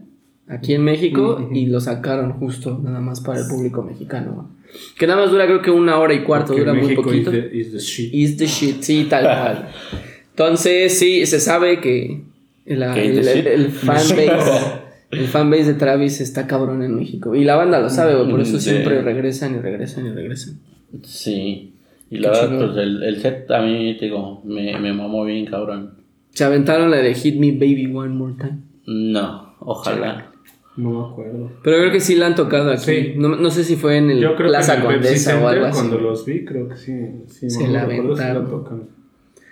aquí 0.48 0.74
en 0.74 0.82
México 0.84 1.48
y 1.52 1.66
lo 1.66 1.80
sacaron 1.80 2.32
justo 2.34 2.80
nada 2.82 3.00
más 3.00 3.20
para 3.20 3.40
el 3.40 3.46
público 3.48 3.82
mexicano. 3.82 4.50
Que 4.98 5.06
nada 5.06 5.20
más 5.22 5.30
dura 5.30 5.46
creo 5.46 5.62
que 5.62 5.70
una 5.70 5.98
hora 5.98 6.14
y 6.14 6.22
cuarto, 6.24 6.48
Porque 6.48 6.60
dura 6.64 6.74
muy 6.74 6.94
poquito. 6.96 7.32
Is 7.34 7.42
the, 7.50 7.56
is 7.58 7.72
the 7.72 7.78
shit. 7.78 8.14
Is 8.14 8.36
the 8.36 8.46
shit, 8.46 8.80
sí, 8.82 9.06
tal 9.08 9.22
cual. 9.24 9.68
Entonces, 10.30 10.98
sí, 10.98 11.24
se 11.26 11.38
sabe 11.40 11.80
que 11.80 12.22
la- 12.66 12.92
¿Qué 12.94 13.06
is 13.06 13.18
el, 13.18 13.28
el- 13.28 13.46
el 13.46 13.70
fanbase, 13.70 14.30
el 15.12 15.26
fanbase 15.28 15.64
de 15.64 15.74
Travis 15.74 16.20
está 16.20 16.46
cabrón 16.48 16.82
en 16.82 16.96
México. 16.96 17.34
Y 17.36 17.44
la 17.44 17.54
banda 17.56 17.78
lo 17.80 17.88
sabe, 17.88 18.14
por 18.28 18.40
eso 18.40 18.54
De- 18.54 18.60
siempre 18.60 19.00
regresan 19.02 19.54
y 19.54 19.58
regresan 19.58 20.06
y 20.06 20.10
regresan. 20.10 20.58
Sí. 21.02 21.72
Y 22.10 22.16
Qué 22.16 22.20
la 22.20 22.30
verdad, 22.30 22.58
pues 22.66 22.76
el, 22.78 23.02
el 23.02 23.20
set 23.22 23.50
a 23.52 23.62
mí, 23.62 23.94
digo, 23.94 24.42
me, 24.44 24.76
me 24.78 24.92
mamó 24.92 25.24
bien, 25.24 25.46
cabrón. 25.46 25.94
Se 26.30 26.42
aventaron 26.44 26.90
la 26.90 26.96
de 26.96 27.14
Hit 27.14 27.36
Me 27.36 27.52
Baby 27.52 27.86
One 27.94 28.14
More 28.14 28.34
Time. 28.38 28.58
No, 28.86 29.54
ojalá. 29.60 30.32
No 30.76 30.90
me 30.90 31.08
acuerdo. 31.12 31.52
Pero 31.62 31.78
creo 31.78 31.92
que 31.92 32.00
sí 32.00 32.16
la 32.16 32.26
han 32.26 32.34
tocado 32.34 32.70
aquí. 32.72 32.84
Sí. 32.84 33.12
No, 33.16 33.36
no 33.36 33.50
sé 33.50 33.62
si 33.64 33.76
fue 33.76 33.96
en 33.96 34.10
el 34.10 34.20
Yo 34.20 34.34
creo 34.34 34.48
Plaza 34.48 34.76
que 34.80 34.86
en 34.86 34.90
el 34.92 34.98
Pepsi 35.00 35.08
Condesa 35.08 35.30
o 35.30 35.38
Center, 35.40 35.54
algo 35.54 35.66
así. 35.66 35.78
cuando 35.78 35.98
los 35.98 36.24
vi, 36.26 36.44
creo 36.44 36.68
que 36.68 36.76
sí. 36.76 36.92
sí 37.28 37.50
Se 37.50 37.64
no 37.66 37.72
la 37.72 37.80
si 37.80 37.84
aventaron. 37.84 38.48
tocan. 38.50 38.82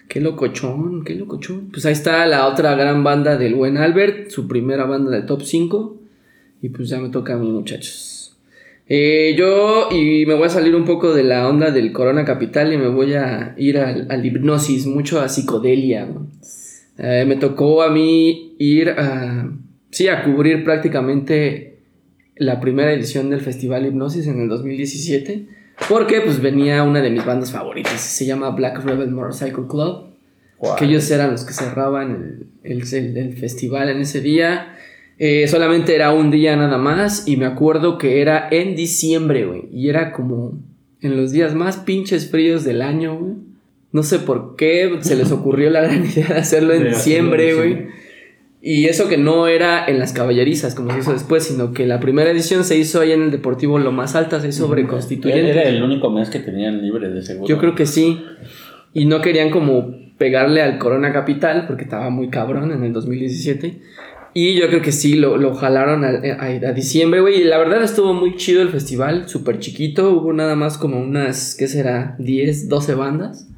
Qué 0.08 0.20
locochón, 0.20 1.04
qué 1.04 1.14
locochón. 1.14 1.68
Pues 1.72 1.86
ahí 1.86 1.92
está 1.92 2.26
la 2.26 2.46
otra 2.48 2.74
gran 2.74 3.02
banda 3.04 3.36
del 3.36 3.54
buen 3.54 3.76
Albert, 3.78 4.30
su 4.30 4.48
primera 4.48 4.84
banda 4.84 5.10
del 5.12 5.24
top 5.26 5.42
5. 5.42 5.96
Y 6.60 6.68
pues 6.70 6.88
ya 6.88 6.98
me 6.98 7.08
toca 7.08 7.34
a 7.34 7.38
mí, 7.38 7.50
muchachos. 7.50 8.36
Eh, 8.88 9.34
yo, 9.38 9.88
y 9.90 10.26
me 10.26 10.34
voy 10.34 10.46
a 10.46 10.50
salir 10.50 10.74
un 10.74 10.84
poco 10.84 11.14
de 11.14 11.22
la 11.24 11.48
onda 11.48 11.70
del 11.70 11.92
Corona 11.92 12.24
Capital 12.24 12.72
y 12.72 12.76
me 12.76 12.88
voy 12.88 13.14
a 13.14 13.54
ir 13.56 13.78
al, 13.78 14.06
al 14.10 14.26
hipnosis, 14.26 14.86
mucho 14.86 15.20
a 15.20 15.28
psicodelia. 15.28 16.08
Eh, 16.98 17.24
me 17.26 17.36
tocó 17.36 17.82
a 17.82 17.90
mí 17.90 18.54
ir 18.58 18.90
a, 18.90 19.50
sí, 19.92 20.08
a 20.08 20.24
cubrir 20.24 20.64
prácticamente 20.64 21.76
la 22.36 22.58
primera 22.60 22.92
edición 22.92 23.30
del 23.30 23.40
Festival 23.40 23.86
Hipnosis 23.86 24.26
en 24.26 24.40
el 24.40 24.48
2017. 24.48 25.46
Porque 25.88 26.20
pues 26.20 26.40
venía 26.42 26.82
una 26.82 27.00
de 27.00 27.10
mis 27.10 27.24
bandas 27.24 27.50
favoritas, 27.52 28.00
se 28.00 28.26
llama 28.26 28.50
Black 28.50 28.84
Rebel 28.84 29.10
Motorcycle 29.10 29.66
Club. 29.68 30.06
Que 30.78 30.84
ellos 30.84 31.10
eran 31.10 31.32
los 31.32 31.44
que 31.44 31.52
cerraban 31.54 32.46
el, 32.62 32.82
el- 33.16 33.34
festival 33.36 33.88
en 33.88 34.00
ese 34.00 34.20
día. 34.20 34.76
Eh, 35.18 35.48
solamente 35.48 35.94
era 35.94 36.12
un 36.12 36.30
día 36.30 36.54
nada 36.56 36.78
más. 36.78 37.26
Y 37.26 37.36
me 37.36 37.46
acuerdo 37.46 37.98
que 37.98 38.20
era 38.20 38.48
en 38.50 38.76
diciembre, 38.76 39.44
güey. 39.44 39.62
Y 39.72 39.88
era 39.88 40.12
como 40.12 40.52
en 41.00 41.16
los 41.16 41.32
días 41.32 41.54
más 41.56 41.78
pinches 41.78 42.30
fríos 42.30 42.62
del 42.64 42.80
año, 42.82 43.18
güey. 43.18 43.34
No 43.90 44.04
sé 44.04 44.20
por 44.20 44.54
qué 44.54 44.98
se 45.00 45.16
les 45.16 45.32
ocurrió 45.32 45.68
la 45.70 45.80
gran 45.82 46.04
idea 46.06 46.28
de 46.28 46.34
hacerlo 46.38 46.74
en 46.74 46.84
De 46.84 46.90
hacerlo 46.90 46.92
en 46.92 46.94
diciembre, 46.94 47.54
güey. 47.54 47.86
Y 48.64 48.84
eso 48.86 49.08
que 49.08 49.16
no 49.18 49.48
era 49.48 49.84
en 49.86 49.98
las 49.98 50.12
caballerizas, 50.12 50.76
como 50.76 50.92
se 50.92 51.00
hizo 51.00 51.12
después, 51.12 51.42
sino 51.42 51.72
que 51.72 51.84
la 51.86 51.98
primera 51.98 52.30
edición 52.30 52.62
se 52.62 52.78
hizo 52.78 53.00
ahí 53.00 53.10
en 53.10 53.22
el 53.22 53.30
Deportivo 53.32 53.78
Lo 53.80 53.90
Más 53.90 54.14
Alta, 54.14 54.40
se 54.40 54.48
hizo 54.48 54.66
sobre 54.68 54.86
Constituyentes. 54.86 55.56
Era 55.56 55.68
el 55.68 55.82
único 55.82 56.10
mes 56.10 56.30
que 56.30 56.38
tenían 56.38 56.80
libre 56.80 57.08
de 57.10 57.22
seguro. 57.22 57.48
Yo 57.48 57.58
creo 57.58 57.74
que 57.74 57.86
sí. 57.86 58.22
Y 58.94 59.06
no 59.06 59.20
querían 59.20 59.50
como 59.50 59.96
pegarle 60.16 60.62
al 60.62 60.78
Corona 60.78 61.12
Capital, 61.12 61.64
porque 61.66 61.82
estaba 61.82 62.08
muy 62.10 62.28
cabrón 62.28 62.70
en 62.70 62.84
el 62.84 62.92
2017. 62.92 63.80
Y 64.34 64.54
yo 64.54 64.68
creo 64.68 64.80
que 64.80 64.92
sí, 64.92 65.14
lo, 65.14 65.36
lo 65.38 65.54
jalaron 65.54 66.04
a, 66.04 66.08
a- 66.08 66.46
a 66.68 66.72
diciembre, 66.72 67.20
güey. 67.20 67.40
Y 67.40 67.44
la 67.44 67.58
verdad 67.58 67.82
estuvo 67.82 68.14
muy 68.14 68.36
chido 68.36 68.62
el 68.62 68.68
festival, 68.68 69.28
súper 69.28 69.58
chiquito. 69.58 70.10
Hubo 70.12 70.32
nada 70.32 70.54
más 70.54 70.78
como 70.78 71.00
unas, 71.00 71.56
¿qué 71.58 71.66
será? 71.66 72.14
10, 72.20 72.68
12 72.68 72.94
bandas. 72.94 73.48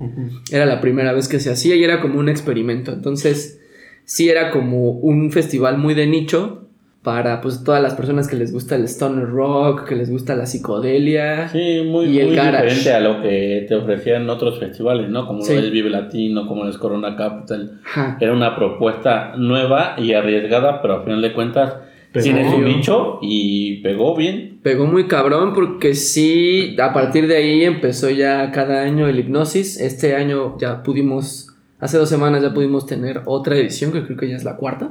Era 0.50 0.64
la 0.64 0.80
primera 0.80 1.12
vez 1.12 1.28
que 1.28 1.40
se 1.40 1.50
hacía 1.50 1.76
y 1.76 1.84
era 1.84 2.00
como 2.00 2.18
un 2.18 2.28
experimento. 2.30 2.92
Entonces, 2.92 3.60
sí 4.04 4.28
era 4.28 4.50
como 4.50 4.90
un 4.90 5.30
festival 5.30 5.78
muy 5.78 5.94
de 5.94 6.06
nicho, 6.06 6.60
para 7.02 7.42
pues 7.42 7.62
todas 7.64 7.82
las 7.82 7.92
personas 7.92 8.28
que 8.28 8.36
les 8.36 8.50
gusta 8.50 8.76
el 8.76 8.84
stoner 8.84 9.28
rock, 9.28 9.84
que 9.86 9.94
les 9.94 10.10
gusta 10.10 10.34
la 10.34 10.46
psicodelia. 10.46 11.48
Sí, 11.48 11.82
muy, 11.84 12.06
Y 12.06 12.18
el 12.20 12.28
muy 12.28 12.36
garage. 12.36 12.64
diferente 12.64 12.92
a 12.94 13.00
lo 13.00 13.20
que 13.20 13.66
te 13.68 13.74
ofrecían 13.74 14.30
otros 14.30 14.58
festivales, 14.58 15.10
¿no? 15.10 15.26
Como 15.26 15.42
Sí. 15.42 15.52
el 15.52 15.70
Vive 15.70 15.90
Latino, 15.90 16.46
como 16.48 16.64
el 16.64 16.78
Corona 16.78 17.14
Capital. 17.14 17.80
Ajá. 17.84 18.16
Era 18.22 18.32
una 18.32 18.56
propuesta 18.56 19.34
nueva 19.36 19.96
y 19.98 20.14
arriesgada, 20.14 20.80
pero 20.80 20.94
al 21.00 21.04
final 21.04 21.20
de 21.20 21.32
cuentas 21.34 21.74
tiene 22.22 22.50
su 22.50 22.58
nicho 22.62 23.18
y 23.20 23.82
pegó 23.82 24.16
bien. 24.16 24.60
Pegó 24.62 24.86
muy 24.86 25.06
cabrón 25.06 25.52
porque 25.52 25.92
sí, 25.94 26.74
a 26.80 26.94
partir 26.94 27.26
de 27.26 27.36
ahí 27.36 27.64
empezó 27.64 28.08
ya 28.08 28.50
cada 28.50 28.80
año 28.82 29.08
el 29.08 29.18
hipnosis. 29.18 29.78
Este 29.78 30.14
año 30.16 30.56
ya 30.58 30.82
pudimos, 30.82 31.53
hace 31.84 31.98
dos 31.98 32.08
semanas 32.08 32.42
ya 32.42 32.52
pudimos 32.54 32.86
tener 32.86 33.20
otra 33.26 33.56
edición, 33.56 33.92
que 33.92 34.02
creo 34.04 34.16
que 34.16 34.28
ya 34.28 34.36
es 34.36 34.44
la 34.44 34.56
cuarta. 34.56 34.90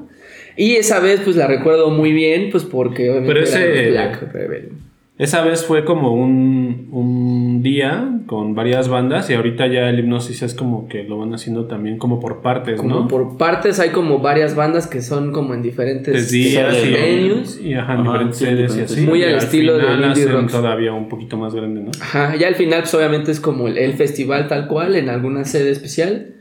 Y 0.56 0.76
esa 0.76 1.00
vez 1.00 1.22
pues 1.24 1.36
la 1.36 1.48
recuerdo 1.48 1.90
muy 1.90 2.14
bien, 2.14 2.50
pues 2.52 2.64
porque 2.64 3.10
obviamente 3.10 3.34
Pero 3.34 3.44
ese- 3.46 3.90
Black 3.92 4.32
Rebel. 4.34 4.70
Esa 5.16 5.44
vez 5.44 5.64
fue 5.64 5.86
como 5.86 6.12
un, 6.12 6.90
un 6.92 7.62
día 7.62 8.20
con 8.26 8.56
varias 8.56 8.88
bandas 8.90 9.30
y 9.30 9.36
ahorita 9.36 9.68
ya 9.68 9.88
el 9.90 10.00
hipnosis 10.00 10.42
es 10.42 10.56
como 10.56 10.88
que 10.88 11.04
lo 11.04 11.20
van 11.20 11.32
haciendo 11.36 11.66
también 11.66 12.00
como 12.00 12.20
por 12.20 12.42
partes, 12.42 12.78
Como 12.82 13.02
¿no? 13.02 13.08
por 13.08 13.38
partes 13.38 13.80
hay 13.80 13.90
como 13.92 14.20
varias 14.20 14.56
bandas 14.56 14.88
que 14.88 15.04
son 15.04 15.32
como 15.32 15.54
en 15.54 15.62
diferentes 15.62 16.12
Tres 16.14 16.32
días 16.32 16.76
y, 16.84 16.92
venues. 16.92 17.62
y 17.64 17.76
ajá, 17.76 17.94
Ajá, 17.94 18.02
diferentes 18.02 18.38
sí, 18.40 18.46
sedes 18.46 18.76
y 18.76 18.82
así. 18.82 19.02
Muy 19.02 19.20
Y 19.20 19.24
al 19.24 19.36
estilo 19.36 19.78
final 19.80 20.02
del 20.02 20.10
indie 20.10 20.26
rocks. 20.26 20.52
todavía 20.52 20.94
un 20.94 21.08
poquito 21.08 21.38
más 21.38 21.54
grande, 21.54 21.82
¿no? 21.82 21.92
Ajá, 22.02 22.36
ya 22.36 22.48
al 22.48 22.56
final 22.56 22.80
pues 22.82 22.94
obviamente 22.96 23.32
es 23.32 23.40
como 23.40 23.68
el, 23.68 23.78
el 23.78 23.94
festival 23.94 24.48
tal 24.48 24.68
cual 24.68 24.96
en 24.96 25.10
alguna 25.10 25.46
sede 25.46 25.70
especial, 25.70 26.34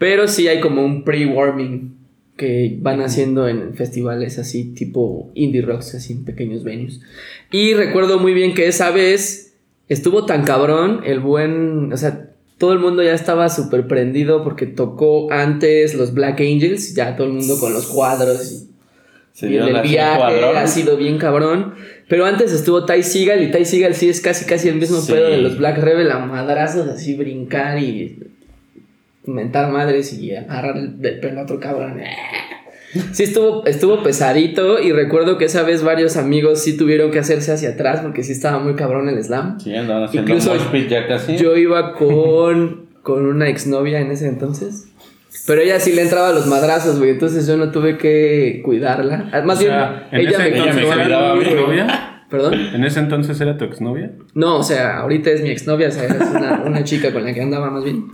pero 0.00 0.28
sí 0.28 0.48
hay 0.48 0.60
como 0.60 0.82
un 0.82 1.04
pre-warming 1.04 1.94
que 2.38 2.78
van 2.80 3.02
haciendo 3.02 3.46
en 3.48 3.74
festivales 3.74 4.38
así 4.38 4.72
tipo 4.72 5.30
indie 5.34 5.60
rocks, 5.60 5.94
así 5.94 6.14
en 6.14 6.24
pequeños 6.24 6.64
venues. 6.64 7.02
Y 7.52 7.74
recuerdo 7.74 8.18
muy 8.18 8.32
bien 8.32 8.54
que 8.54 8.66
esa 8.66 8.90
vez 8.92 9.58
estuvo 9.90 10.24
tan 10.24 10.44
cabrón 10.44 11.02
el 11.04 11.20
buen, 11.20 11.92
o 11.92 11.96
sea, 11.98 12.30
todo 12.56 12.72
el 12.72 12.78
mundo 12.78 13.02
ya 13.02 13.12
estaba 13.12 13.50
súper 13.50 13.86
prendido 13.86 14.42
porque 14.42 14.64
tocó 14.64 15.30
antes 15.30 15.94
los 15.94 16.14
Black 16.14 16.40
Angels, 16.40 16.94
ya 16.94 17.14
todo 17.14 17.26
el 17.26 17.34
mundo 17.34 17.60
con 17.60 17.74
los 17.74 17.86
cuadros 17.88 18.50
y 18.52 18.70
Se 19.38 19.50
y 19.50 19.56
el 19.58 19.82
viaje 19.82 20.42
ha 20.56 20.66
sido 20.66 20.96
bien 20.96 21.18
cabrón. 21.18 21.74
Pero 22.08 22.24
antes 22.24 22.52
estuvo 22.52 22.86
Ty 22.86 23.02
Seagal 23.02 23.42
y 23.42 23.50
Ty 23.50 23.66
Seagal 23.66 23.94
sí 23.94 24.08
es 24.08 24.22
casi 24.22 24.46
casi 24.46 24.68
el 24.68 24.76
mismo 24.76 24.98
Sí. 25.02 25.12
pedo 25.12 25.28
de 25.28 25.36
los 25.42 25.58
Black 25.58 25.76
Rebel 25.76 26.10
a 26.10 26.20
madrazos, 26.20 26.88
así 26.88 27.14
brincar 27.14 27.78
y 27.78 28.16
mentar 29.24 29.70
madres 29.70 30.12
y 30.12 30.34
agarrar 30.34 30.76
el, 30.76 31.00
del 31.00 31.20
pelo 31.20 31.40
a 31.40 31.42
otro 31.44 31.60
cabrón. 31.60 32.00
Sí 33.12 33.22
estuvo, 33.22 33.64
estuvo 33.66 34.02
pesadito 34.02 34.80
y 34.80 34.90
recuerdo 34.90 35.38
que 35.38 35.44
esa 35.44 35.62
vez 35.62 35.84
varios 35.84 36.16
amigos 36.16 36.60
sí 36.60 36.76
tuvieron 36.76 37.12
que 37.12 37.20
hacerse 37.20 37.52
hacia 37.52 37.70
atrás 37.70 38.00
porque 38.00 38.24
sí 38.24 38.32
estaba 38.32 38.58
muy 38.58 38.74
cabrón 38.74 39.08
el 39.08 39.22
slam. 39.22 39.60
Sí, 39.60 39.74
andaban 39.74 40.04
haciendo 40.04 40.34
Incluso 40.34 40.56
ya 40.88 41.06
casi. 41.06 41.36
Yo 41.36 41.56
iba 41.56 41.94
con, 41.94 42.86
con 43.02 43.26
una 43.26 43.48
exnovia 43.48 44.00
en 44.00 44.10
ese 44.10 44.26
entonces. 44.26 44.88
Pero 45.46 45.60
ella 45.62 45.78
sí 45.78 45.92
le 45.92 46.02
entraba 46.02 46.30
a 46.30 46.32
los 46.32 46.46
madrazos, 46.46 46.98
güey. 46.98 47.10
Entonces 47.10 47.46
yo 47.46 47.56
no 47.56 47.70
tuve 47.70 47.96
que 47.96 48.60
cuidarla. 48.64 49.30
Ah, 49.32 49.42
Más 49.42 49.58
O 49.58 49.62
sea, 49.62 50.08
bien, 50.10 50.22
en 50.22 50.28
ella 50.28 50.38
me 50.38 50.48
ella 50.48 50.72
me 50.72 50.82
cuidaba 50.82 51.32
a 51.32 51.34
mí, 51.36 51.44
güey. 51.44 51.80
¿Perdón? 52.30 52.54
¿En 52.54 52.84
ese 52.84 53.00
entonces 53.00 53.40
era 53.40 53.56
tu 53.58 53.64
exnovia? 53.64 54.12
No, 54.34 54.58
o 54.58 54.62
sea, 54.62 54.98
ahorita 54.98 55.30
es 55.30 55.42
mi 55.42 55.50
exnovia, 55.50 55.88
o 55.88 55.90
sea, 55.90 56.04
es 56.04 56.12
una, 56.30 56.62
una 56.66 56.84
chica 56.84 57.12
con 57.12 57.24
la 57.24 57.34
que 57.34 57.42
andaba 57.42 57.70
más 57.70 57.82
bien. 57.84 58.04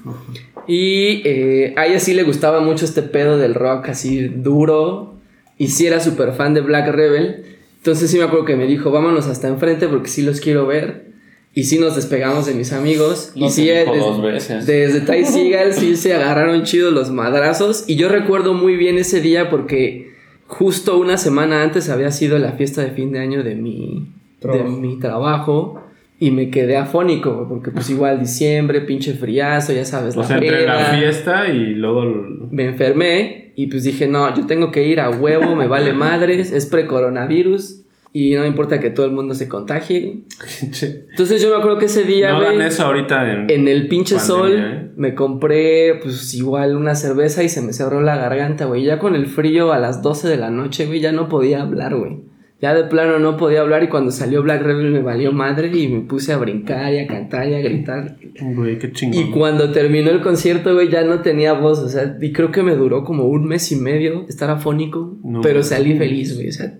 Y 0.66 1.22
eh, 1.24 1.74
a 1.76 1.86
ella 1.86 1.98
sí 2.00 2.14
le 2.14 2.22
gustaba 2.22 2.60
mucho 2.60 2.84
este 2.84 3.02
pedo 3.02 3.36
del 3.38 3.54
rock 3.54 3.90
así 3.90 4.26
duro. 4.28 5.14
Y 5.58 5.68
sí 5.68 5.86
era 5.86 6.00
súper 6.00 6.32
fan 6.32 6.54
de 6.54 6.60
Black 6.62 6.88
Rebel. 6.92 7.44
Entonces 7.78 8.10
sí 8.10 8.18
me 8.18 8.24
acuerdo 8.24 8.44
que 8.44 8.56
me 8.56 8.66
dijo, 8.66 8.90
vámonos 8.90 9.26
hasta 9.26 9.48
enfrente 9.48 9.86
porque 9.88 10.08
sí 10.08 10.22
los 10.22 10.40
quiero 10.40 10.66
ver. 10.66 11.06
Y 11.54 11.64
sí 11.64 11.78
nos 11.78 11.96
despegamos 11.96 12.44
de 12.46 12.52
mis 12.54 12.72
amigos. 12.72 13.32
No 13.36 13.46
y 13.46 13.50
sí, 13.50 13.66
te 13.66 13.80
dijo 13.80 13.92
des- 13.94 14.02
dos 14.02 14.22
veces. 14.22 14.66
desde 14.66 15.00
Ty 15.00 15.24
Seagal 15.30 15.72
sí 15.72 15.96
se 15.96 16.14
agarraron 16.14 16.64
chido 16.64 16.90
los 16.90 17.10
madrazos. 17.10 17.84
Y 17.86 17.96
yo 17.96 18.08
recuerdo 18.08 18.52
muy 18.54 18.76
bien 18.76 18.98
ese 18.98 19.20
día 19.20 19.48
porque 19.48 20.15
justo 20.46 20.98
una 20.98 21.16
semana 21.18 21.62
antes 21.62 21.88
había 21.90 22.10
sido 22.10 22.38
la 22.38 22.52
fiesta 22.52 22.82
de 22.82 22.90
fin 22.90 23.12
de 23.12 23.20
año 23.20 23.42
de 23.42 23.54
mi, 23.54 24.08
de 24.40 24.48
Trabajo. 24.48 24.70
mi 24.70 24.98
trabajo. 24.98 25.82
Y 26.18 26.30
me 26.30 26.48
quedé 26.48 26.78
afónico, 26.78 27.44
porque 27.46 27.70
pues 27.70 27.90
igual 27.90 28.18
diciembre, 28.18 28.80
pinche 28.80 29.12
friazo, 29.12 29.74
ya 29.74 29.84
sabes, 29.84 30.16
O 30.16 30.20
la 30.20 30.26
sea, 30.26 30.38
entre 30.38 30.64
la 30.64 30.84
fiesta 30.96 31.46
y 31.48 31.74
luego... 31.74 32.06
Me 32.50 32.64
enfermé 32.64 33.52
y 33.54 33.66
pues 33.66 33.84
dije, 33.84 34.08
no, 34.08 34.34
yo 34.34 34.46
tengo 34.46 34.70
que 34.70 34.88
ir 34.88 34.98
a 34.98 35.10
huevo, 35.10 35.54
me 35.54 35.66
vale 35.66 35.92
madres, 35.92 36.52
es 36.52 36.64
pre-coronavirus 36.66 37.85
y 38.18 38.34
no 38.34 38.40
me 38.40 38.46
importa 38.46 38.80
que 38.80 38.88
todo 38.88 39.04
el 39.04 39.12
mundo 39.12 39.34
se 39.34 39.46
contagie. 39.46 40.22
Entonces 41.10 41.42
yo 41.42 41.50
me 41.50 41.56
acuerdo 41.56 41.76
que 41.76 41.84
ese 41.84 42.04
día, 42.04 42.30
no 42.30 42.38
hagan 42.38 42.62
eso 42.62 42.86
ahorita 42.86 43.30
en... 43.30 43.50
en 43.50 43.68
el 43.68 43.88
pinche 43.88 44.16
Pandemia, 44.16 44.38
sol, 44.38 44.52
¿eh? 44.58 44.90
me 44.96 45.14
compré 45.14 45.96
pues 46.02 46.32
igual 46.32 46.76
una 46.76 46.94
cerveza 46.94 47.42
y 47.42 47.50
se 47.50 47.60
me 47.60 47.74
cerró 47.74 48.00
la 48.00 48.16
garganta, 48.16 48.64
güey. 48.64 48.84
Ya 48.84 48.98
con 48.98 49.16
el 49.16 49.26
frío 49.26 49.70
a 49.70 49.78
las 49.78 50.00
12 50.00 50.28
de 50.28 50.38
la 50.38 50.48
noche, 50.48 50.86
güey, 50.86 51.00
ya 51.00 51.12
no 51.12 51.28
podía 51.28 51.60
hablar, 51.60 51.94
güey. 51.94 52.22
Ya 52.58 52.74
de 52.74 52.84
plano 52.84 53.18
no 53.18 53.36
podía 53.36 53.60
hablar 53.60 53.82
y 53.82 53.88
cuando 53.88 54.10
salió 54.10 54.42
Black 54.42 54.62
Rebel 54.62 54.90
me 54.90 55.02
valió 55.02 55.30
madre 55.30 55.70
y 55.76 55.88
me 55.88 56.00
puse 56.00 56.32
a 56.32 56.38
brincar 56.38 56.94
y 56.94 57.00
a 57.00 57.06
cantar 57.06 57.46
y 57.50 57.54
a 57.54 57.58
gritar. 57.58 58.16
Güey, 58.40 58.78
qué 58.78 58.92
chingón. 58.92 59.20
Y 59.20 59.30
cuando 59.30 59.72
terminó 59.72 60.10
el 60.10 60.22
concierto, 60.22 60.72
güey, 60.72 60.88
ya 60.88 61.04
no 61.04 61.20
tenía 61.20 61.52
voz, 61.52 61.80
o 61.80 61.88
sea, 61.90 62.16
y 62.18 62.32
creo 62.32 62.50
que 62.50 62.62
me 62.62 62.76
duró 62.76 63.04
como 63.04 63.24
un 63.24 63.44
mes 63.46 63.70
y 63.72 63.76
medio 63.76 64.24
estar 64.26 64.48
afónico, 64.48 65.18
No 65.22 65.42
pero 65.42 65.62
salí 65.62 65.98
feliz, 65.98 66.34
güey, 66.34 66.48
o 66.48 66.52
sea, 66.52 66.78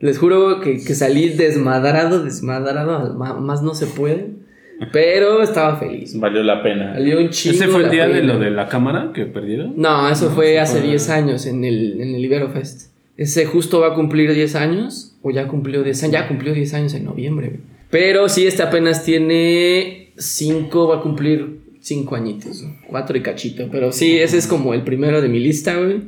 les 0.00 0.18
juro 0.18 0.60
que, 0.60 0.82
que 0.82 0.94
salí 0.94 1.30
desmadrado, 1.30 2.22
desmadrado, 2.24 3.14
más 3.14 3.62
no 3.62 3.74
se 3.74 3.86
puede, 3.86 4.26
pero 4.92 5.42
estaba 5.42 5.76
feliz. 5.76 6.18
Valió 6.18 6.42
la 6.42 6.62
pena. 6.62 6.94
Salió 6.94 7.18
un 7.18 7.30
chingo 7.30 7.56
¿Ese 7.56 7.66
fue 7.68 7.82
el 7.84 7.90
día 7.90 8.06
de 8.06 8.20
pena. 8.20 8.34
lo 8.34 8.38
de 8.38 8.50
la 8.50 8.68
cámara 8.68 9.10
que 9.14 9.24
perdieron? 9.26 9.74
No, 9.76 10.08
eso 10.08 10.26
No, 10.28 10.34
fue 10.36 10.58
hace 10.60 10.78
fue- 10.80 10.88
10 10.88 11.08
años 11.10 11.46
en 11.46 11.64
el, 11.64 12.00
en 12.00 12.14
el 12.14 12.24
Ibero 12.24 12.50
Fest. 12.50 12.92
Ese 13.16 13.44
justo 13.46 13.80
va 13.80 13.88
a 13.88 13.94
cumplir 13.94 14.32
10 14.32 14.54
años, 14.54 15.16
o 15.22 15.32
ya 15.32 15.48
cumplió 15.48 15.82
10 15.82 16.04
años, 16.04 16.12
ya 16.12 16.28
cumplió 16.28 16.54
10 16.54 16.74
años 16.74 16.94
en 16.94 17.04
noviembre. 17.04 17.48
güey. 17.48 17.60
Pero 17.90 18.28
sí, 18.28 18.46
este 18.46 18.62
apenas 18.62 19.04
tiene 19.04 20.12
5, 20.16 20.86
va 20.88 20.98
a 20.98 21.00
cumplir 21.00 21.58
5 21.80 22.14
añitos, 22.14 22.64
4 22.86 23.18
y 23.18 23.22
cachito. 23.22 23.68
Pero 23.72 23.90
sí, 23.90 24.18
ese 24.18 24.38
es 24.38 24.46
como 24.46 24.74
el 24.74 24.82
primero 24.82 25.20
de 25.20 25.28
mi 25.28 25.40
lista, 25.40 25.76
güey. 25.76 26.02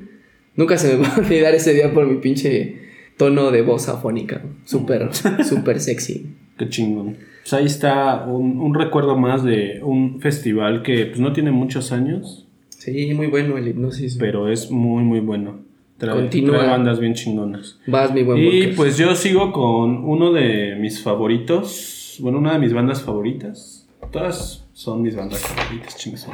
Nunca 0.54 0.76
se 0.78 0.94
me 0.96 1.02
va 1.02 1.08
a 1.14 1.18
olvidar 1.18 1.54
ese 1.54 1.72
día 1.74 1.92
por 1.92 2.06
mi 2.06 2.20
pinche 2.20 2.76
tono 3.20 3.50
de 3.50 3.60
voz 3.60 3.88
afónica. 3.90 4.42
Súper, 4.64 5.10
súper 5.44 5.78
sexy. 5.78 6.34
Qué 6.56 6.68
chingón. 6.70 7.18
Pues 7.42 7.52
ahí 7.52 7.66
está 7.66 8.24
un, 8.26 8.58
un 8.58 8.74
recuerdo 8.74 9.16
más 9.18 9.44
de 9.44 9.80
un 9.82 10.20
festival 10.20 10.82
que 10.82 11.04
pues 11.06 11.20
no 11.20 11.32
tiene 11.32 11.50
muchos 11.50 11.92
años, 11.92 12.46
Sí, 12.70 13.12
muy 13.12 13.26
bueno 13.26 13.58
el 13.58 13.68
hipnosis. 13.68 14.16
pero 14.18 14.48
es 14.48 14.70
muy 14.70 15.04
muy 15.04 15.20
bueno. 15.20 15.60
Trae, 15.98 16.14
Continúa. 16.16 16.56
trae 16.60 16.70
bandas 16.70 16.98
bien 16.98 17.12
chingonas. 17.12 17.78
Vas, 17.86 18.10
mi 18.14 18.22
buen 18.22 18.38
Y 18.38 18.68
pues 18.68 18.96
yo 18.96 19.14
sigo 19.14 19.52
con 19.52 20.02
uno 20.04 20.32
de 20.32 20.76
mis 20.80 21.02
favoritos, 21.02 22.16
bueno, 22.20 22.38
una 22.38 22.54
de 22.54 22.58
mis 22.58 22.72
bandas 22.72 23.02
favoritas. 23.02 23.86
Todas 24.10 24.66
son 24.72 25.02
mis 25.02 25.14
bandas 25.14 25.40
favoritas, 25.40 25.94
chingas. 25.98 26.26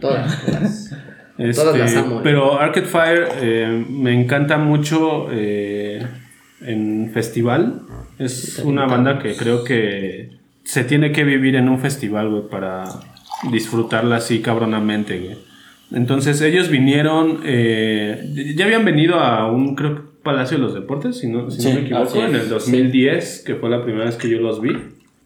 Todas, 0.00 0.44
todas. 0.44 0.96
Este, 1.38 1.62
Todas 1.62 1.78
las 1.78 1.96
amo, 1.96 2.18
eh. 2.18 2.20
Pero 2.24 2.58
Arcade 2.60 2.86
Fire 2.86 3.28
eh, 3.40 3.84
me 3.88 4.12
encanta 4.12 4.58
mucho 4.58 5.28
eh, 5.30 6.04
en 6.60 7.10
festival. 7.14 7.82
Es 8.18 8.58
una 8.58 8.86
banda 8.86 9.20
que 9.20 9.36
creo 9.36 9.62
que 9.62 10.30
se 10.64 10.84
tiene 10.84 11.12
que 11.12 11.24
vivir 11.24 11.54
en 11.56 11.68
un 11.68 11.78
festival, 11.78 12.28
güey, 12.28 12.42
para 12.50 12.84
disfrutarla 13.50 14.16
así 14.16 14.40
cabronamente, 14.40 15.18
güey. 15.18 15.36
Entonces 15.92 16.40
ellos 16.42 16.68
vinieron, 16.68 17.40
eh, 17.44 18.54
ya 18.54 18.66
habían 18.66 18.84
venido 18.84 19.20
a 19.20 19.50
un, 19.50 19.74
creo 19.74 19.94
que 19.94 20.02
Palacio 20.22 20.58
de 20.58 20.64
los 20.64 20.74
Deportes, 20.74 21.18
si 21.18 21.28
no, 21.28 21.50
si 21.50 21.56
no 21.56 21.70
Sí, 21.70 21.74
me 21.74 21.80
equivoco, 21.82 22.22
en 22.22 22.34
el 22.34 22.48
2010, 22.50 23.44
que 23.46 23.54
fue 23.54 23.70
la 23.70 23.82
primera 23.82 24.04
vez 24.04 24.16
que 24.16 24.28
yo 24.28 24.40
los 24.40 24.60
vi. 24.60 24.76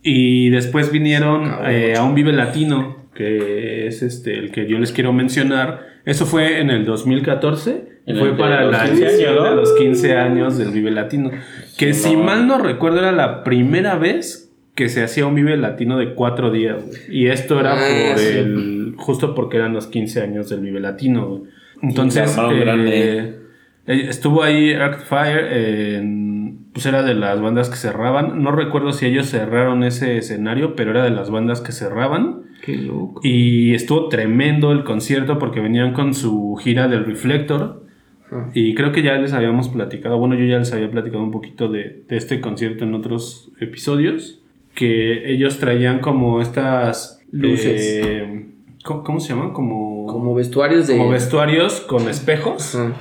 Y 0.03 0.51
después 0.51 0.93
vinieron 0.93 1.51
eh, 1.67 1.97
a 1.97 2.05
un 2.05 2.15
Vive 2.15 2.33
Latino, 2.33 3.02
que 3.15 3.87
es 3.87 4.03
este 4.03 4.39
el 4.39 4.51
que 4.51 4.67
yo 4.69 4.79
les 4.79 4.93
quiero 4.93 5.13
mencionar. 5.13 5.87
Eso 6.05 6.27
fue 6.27 6.61
en 6.61 6.71
el 6.71 6.85
2014. 6.85 7.93
En 8.07 8.17
fue 8.19 8.31
el 8.31 8.37
para 8.37 8.63
los 8.63 8.73
la 8.73 8.85
15 8.87 9.07
edición 9.07 9.45
de 9.45 9.55
los 9.55 9.73
15 9.75 10.17
años 10.17 10.59
del 10.59 10.71
Vive 10.71 10.91
Latino. 10.91 11.31
Que 11.79 11.95
Sí, 11.95 12.09
si 12.11 12.17
no. 12.17 12.25
mal 12.25 12.47
no 12.49 12.59
recuerdo 12.59 12.99
era 12.99 13.13
la 13.13 13.45
primera 13.45 13.97
vez 13.97 14.53
que 14.75 14.89
se 14.89 15.05
hacía 15.05 15.27
un 15.27 15.35
Vive 15.37 15.57
Latino 15.57 15.99
de 15.99 16.15
cuatro 16.15 16.51
días. 16.51 16.83
Y 17.09 17.27
esto 17.29 17.61
era 17.61 17.75
Ah, 17.75 18.11
por 18.11 18.19
sí. 18.19 18.39
el... 18.39 18.95
Justo 18.97 19.35
porque 19.35 19.59
eran 19.59 19.73
los 19.75 19.87
15 19.87 20.21
años 20.23 20.49
del 20.49 20.61
Vive 20.61 20.81
Latino. 20.81 21.45
Entonces... 21.81 22.37
eh, 22.39 23.37
eh, 23.87 24.07
Estuvo 24.09 24.43
ahí 24.43 24.73
Arcade 24.73 25.05
Fire, 25.05 25.53
en- 25.97 26.59
pues 26.73 26.87
era 26.87 27.03
de 27.03 27.15
las 27.15 27.41
bandas 27.41 27.69
que 27.69 27.77
cerraban. 27.77 28.43
No 28.43 28.51
recuerdo 28.53 28.93
si 28.93 29.07
ellos 29.07 29.27
cerraron 29.27 29.85
ese 29.85 30.17
escenario, 30.17 30.75
pero 30.75 30.91
era 30.93 31.05
de 31.05 31.11
las 31.11 31.31
bandas 31.31 31.61
que 31.61 31.73
cerraban. 31.73 32.42
Qué 32.63 32.77
loco. 32.77 33.21
Y 33.25 33.75
estuvo 33.75 34.09
tremendo 34.09 34.73
el 34.73 34.85
concierto 34.85 35.39
porque 35.39 35.61
venían 35.61 35.93
con 35.93 36.15
su 36.15 36.57
gira 36.63 36.89
del 36.89 37.05
Reflector. 37.05 37.83
Ah. 38.31 38.49
Y 38.55 38.75
creo 38.75 38.93
que 38.93 39.03
ya 39.03 39.17
les 39.17 39.33
habíamos 39.33 39.69
platicado, 39.69 40.17
bueno, 40.19 40.35
yo 40.37 40.45
ya 40.47 40.59
les 40.59 40.73
había 40.73 40.91
platicado 40.91 41.23
un 41.23 41.33
poquito 41.33 41.69
de, 41.69 42.05
de 42.09 42.17
este 42.17 42.41
concierto 42.41 42.85
en 42.85 42.95
otros 42.95 43.51
episodios, 43.61 44.41
que 44.75 45.31
ellos 45.33 45.59
traían 45.59 45.99
como 45.99 46.41
estas 46.41 47.21
Luces. 47.31 48.01
eh, 48.05 48.47
¿cómo, 48.85 49.03
cómo 49.03 49.21
se 49.21 49.35
llaman? 49.35 49.53
Como, 49.53 50.07
Como 50.07 50.35
vestuarios 50.35 50.87
de. 50.87 50.97
como 50.97 51.11
vestuarios 51.11 51.81
con 51.81 52.09
espejos 52.09 52.75
Ajá. 52.77 52.95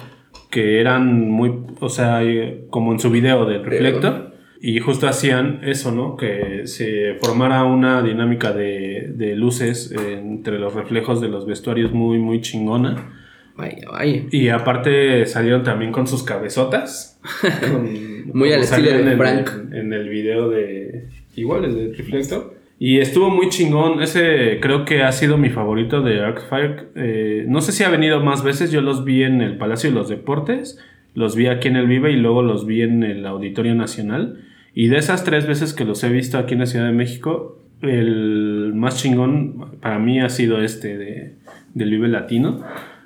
que 0.50 0.82
eran 0.82 1.30
muy, 1.30 1.54
o 1.80 1.88
sea, 1.90 2.22
como 2.70 2.92
en 2.92 3.00
su 3.00 3.10
video 3.12 3.46
del 3.46 3.64
reflector. 3.64 4.31
Y 4.64 4.80
justo 4.80 5.08
hacían 5.08 5.62
eso, 5.64 5.92
¿no? 5.92 6.16
Que 6.18 6.62
se 6.66 7.16
formara 7.20 7.64
una 7.64 8.04
dinámica 8.04 8.54
de, 8.54 9.12
de 9.16 9.36
luces 9.36 9.92
entre 9.92 10.60
los 10.60 10.76
reflejos 10.76 11.20
de 11.20 11.30
los 11.30 11.48
vestuarios 11.48 11.92
muy, 11.92 12.20
muy 12.20 12.42
chingona. 12.42 13.10
Vaya, 13.58 13.90
vaya. 13.92 14.22
Y 14.32 14.50
aparte 14.50 15.26
salieron 15.26 15.64
también 15.64 15.92
con 15.92 16.06
sus 16.08 16.22
cabezotas. 16.24 17.20
con- 17.72 18.28
Muy 18.34 18.54
al 18.54 18.62
estilo 18.62 18.92
de 18.92 19.12
en 19.12 19.18
Frank. 19.18 19.50
En, 19.74 19.94
el 19.94 20.10
video 20.10 20.50
de. 20.50 21.06
Igual, 21.36 21.66
el 21.66 21.76
de 21.76 21.94
Reflector. 21.98 22.54
Y 22.78 23.00
estuvo 23.00 23.30
muy 23.30 23.50
chingón. 23.50 24.02
Ese 24.02 24.60
creo 24.62 24.86
que 24.86 25.02
ha 25.04 25.12
sido 25.12 25.38
mi 25.38 25.50
favorito 25.50 26.02
de 26.02 26.22
Arcfire. 26.22 26.88
Eh, 26.96 27.46
no 27.48 27.62
sé 27.62 27.72
si 27.72 27.84
ha 27.84 27.90
venido 27.90 28.22
más 28.24 28.44
veces. 28.44 28.72
Yo 28.72 28.82
los 28.82 29.06
vi 29.06 29.24
en 29.24 29.42
el 29.42 29.58
Palacio 29.58 29.90
de 29.90 29.96
los 29.96 30.08
Deportes. 30.10 30.80
Los 31.14 31.36
vi 31.36 31.48
aquí 31.48 31.68
en 31.68 31.76
el 31.76 31.88
Vive 31.88 32.12
y 32.12 32.16
luego 32.16 32.42
los 32.44 32.66
vi 32.66 32.84
en 32.84 33.04
el 33.04 33.26
Auditorio 33.26 33.76
Nacional. 33.76 34.46
Y 34.74 34.88
de 34.88 34.98
esas 34.98 35.24
tres 35.24 35.48
veces 35.48 35.74
que 35.74 35.86
los 35.86 36.04
he 36.04 36.10
visto 36.10 36.38
aquí 36.38 36.54
en 36.54 36.60
la 36.62 36.66
Ciudad 36.66 36.86
de 36.86 36.94
México, 36.94 37.60
el 37.82 38.74
más 38.76 38.98
chingón 39.02 39.78
para 39.82 40.00
mí 40.00 40.20
ha 40.22 40.30
sido 40.30 40.62
este 40.62 40.98
de, 40.98 41.36
del 41.74 41.90
Vive 41.92 42.08
Latino. 42.08 42.62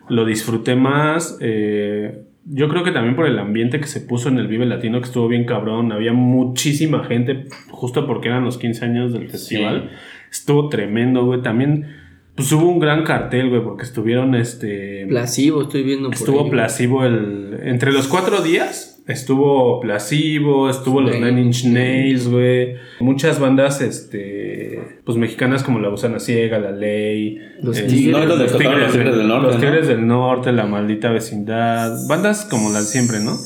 Lo 0.09 0.25
disfruté 0.25 0.75
más. 0.75 1.37
eh, 1.41 2.21
yo 2.47 2.69
creo 2.69 2.83
que 2.83 2.91
también 2.91 3.15
por 3.15 3.25
el 3.25 3.39
ambiente 3.39 3.79
que 3.79 3.87
se 3.87 4.01
puso 4.01 4.29
en 4.29 4.37
el 4.37 4.47
Vive 4.47 4.67
Latino, 4.67 4.99
que 4.99 5.05
estuvo 5.07 5.27
bien 5.27 5.45
cabrón. 5.45 5.91
Había 5.91 6.13
muchísima 6.13 7.03
gente, 7.03 7.45
justo 7.71 8.05
porque 8.05 8.27
eran 8.27 8.45
los 8.45 8.59
15 8.59 8.85
años 8.85 9.13
del 9.13 9.29
festival. 9.29 9.89
Estuvo 10.29 10.69
tremendo, 10.69 11.25
güey. 11.25 11.41
También, 11.41 11.87
pues 12.35 12.51
hubo 12.51 12.69
un 12.69 12.79
gran 12.79 13.03
cartel, 13.03 13.49
güey, 13.49 13.63
porque 13.63 13.83
estuvieron 13.83 14.35
este. 14.35 15.07
Plasivo, 15.07 15.63
estoy 15.63 15.81
viendo 15.81 16.09
por 16.09 16.15
Estuvo 16.15 16.43
ahí. 16.43 16.51
Plasivo 16.51 17.03
el. 17.03 17.59
Entre 17.63 17.91
los 17.91 18.07
cuatro 18.07 18.41
días. 18.43 18.94
Estuvo 19.07 19.79
Plasivo, 19.81 20.67
estuvo 20.69 20.99
los 20.99 21.13
Nine 21.15 21.39
Inch 21.39 21.65
Nails, 21.65 22.27
güey. 22.27 22.75
Muchas 22.99 23.39
bandas, 23.39 23.79
este. 23.81 24.79
Pues 25.03 25.17
mexicanas 25.17 25.63
como 25.63 25.79
La 25.79 25.89
Gusana 25.89 26.19
Ciega, 26.19 26.57
La 26.57 26.71
Ley. 26.71 27.37
Los 27.61 27.77
eh, 27.77 27.83
Tigres. 27.83 28.27
No, 28.27 28.35
los 28.35 28.57
Tigres 28.57 28.93
del 28.93 29.27
Norte, 29.27 29.45
Los 29.47 29.55
¿no? 29.55 29.61
Tigres 29.61 29.87
del 29.87 30.07
Norte, 30.07 30.51
La 30.51 30.65
Maldita 30.65 31.11
Vecindad. 31.11 31.95
Bandas 32.09 32.45
como 32.45 32.71
las 32.71 32.89
siempre, 32.89 33.19
¿no? 33.19 33.37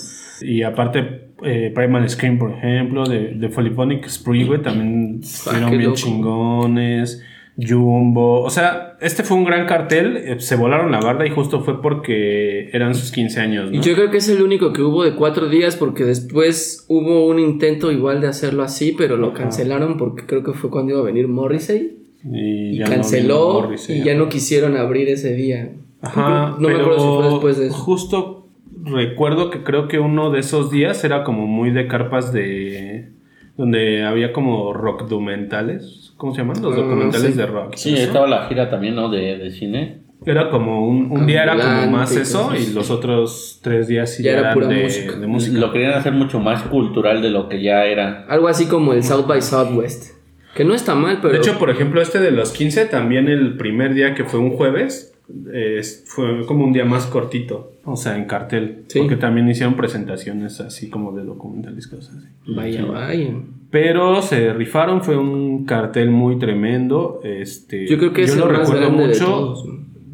Y 0.41 0.63
aparte, 0.63 1.31
eh, 1.43 1.71
Primal 1.75 2.09
Scream, 2.09 2.37
por 2.39 2.51
ejemplo, 2.53 3.03
de, 3.05 3.33
de 3.33 3.49
Polyphonic 3.49 4.07
Spree, 4.07 4.45
güey, 4.45 4.61
también 4.61 5.19
estuvieron 5.21 5.67
Ah, 5.67 5.71
bien 5.71 5.83
loco. 5.83 5.95
chingones. 5.95 7.21
Jumbo. 7.67 8.41
O 8.41 8.49
sea, 8.49 8.97
este 9.01 9.23
fue 9.23 9.37
un 9.37 9.43
gran 9.45 9.65
cartel. 9.67 10.17
eh, 10.17 10.39
Se 10.39 10.55
volaron 10.55 10.91
la 10.91 10.99
barda 10.99 11.25
y 11.25 11.29
justo 11.29 11.61
fue 11.61 11.81
porque 11.81 12.69
eran 12.71 12.95
sus 12.95 13.11
15 13.11 13.39
años, 13.39 13.69
Y 13.71 13.77
¿no? 13.77 13.83
yo 13.83 13.95
creo 13.95 14.11
que 14.11 14.17
es 14.17 14.29
el 14.29 14.41
único 14.41 14.71
que 14.73 14.81
hubo 14.81 15.03
de 15.03 15.15
cuatro 15.15 15.49
días 15.49 15.75
porque 15.75 16.03
después 16.05 16.85
hubo 16.87 17.27
un 17.27 17.39
intento 17.39 17.91
igual 17.91 18.21
de 18.21 18.27
hacerlo 18.27 18.63
así, 18.63 18.93
pero 18.97 19.17
lo 19.17 19.33
cancelaron 19.33 19.97
porque 19.97 20.25
creo 20.25 20.43
que 20.43 20.53
fue 20.53 20.69
cuando 20.69 20.91
iba 20.93 21.01
a 21.01 21.03
venir 21.05 21.27
Morrissey 21.27 21.97
Y, 22.23 22.71
y 22.71 22.77
ya 22.77 22.85
no 22.85 22.91
canceló 22.91 23.53
Morrissey, 23.61 23.99
y 23.99 24.03
ya 24.03 24.13
no 24.15 24.29
quisieron 24.29 24.75
abrir 24.77 25.09
ese 25.09 25.33
día. 25.33 25.71
Ajá, 26.01 26.55
no 26.59 26.67
me 26.69 26.75
acuerdo 26.75 26.99
si 26.99 27.07
fue 27.21 27.29
después 27.31 27.57
de 27.57 27.67
eso. 27.67 27.75
Justo 27.75 28.47
recuerdo 28.85 29.49
que 29.49 29.63
creo 29.63 29.87
que 29.87 29.99
uno 29.99 30.31
de 30.31 30.39
esos 30.39 30.71
días 30.71 31.03
era 31.03 31.23
como 31.23 31.45
muy 31.47 31.71
de 31.71 31.87
carpas 31.87 32.31
de. 32.31 33.09
donde 33.57 34.03
había 34.05 34.31
como 34.31 34.73
rock 34.73 35.07
documentales. 35.09 36.08
¿Cómo 36.19 36.33
se 36.35 36.41
llaman? 36.41 36.61
Los 36.61 36.73
Ah, 36.73 36.81
documentales 36.81 37.31
sí. 37.31 37.37
de 37.37 37.45
rock. 37.47 37.73
Sí, 37.75 37.93
¿eso? 37.95 38.03
estaba 38.03 38.27
la 38.27 38.45
gira 38.47 38.69
también, 38.69 38.93
¿no? 38.93 39.09
De, 39.09 39.37
de 39.37 39.49
cine. 39.51 40.01
Era 40.25 40.49
como 40.51 40.85
un, 40.85 41.09
un 41.11 41.25
día 41.25 41.43
era 41.43 41.55
como 41.57 41.91
más 41.97 42.13
eso 42.13 42.51
y 42.53 42.73
los 42.73 42.91
otros 42.91 43.61
tres 43.63 43.87
días 43.87 44.13
sí 44.13 44.21
Ya 44.21 44.31
era 44.31 44.39
eran 44.41 44.53
pura 44.53 44.67
de, 44.67 44.83
música. 44.83 45.15
de 45.15 45.27
música. 45.27 45.57
Lo 45.57 45.71
querían 45.71 45.93
hacer 45.93 46.11
mucho 46.11 46.41
más 46.41 46.63
cultural 46.63 47.21
de 47.21 47.29
lo 47.29 47.47
que 47.47 47.63
ya 47.63 47.85
era. 47.85 48.25
Algo 48.27 48.49
así 48.49 48.65
como 48.67 48.91
el 48.91 49.01
South 49.03 49.25
by 49.27 49.41
Southwest. 49.41 50.17
Que 50.55 50.65
no 50.65 50.73
está 50.75 50.93
mal, 50.93 51.19
pero. 51.21 51.31
De 51.33 51.39
hecho, 51.39 51.57
por 51.57 51.69
ejemplo, 51.69 52.01
este 52.01 52.19
de 52.19 52.31
los 52.31 52.51
15, 52.51 52.87
también 52.87 53.29
el 53.29 53.55
primer 53.55 53.93
día 53.93 54.13
que 54.13 54.25
fue 54.25 54.41
un 54.41 54.51
jueves, 54.51 55.17
eh, 55.53 55.81
fue 56.05 56.45
como 56.45 56.65
un 56.65 56.73
día 56.73 56.85
más 56.85 57.05
cortito, 57.05 57.73
o 57.85 57.95
sea, 57.95 58.17
en 58.17 58.25
cartel. 58.25 58.83
Sí. 58.87 58.99
Porque 58.99 59.15
también 59.15 59.47
hicieron 59.49 59.75
presentaciones 59.75 60.59
así 60.61 60.89
como 60.89 61.11
de 61.11 61.23
documentales, 61.23 61.87
cosas 61.87 62.15
así. 62.17 62.27
vaya, 62.55 62.85
vaya. 62.85 63.33
Pero 63.71 64.21
se 64.21 64.53
rifaron, 64.53 65.01
fue 65.03 65.15
un 65.17 65.65
cartel 65.65 66.09
muy 66.09 66.39
tremendo. 66.39 67.19
Este, 67.23 67.87
Yo 67.87 67.97
creo 67.99 68.13
que 68.13 68.23
es 68.23 68.35
yo 68.35 68.45
el 68.45 68.51
lo 68.51 68.57
más 68.57 68.67
recuerdo 68.69 68.85
grande 68.87 69.01
de 69.03 69.07
mucho. 69.09 69.25
todos. 69.25 69.65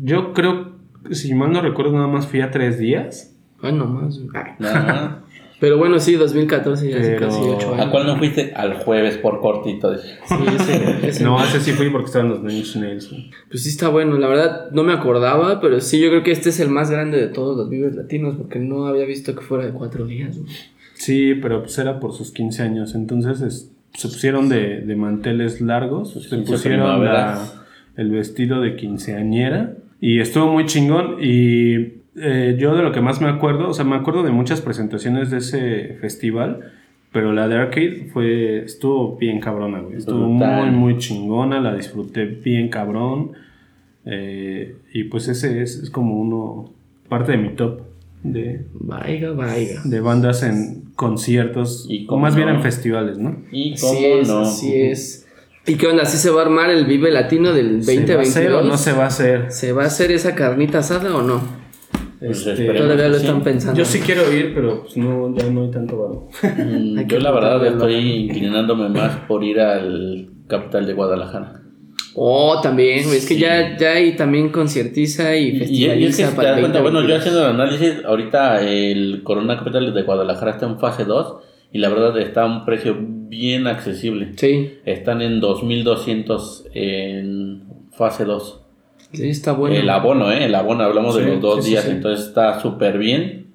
Yo 0.01 0.33
creo, 0.33 0.71
si 1.11 1.33
mal 1.33 1.51
no 1.53 1.61
recuerdo, 1.61 1.93
nada 1.93 2.07
más 2.07 2.27
fui 2.27 2.41
a 2.41 2.51
tres 2.51 2.77
días. 2.77 3.35
Ay, 3.61 3.73
nomás. 3.73 4.19
güey. 4.19 4.29
Pero 5.59 5.77
bueno, 5.77 5.99
sí, 5.99 6.13
2014 6.15 6.89
ya 6.89 6.97
hace 6.97 7.11
Pero- 7.15 7.27
casi 7.27 7.39
8 7.41 7.73
años. 7.75 7.87
¿A 7.87 7.91
cuál 7.91 8.05
no 8.07 8.17
fuiste? 8.17 8.51
Al 8.55 8.73
jueves 8.75 9.17
por 9.17 9.39
cortito. 9.39 9.95
Sí, 9.97 10.03
ese- 10.59 11.07
ese- 11.07 11.23
No, 11.23 11.41
ese 11.43 11.59
sí 11.61 11.71
fui 11.71 11.89
porque 11.89 12.07
estaban 12.07 12.29
los 12.29 12.41
Nine 12.43 12.63
Nails. 12.75 13.09
Pues 13.49 13.63
sí 13.63 13.69
está 13.69 13.87
bueno, 13.89 14.17
la 14.17 14.27
verdad 14.27 14.71
no 14.71 14.83
me 14.83 14.93
acordaba, 14.93 15.61
pero 15.61 15.79
sí 15.79 15.99
yo 15.99 16.09
creo 16.09 16.23
que 16.23 16.31
este 16.31 16.49
es 16.49 16.59
el 16.59 16.69
más 16.69 16.91
grande 16.91 17.17
de 17.17 17.27
todos 17.27 17.55
los 17.55 17.69
Vives 17.69 17.95
Latinos 17.95 18.35
porque 18.37 18.59
no 18.59 18.87
había 18.87 19.05
visto 19.05 19.33
que 19.33 19.41
fuera 19.41 19.65
de 19.65 19.71
cuatro 19.71 20.05
días. 20.05 20.37
güey. 20.37 20.51
Sí, 20.93 21.35
pero 21.41 21.61
pues 21.63 21.77
era 21.77 21.99
por 21.99 22.13
sus 22.13 22.31
15 22.31 22.61
años. 22.63 22.93
Entonces 22.95 23.41
es- 23.41 23.71
se 23.93 24.07
pusieron 24.09 24.49
de, 24.49 24.81
de 24.81 24.95
manteles 24.97 25.61
largos, 25.61 26.11
se 26.13 26.19
15 26.35 26.51
pusieron 26.51 27.05
la- 27.05 27.47
el 27.95 28.09
vestido 28.11 28.59
de 28.59 28.75
quinceañera 28.75 29.73
y 30.01 30.19
estuvo 30.19 30.51
muy 30.51 30.65
chingón. 30.65 31.15
Y 31.21 32.03
eh, 32.15 32.55
yo 32.59 32.75
de 32.75 32.83
lo 32.83 32.91
que 32.91 33.01
más 33.01 33.21
me 33.21 33.29
acuerdo, 33.29 33.69
o 33.69 33.73
sea, 33.73 33.85
me 33.85 33.95
acuerdo 33.95 34.23
de 34.23 34.31
muchas 34.31 34.61
presentaciones 34.61 35.31
de 35.31 35.37
ese 35.37 35.97
festival, 36.01 36.71
pero 37.11 37.31
la 37.33 37.47
de 37.47 37.55
Arcade 37.55 38.09
fue, 38.11 38.63
estuvo 38.65 39.15
bien 39.17 39.39
cabrona, 39.39 39.79
güey. 39.79 39.97
Estuvo 39.97 40.27
muy, 40.27 40.69
muy 40.71 40.97
chingona, 40.97 41.59
la 41.61 41.73
disfruté 41.75 42.25
bien 42.25 42.69
cabrón. 42.69 43.31
Eh, 44.05 44.75
y 44.93 45.05
pues 45.05 45.27
ese 45.27 45.61
es, 45.61 45.77
es 45.77 45.89
como 45.89 46.19
uno, 46.19 46.71
parte 47.09 47.31
de 47.31 47.37
mi 47.37 47.49
top 47.55 47.81
de, 48.23 48.65
Vaya, 48.73 49.31
vaya. 49.31 49.81
de 49.83 49.99
bandas 49.99 50.43
en 50.43 50.83
conciertos, 50.95 51.85
Y 51.89 52.05
o 52.09 52.17
más 52.17 52.35
bien 52.35 52.49
no. 52.49 52.55
en 52.55 52.61
festivales, 52.61 53.17
¿no? 53.17 53.37
¿Y 53.51 53.75
cómo 53.79 53.93
Así 53.93 54.05
es, 54.05 54.27
no? 54.27 54.39
así 54.39 54.75
es. 54.75 55.27
¿Y 55.67 55.75
qué 55.75 55.87
onda? 55.87 56.03
¿Así 56.03 56.17
se 56.17 56.29
va 56.29 56.41
a 56.41 56.45
armar 56.45 56.69
el 56.69 56.85
Vive 56.85 57.11
Latino 57.11 57.53
del 57.53 57.83
¿Se 57.83 57.95
va 58.15 58.19
a 58.19 58.23
hacer 58.23 58.51
2022? 58.51 58.63
o 58.63 58.67
no 58.67 58.77
se 58.77 58.93
va 58.93 59.03
a 59.05 59.07
hacer? 59.07 59.51
¿Se 59.51 59.71
va 59.73 59.83
a 59.83 59.87
hacer 59.87 60.11
esa 60.11 60.35
carnita 60.35 60.79
asada 60.79 61.15
o 61.15 61.21
no? 61.21 61.41
Pues 62.19 62.45
Este, 62.47 62.65
Todavía 62.73 63.07
lo 63.09 63.15
sí. 63.15 63.25
están 63.25 63.43
pensando. 63.43 63.77
yo 63.77 63.85
sí 63.85 63.99
quiero 63.99 64.31
ir, 64.33 64.53
pero 64.53 64.81
pues 64.83 64.95
no, 64.97 65.35
ya 65.35 65.49
no 65.49 65.63
hay 65.63 65.71
tanto 65.71 65.97
varo. 65.97 66.29
Mm, 66.65 66.97
Hay 66.99 67.05
Yo 67.07 67.19
la 67.19 67.31
verdad 67.31 67.65
estoy 67.65 67.95
inclinándome 67.95 68.89
más 68.89 69.17
por 69.27 69.43
ir 69.43 69.59
al 69.59 70.29
capital 70.47 70.85
de 70.85 70.93
Guadalajara. 70.93 71.61
Oh, 72.17 72.61
también, 72.61 73.03
güey, 73.05 73.17
es 73.17 73.27
que 73.27 73.37
ya, 73.37 73.75
ya 73.77 73.91
hay 73.91 74.15
también 74.15 74.47
conciertiza 74.49 75.35
y 75.35 75.49
Y, 75.49 75.49
y 75.49 75.51
es 75.51 75.57
que 76.15 76.23
festivaliza 76.23 76.35
te 76.41 76.45
das 76.47 76.59
cuenta, 76.61 76.81
bueno, 76.81 77.01
yo 77.01 77.07
2022. 77.09 77.19
haciendo 77.19 77.39
el 77.41 77.47
análisis, 77.47 78.05
ahorita 78.05 78.61
el 78.61 79.21
Corona 79.23 79.57
Capital 79.57 79.93
de 79.93 80.01
Guadalajara 80.03 80.51
está 80.51 80.65
en 80.65 80.79
fase 80.79 81.03
2 81.03 81.35
y 81.73 81.79
la 81.79 81.89
verdad 81.89 82.17
está 82.19 82.43
a 82.43 82.45
un 82.45 82.63
precio 82.63 82.95
bien 82.97 83.67
accesible. 83.67 84.31
Sí, 84.37 84.75
Están 84.85 85.21
en 85.21 85.41
2200 85.41 86.67
en 86.73 87.63
fase 87.91 88.23
2. 88.23 88.61
Sí, 89.15 89.29
está 89.29 89.51
bueno. 89.53 89.75
El 89.75 89.89
abono, 89.89 90.31
¿eh? 90.31 90.45
El 90.45 90.55
abono, 90.55 90.83
hablamos 90.83 91.15
de 91.15 91.25
los 91.25 91.41
dos 91.41 91.63
sí, 91.65 91.71
días, 91.71 91.83
sí. 91.85 91.91
entonces 91.91 92.27
está 92.27 92.59
súper 92.59 92.97
bien. 92.97 93.47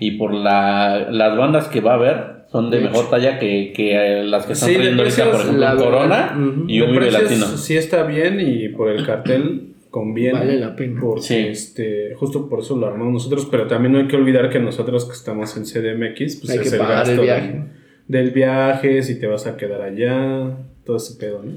Y 0.00 0.12
por 0.12 0.34
la, 0.34 1.08
las 1.10 1.36
bandas 1.36 1.68
que 1.68 1.80
va 1.80 1.92
a 1.92 1.94
haber, 1.94 2.36
son 2.52 2.70
de 2.70 2.78
De 2.78 2.84
mejor 2.84 3.08
talla 3.10 3.38
que, 3.38 3.72
que 3.74 3.94
eh, 4.20 4.24
las 4.24 4.46
que 4.46 4.52
están 4.52 4.72
trayendo 4.74 5.02
ahorita, 5.02 5.24
por 5.30 5.40
ejemplo, 5.40 5.58
la 5.60 5.74
verdad, 5.74 5.84
Corona 5.84 6.34
y 6.68 6.80
un 6.80 6.86
De 6.88 6.92
Vive 6.92 6.96
precios 7.10 7.22
Latino. 7.22 7.46
Sí 7.58 7.76
está 7.76 8.02
bien 8.04 8.38
y 8.40 8.68
por 8.68 8.90
el 8.90 9.04
cartel 9.06 9.72
conviene. 9.90 10.38
Vale 10.38 10.60
la 10.60 10.76
pena. 10.76 11.00
Porque 11.00 11.22
Sí. 11.22 11.34
este, 11.36 12.14
justo 12.16 12.48
por 12.50 12.60
eso 12.60 12.76
lo 12.76 12.86
armamos 12.86 13.14
nosotros, 13.14 13.48
pero 13.50 13.66
también 13.66 13.92
no 13.92 13.98
hay 13.98 14.06
que 14.08 14.16
olvidar 14.16 14.50
que 14.50 14.58
nosotros 14.60 15.06
que 15.06 15.12
estamos 15.12 15.56
en 15.56 15.64
CDMX, 15.64 16.36
pues 16.36 16.50
Hay 16.50 16.58
es 16.58 16.62
que 16.70 16.76
el 16.76 16.78
pagar 16.82 16.98
el 17.04 17.16
gasto 17.16 17.22
viaje. 17.22 17.48
del- 17.52 17.64
del 18.08 18.30
viaje, 18.30 19.02
si 19.02 19.18
te 19.18 19.26
vas 19.26 19.46
a 19.46 19.56
quedar 19.56 19.80
allá, 19.82 20.56
todo 20.84 20.98
ese 20.98 21.18
pedo, 21.18 21.42
¿no? 21.42 21.52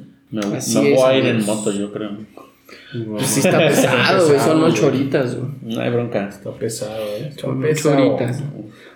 Me, 0.49 0.57
Así 0.57 0.79
me 0.79 0.95
voy 0.95 1.03
a 1.03 1.17
ir 1.17 1.25
en 1.25 1.45
moto, 1.45 1.71
yo 1.71 1.91
creo. 1.91 2.11
Pues 2.91 3.27
sí 3.27 3.39
está 3.41 3.57
pesado, 3.57 4.27
güey, 4.27 4.39
son 4.39 4.63
ocho 4.63 4.87
horitas, 4.87 5.35
güey. 5.35 5.51
No 5.61 5.81
hay 5.81 5.89
bronca. 5.89 6.27
Está 6.27 6.51
pesado, 6.51 7.03
¿eh? 7.17 7.31
Son 7.37 7.63
ocho 7.63 7.91
horitas. 7.91 8.43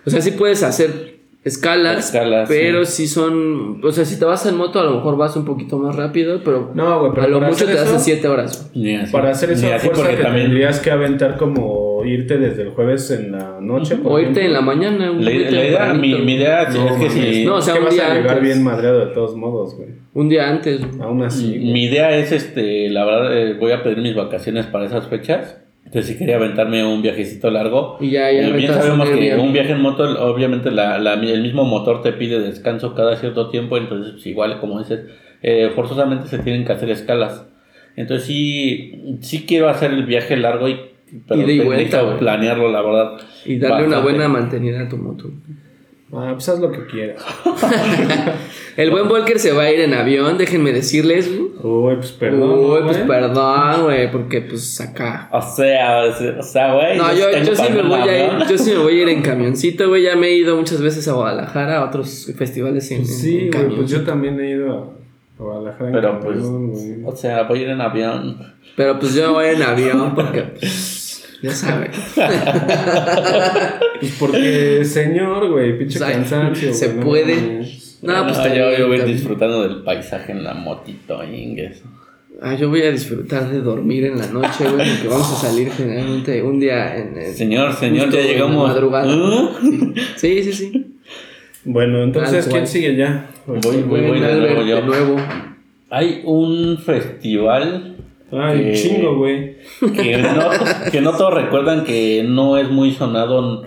O 0.04 0.10
sea, 0.10 0.20
sí 0.20 0.32
puedes 0.32 0.62
hacer 0.62 1.14
escalas, 1.44 2.06
Escalas, 2.06 2.48
pero 2.48 2.84
sí. 2.84 3.06
sí 3.06 3.08
son... 3.08 3.84
O 3.84 3.92
sea, 3.92 4.04
si 4.04 4.18
te 4.18 4.24
vas 4.24 4.46
en 4.46 4.56
moto 4.56 4.80
a 4.80 4.84
lo 4.84 4.96
mejor 4.96 5.16
vas 5.16 5.36
un 5.36 5.44
poquito 5.44 5.78
más 5.78 5.94
rápido, 5.94 6.40
pero 6.42 6.72
No, 6.74 7.00
güey, 7.00 7.12
pero 7.14 7.26
a 7.26 7.28
lo 7.28 7.40
mucho 7.40 7.66
te 7.66 7.78
hacen 7.78 8.00
siete 8.00 8.28
horas. 8.28 8.70
Para 9.12 9.30
hacer 9.30 9.50
Ni 9.50 9.54
eso 9.54 9.66
a 9.72 9.76
así 9.76 9.86
fuerza 9.86 10.02
porque 10.02 10.16
te 10.16 10.22
también 10.22 10.46
tendrías 10.46 10.80
que 10.80 10.90
aventar 10.90 11.36
como 11.36 11.83
o 11.96 12.04
irte 12.04 12.38
desde 12.38 12.62
el 12.62 12.70
jueves 12.70 13.10
en 13.10 13.32
la 13.32 13.58
noche. 13.60 13.96
por 13.96 14.12
O 14.12 14.18
irte 14.18 14.40
ejemplo. 14.40 14.46
en 14.48 14.52
la 14.52 14.60
mañana. 14.60 15.10
un 15.10 15.24
La, 15.24 15.30
la 15.30 15.64
idea, 15.64 15.94
mi, 15.94 16.14
mi 16.14 16.34
idea 16.34 16.68
No, 16.70 16.86
es 16.86 16.92
que 16.92 17.06
mames. 17.08 17.12
si... 17.12 17.44
No, 17.44 17.54
o 17.56 17.60
sea, 17.60 17.74
Es 17.74 17.78
que 17.78 17.78
un 17.80 17.84
vas 17.86 17.94
día 17.94 18.04
a 18.10 18.14
llegar 18.14 18.36
antes. 18.36 18.42
bien 18.44 18.64
madreado 18.64 19.06
de 19.06 19.14
todos 19.14 19.36
modos, 19.36 19.76
güey. 19.76 19.88
Un 20.14 20.28
día 20.28 20.48
antes. 20.50 20.80
Aún 21.00 21.22
así. 21.22 21.48
güey. 21.58 21.72
Mi 21.72 21.84
idea 21.84 22.16
es, 22.16 22.32
este, 22.32 22.88
la 22.90 23.04
verdad, 23.04 23.36
eh, 23.38 23.54
voy 23.54 23.72
a 23.72 23.82
pedir 23.82 23.98
mis 23.98 24.14
vacaciones 24.14 24.66
para 24.66 24.86
esas 24.86 25.08
fechas. 25.08 25.60
Entonces, 25.84 26.12
si 26.12 26.18
quería 26.18 26.36
aventarme 26.36 26.84
un 26.84 27.02
viajecito 27.02 27.50
largo. 27.50 27.98
Y 28.00 28.10
ya, 28.10 28.32
ya 28.32 28.48
Eh, 28.48 28.52
bien 28.52 28.72
sabemos 28.72 29.08
que 29.10 29.36
un 29.36 29.52
viaje 29.52 29.72
en 29.72 29.80
moto, 29.80 30.04
obviamente, 30.24 30.70
la, 30.70 30.98
la- 30.98 31.14
el 31.14 31.42
mismo 31.42 31.64
motor 31.64 32.02
te 32.02 32.12
pide 32.12 32.40
descanso 32.40 32.94
cada 32.94 33.16
cierto 33.16 33.50
tiempo. 33.50 33.76
Entonces, 33.76 34.12
pues, 34.12 34.26
igual, 34.26 34.58
como 34.60 34.78
dices, 34.80 35.00
eh, 35.42 35.70
forzosamente 35.74 36.26
se 36.28 36.38
tienen 36.38 36.64
que 36.64 36.72
hacer 36.72 36.90
escalas. 36.90 37.46
Entonces, 37.96 38.26
sí, 38.26 39.18
sí 39.20 39.44
quiero 39.46 39.68
hacer 39.68 39.92
el 39.92 40.04
viaje 40.04 40.36
largo 40.36 40.68
y. 40.68 40.76
Pero 41.28 41.50
y 41.50 41.58
te- 41.58 41.64
vuelta, 41.64 42.18
planearlo, 42.18 42.70
la 42.70 42.82
verdad. 42.82 43.12
Y 43.44 43.58
darle 43.58 43.86
una 43.86 44.00
buena 44.00 44.28
mantenida 44.28 44.80
a 44.82 44.88
tu 44.88 44.96
moto. 44.96 45.30
Ah, 46.16 46.30
pues 46.34 46.48
haz 46.48 46.60
lo 46.60 46.70
que 46.70 46.86
quieras. 46.86 47.22
El 48.76 48.90
buen 48.90 49.08
Volker 49.08 49.38
se 49.38 49.52
va 49.52 49.64
a 49.64 49.70
ir 49.72 49.80
en 49.80 49.94
avión, 49.94 50.36
déjenme 50.38 50.72
decirles. 50.72 51.28
güey. 51.28 51.50
Uy, 51.62 51.94
pues 51.96 52.12
perdón. 52.12 52.50
Uy, 52.50 52.80
pues 52.84 52.98
perdón, 52.98 53.82
güey, 53.84 54.10
porque 54.10 54.40
pues 54.42 54.80
acá. 54.80 55.28
O 55.32 55.40
sea, 55.40 56.02
o 56.38 56.42
sea, 56.42 56.74
güey. 56.74 56.96
No, 56.98 57.12
yo, 57.14 57.30
yo 57.42 57.54
sí 57.54 57.72
me 57.72 57.82
voy 57.82 58.08
a 58.08 58.26
ir, 58.26 58.46
yo 58.48 58.58
sí 58.58 58.70
me 58.72 58.78
voy 58.78 58.98
a 58.98 59.02
ir 59.02 59.08
en 59.08 59.22
camioncito, 59.28 59.88
güey. 59.88 60.02
Ya 60.02 60.16
me 60.16 60.28
he 60.28 60.36
ido 60.36 60.56
muchas 60.56 60.80
veces 60.80 61.06
a 61.08 61.12
Guadalajara, 61.12 61.78
a 61.78 61.84
otros 61.84 62.32
festivales 62.36 62.90
en, 62.90 63.06
Sí, 63.06 63.50
en 63.52 63.66
güey, 63.66 63.76
pues 63.78 63.90
yo 63.90 64.02
también 64.02 64.38
he 64.40 64.50
ido 64.50 64.94
a 65.38 65.42
Guadalajara. 65.42 65.86
en 65.88 65.92
Pero 65.94 66.20
pues, 66.20 66.38
o 67.04 67.16
sea, 67.16 67.42
voy 67.44 67.60
a 67.60 67.62
ir 67.62 67.68
en 67.70 67.80
avión. 67.80 68.54
Pero 68.76 68.98
pues 68.98 69.14
yo 69.14 69.32
voy 69.32 69.46
en 69.46 69.62
avión 69.62 70.14
porque, 70.16 70.42
pues, 70.42 70.72
ya 71.44 71.50
saben. 71.54 71.90
Pues 74.00 74.12
porque, 74.18 74.84
señor, 74.84 75.50
güey, 75.50 75.78
pinche 75.78 75.96
O 75.98 76.02
sea, 76.06 76.12
cansancio. 76.12 76.72
se 76.74 76.88
güey, 76.88 77.04
puede. 77.04 77.36
No, 78.02 78.24
pues 78.24 78.36
No, 78.36 78.44
está 78.44 78.54
yo, 78.54 78.64
voy 78.86 78.94
está 78.96 79.04
bien. 79.06 79.16
disfrutando 79.16 79.62
del 79.66 79.82
paisaje 79.82 80.32
en 80.32 80.44
la 80.44 80.54
motito, 80.54 81.22
ingues. 81.24 81.82
Ah, 82.42 82.54
yo 82.54 82.68
voy 82.68 82.82
a 82.82 82.90
disfrutar 82.90 83.48
de 83.50 83.60
dormir 83.60 84.04
en 84.06 84.18
la 84.18 84.26
noche, 84.26 84.64
güey, 84.68 84.88
porque 84.90 85.08
vamos 85.08 85.32
a 85.32 85.36
salir 85.48 85.70
generalmente 85.70 86.42
un 86.42 86.58
día 86.60 86.96
en... 86.96 87.16
en- 87.16 87.34
Señor, 87.34 87.72
señor, 87.74 88.10
ya 88.10 88.20
en 88.20 88.26
la 88.26 88.32
llegamos. 88.32 88.68
madrugada. 88.68 89.06
¿Ah? 89.10 89.50
Sí, 90.16 90.42
sí, 90.42 90.52
sí. 90.52 90.96
Bueno, 91.64 92.02
entonces, 92.02 92.46
¿quién 92.48 92.66
sigue 92.66 92.96
ya? 92.96 93.30
Voy, 93.46 93.60
voy, 93.86 94.00
voy 94.02 94.20
de 94.20 94.34
nuevo 94.34 94.62
yo. 94.64 94.76
de 94.76 94.82
nuevo. 94.82 95.16
Hay 95.90 96.22
un 96.24 96.76
festival 96.78 97.93
Ay, 98.38 98.60
Eh, 98.70 98.72
chingo, 98.74 99.16
güey. 99.16 99.56
que 99.94 100.18
no, 100.18 100.90
que 100.92 101.00
no 101.00 101.12
todos 101.16 101.34
recuerdan 101.34 101.84
que 101.84 102.24
no 102.26 102.56
es 102.58 102.70
muy 102.70 102.92
sonado 102.92 103.62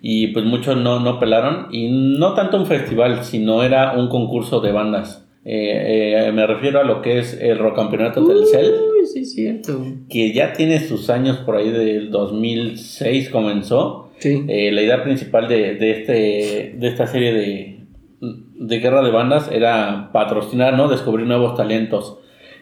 y 0.00 0.28
pues 0.28 0.44
muchos 0.44 0.76
no, 0.76 1.00
no 1.00 1.18
pelaron. 1.18 1.66
Y 1.72 1.88
no 2.18 2.34
tanto 2.34 2.56
un 2.56 2.66
festival, 2.66 3.24
sino 3.24 3.62
era 3.62 3.92
un 3.96 4.08
concurso 4.08 4.60
de 4.60 4.72
bandas. 4.72 5.24
Eh, 5.44 6.26
eh, 6.26 6.32
me 6.32 6.46
refiero 6.46 6.80
a 6.80 6.84
lo 6.84 7.00
que 7.00 7.18
es 7.18 7.38
el 7.40 7.58
Rock 7.58 7.76
Campeonato 7.76 8.22
Telcel, 8.26 8.66
Uy, 9.00 9.06
sí, 9.06 9.24
cierto. 9.24 9.82
que 10.10 10.32
ya 10.34 10.52
tiene 10.52 10.78
sus 10.80 11.08
años 11.08 11.38
por 11.38 11.56
ahí 11.56 11.70
del 11.70 12.10
2006 12.10 13.30
comenzó. 13.30 14.10
Sí. 14.18 14.44
Eh, 14.48 14.72
la 14.72 14.82
idea 14.82 15.02
principal 15.04 15.48
de, 15.48 15.76
de, 15.76 15.90
este, 15.92 16.74
de 16.76 16.88
esta 16.88 17.06
serie 17.06 17.32
de, 17.32 17.80
de 18.20 18.78
guerra 18.80 19.02
de 19.02 19.10
bandas 19.10 19.48
era 19.50 20.10
patrocinar, 20.12 20.76
¿no? 20.76 20.88
Descubrir 20.88 21.26
nuevos 21.26 21.54
talentos. 21.56 22.18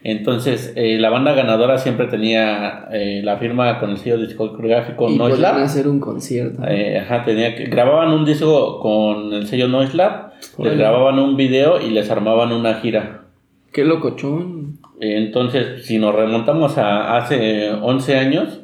Entonces, 0.08 0.72
eh, 0.76 0.98
la 1.00 1.10
banda 1.10 1.32
ganadora 1.32 1.78
siempre 1.78 2.06
tenía 2.06 2.86
eh, 2.92 3.22
la 3.24 3.38
firma 3.38 3.80
con 3.80 3.90
el 3.90 3.96
sello 3.96 4.18
discográfico 4.18 5.10
y 5.10 5.18
podían 5.18 5.30
Noiselab. 5.30 5.56
hacer 5.56 5.88
un 5.88 5.98
concierto. 5.98 6.62
Eh, 6.64 6.96
ajá, 7.00 7.24
tenía 7.24 7.56
que, 7.56 7.64
grababan 7.64 8.12
un 8.12 8.24
disco 8.24 8.78
con 8.78 9.32
el 9.32 9.48
sello 9.48 9.66
Noiselab, 9.66 10.30
les 10.40 10.58
Órale. 10.58 10.76
grababan 10.76 11.18
un 11.18 11.36
video 11.36 11.80
y 11.80 11.90
les 11.90 12.08
armaban 12.08 12.52
una 12.52 12.74
gira. 12.74 13.24
Qué 13.72 13.84
locochón. 13.84 14.78
Entonces, 15.00 15.84
si 15.84 15.98
nos 15.98 16.14
remontamos 16.14 16.78
a 16.78 17.16
hace 17.16 17.72
11 17.72 18.16
años, 18.16 18.60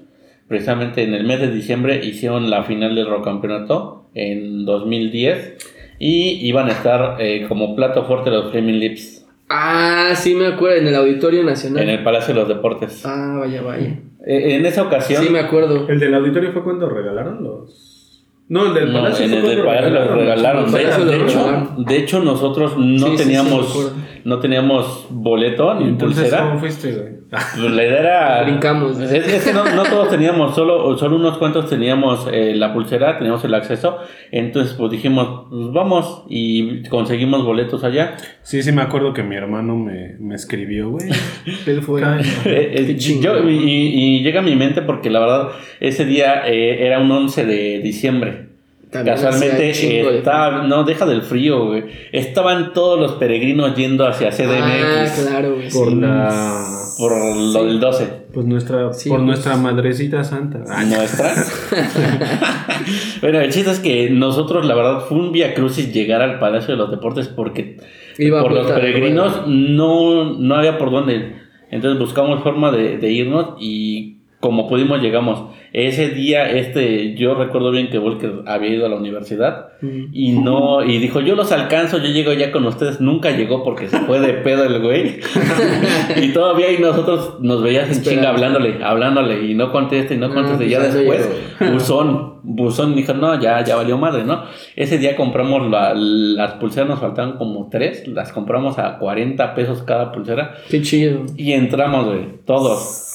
precisamente 0.46 1.02
en 1.02 1.12
el 1.12 1.24
mes 1.24 1.40
de 1.40 1.50
diciembre 1.50 2.06
hicieron 2.06 2.50
la 2.50 2.62
final 2.62 2.94
del 2.94 3.08
Rock 3.08 3.24
Campeonato 3.24 4.06
en 4.14 4.64
2010 4.64 5.56
y 5.98 6.46
iban 6.46 6.68
a 6.68 6.72
estar 6.72 7.16
eh, 7.18 7.46
como 7.48 7.74
plato 7.74 8.04
fuerte 8.04 8.30
los 8.30 8.52
Flaming 8.52 8.78
Lips 8.78 9.21
Ah, 9.54 10.14
sí 10.16 10.34
me 10.34 10.46
acuerdo, 10.46 10.76
en 10.78 10.86
el 10.88 10.94
Auditorio 10.94 11.44
Nacional. 11.44 11.82
en 11.82 11.88
el 11.90 12.02
Palacio 12.02 12.32
de 12.34 12.40
los 12.40 12.48
Deportes. 12.48 13.04
Ah, 13.04 13.36
vaya, 13.40 13.60
vaya. 13.62 13.98
Eh, 14.26 14.54
en 14.56 14.64
esa 14.66 14.82
ocasión, 14.82 15.22
Sí 15.24 15.30
me 15.30 15.40
acuerdo. 15.40 15.88
¿El 15.88 15.98
del 15.98 16.14
auditorio 16.14 16.52
fue 16.52 16.62
cuando 16.62 16.88
regalaron 16.88 17.42
los.? 17.42 18.24
No, 18.48 18.66
el 18.66 18.74
del 18.74 18.92
no, 18.92 19.00
Palacio 19.02 19.24
en 19.26 19.34
el 19.34 19.42
del 19.42 19.62
Palacio 19.64 19.90
los 19.90 20.10
regalaron. 20.10 20.64
El 20.66 20.72
De, 20.72 20.78
Palacio 20.78 21.04
de 21.04 21.16
los 21.18 21.30
hecho, 21.30 21.38
regalaron. 21.44 21.84
de 21.84 21.96
hecho, 21.96 22.20
nosotros 22.20 22.76
no 22.76 23.06
Sí, 23.06 23.12
sí, 23.12 23.16
sí, 23.18 23.22
teníamos. 23.24 23.92
No 24.24 24.38
teníamos 24.38 25.06
boleto 25.10 25.74
ni 25.74 25.84
Entonces, 25.88 26.22
pulsera. 26.24 26.44
¿cómo 26.48 26.60
fuiste, 26.60 26.92
güey? 26.92 27.22
Pues 27.30 27.70
la 27.72 27.82
idea 27.84 27.98
era. 28.00 28.42
Brincamos. 28.44 29.00
Es, 29.00 29.10
es 29.12 29.44
que 29.44 29.52
no, 29.54 29.64
no 29.74 29.82
todos 29.84 30.10
teníamos, 30.10 30.54
solo, 30.54 30.96
solo 30.98 31.16
unos 31.16 31.38
cuantos 31.38 31.68
teníamos 31.70 32.28
eh, 32.30 32.54
la 32.54 32.74
pulsera, 32.74 33.16
teníamos 33.16 33.42
el 33.44 33.54
acceso. 33.54 33.98
Entonces, 34.30 34.74
pues 34.74 34.90
dijimos, 34.92 35.46
pues 35.48 35.72
vamos 35.72 36.24
y 36.28 36.82
conseguimos 36.88 37.44
boletos 37.44 37.84
allá. 37.84 38.16
Sí, 38.42 38.62
sí, 38.62 38.70
me 38.72 38.82
acuerdo 38.82 39.12
que 39.14 39.22
mi 39.22 39.34
hermano 39.36 39.76
me, 39.76 40.16
me 40.20 40.34
escribió, 40.34 40.90
güey. 40.90 41.08
Él 41.66 41.80
fue. 41.82 42.02
Eh, 42.02 42.74
eh, 42.76 42.96
yo- 42.98 43.48
y, 43.48 43.56
y 43.56 44.22
llega 44.22 44.40
a 44.40 44.44
mi 44.44 44.54
mente 44.56 44.82
porque 44.82 45.08
la 45.10 45.20
verdad, 45.20 45.48
ese 45.80 46.04
día 46.04 46.42
eh, 46.46 46.86
era 46.86 47.00
un 47.00 47.10
11 47.10 47.46
de 47.46 47.78
diciembre. 47.78 48.51
También 48.92 49.16
Casualmente 49.16 49.70
estaba, 50.18 50.64
no, 50.64 50.84
deja 50.84 51.06
del 51.06 51.22
frío, 51.22 51.64
güey. 51.64 51.84
Estaban 52.12 52.74
todos 52.74 53.00
los 53.00 53.12
peregrinos 53.12 53.74
yendo 53.74 54.06
hacia 54.06 54.30
CDMX 54.30 54.60
Ah, 54.62 55.06
claro, 55.28 55.54
güey. 55.54 55.70
por 55.70 55.88
sí. 55.88 55.94
la. 55.94 56.78
por 56.98 57.12
lo 57.36 57.64
del 57.64 57.80
12. 57.80 58.06
Pues 58.34 58.44
nuestra, 58.46 58.92
Sí, 58.92 59.08
por 59.08 59.18
pues. 59.18 59.26
nuestra 59.26 59.56
madrecita 59.56 60.22
santa. 60.24 60.58
Nuestra. 60.84 61.32
bueno, 63.22 63.40
el 63.40 63.50
chiste 63.50 63.70
es 63.70 63.80
que 63.80 64.10
nosotros, 64.10 64.66
la 64.66 64.74
verdad, 64.74 65.00
fue 65.08 65.16
un 65.18 65.32
via 65.32 65.54
crucis 65.54 65.92
llegar 65.92 66.20
al 66.20 66.38
Palacio 66.38 66.74
de 66.74 66.78
los 66.78 66.90
Deportes 66.90 67.28
porque 67.28 67.78
Iba 68.18 68.42
por 68.42 68.52
los 68.52 68.70
peregrinos 68.70 69.46
no, 69.46 70.34
no 70.38 70.54
había 70.54 70.76
por 70.76 70.90
dónde. 70.90 71.36
Entonces 71.70 71.98
buscamos 71.98 72.42
forma 72.42 72.70
de, 72.70 72.98
de 72.98 73.10
irnos 73.10 73.54
y 73.58 74.18
como 74.38 74.68
pudimos 74.68 75.00
llegamos. 75.00 75.50
Ese 75.72 76.10
día, 76.10 76.50
este, 76.50 77.14
yo 77.14 77.34
recuerdo 77.34 77.70
bien 77.70 77.88
que 77.90 77.98
Volker 77.98 78.42
había 78.46 78.68
ido 78.70 78.86
a 78.86 78.88
la 78.88 78.96
universidad 78.96 79.68
Mm. 79.80 80.10
y 80.12 80.32
no, 80.32 80.84
y 80.84 80.98
dijo, 80.98 81.20
yo 81.20 81.34
los 81.34 81.50
alcanzo, 81.50 81.98
yo 81.98 82.06
llego 82.06 82.32
ya 82.34 82.52
con 82.52 82.64
ustedes. 82.66 83.00
Nunca 83.00 83.30
llegó 83.30 83.64
porque 83.64 83.88
se 83.88 83.98
fue 84.00 84.20
de 84.20 84.34
pedo 84.34 84.64
el 84.64 84.80
güey. 84.80 85.18
y 86.22 86.28
todavía 86.32 86.66
ahí 86.68 86.78
nosotros 86.78 87.38
nos 87.40 87.62
veías 87.62 87.90
en 87.96 88.02
chinga 88.02 88.28
hablándole, 88.30 88.84
hablándole 88.84 89.44
y 89.46 89.54
no 89.54 89.72
conteste 89.72 90.14
y 90.14 90.18
no 90.18 90.26
Ah, 90.26 90.34
conteste. 90.34 90.56
pues 90.58 90.70
ya 90.70 90.78
no 90.78 90.84
después, 90.94 91.28
buzón, 91.72 92.40
buzón 92.44 92.94
dijo, 92.94 93.12
no, 93.14 93.40
ya, 93.40 93.64
ya 93.64 93.74
valió 93.76 93.98
madre, 93.98 94.24
¿no? 94.24 94.44
Ese 94.76 94.98
día 94.98 95.16
compramos 95.16 95.68
la- 95.70 95.94
las 95.94 96.52
pulseras, 96.54 96.88
nos 96.88 97.00
faltaban 97.00 97.38
como 97.38 97.68
tres, 97.70 98.06
las 98.06 98.30
compramos 98.32 98.78
a 98.78 98.98
40 98.98 99.54
pesos 99.54 99.82
cada 99.82 100.12
pulsera 100.12 100.54
Qué 100.70 100.80
chido. 100.82 101.24
y 101.36 101.52
entramos, 101.52 102.06
güey, 102.06 102.26
todos. 102.46 103.08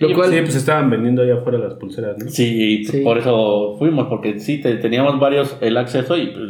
Lo 0.00 0.14
cual, 0.14 0.30
Sí, 0.30 0.40
pues 0.40 0.56
estaban 0.56 0.90
vendiendo 0.90 1.22
allá 1.22 1.34
afuera 1.34 1.58
las 1.58 1.74
pulseras, 1.74 2.16
¿no? 2.18 2.28
Sí, 2.30 2.84
Sí. 2.84 3.00
por 3.02 3.18
eso 3.18 3.76
fuimos, 3.78 4.06
porque 4.08 4.38
sí, 4.40 4.58
te- 4.60 4.76
teníamos 4.76 5.18
varios 5.20 5.56
el 5.60 5.76
acceso 5.76 6.16
y 6.16 6.28
pues, 6.28 6.44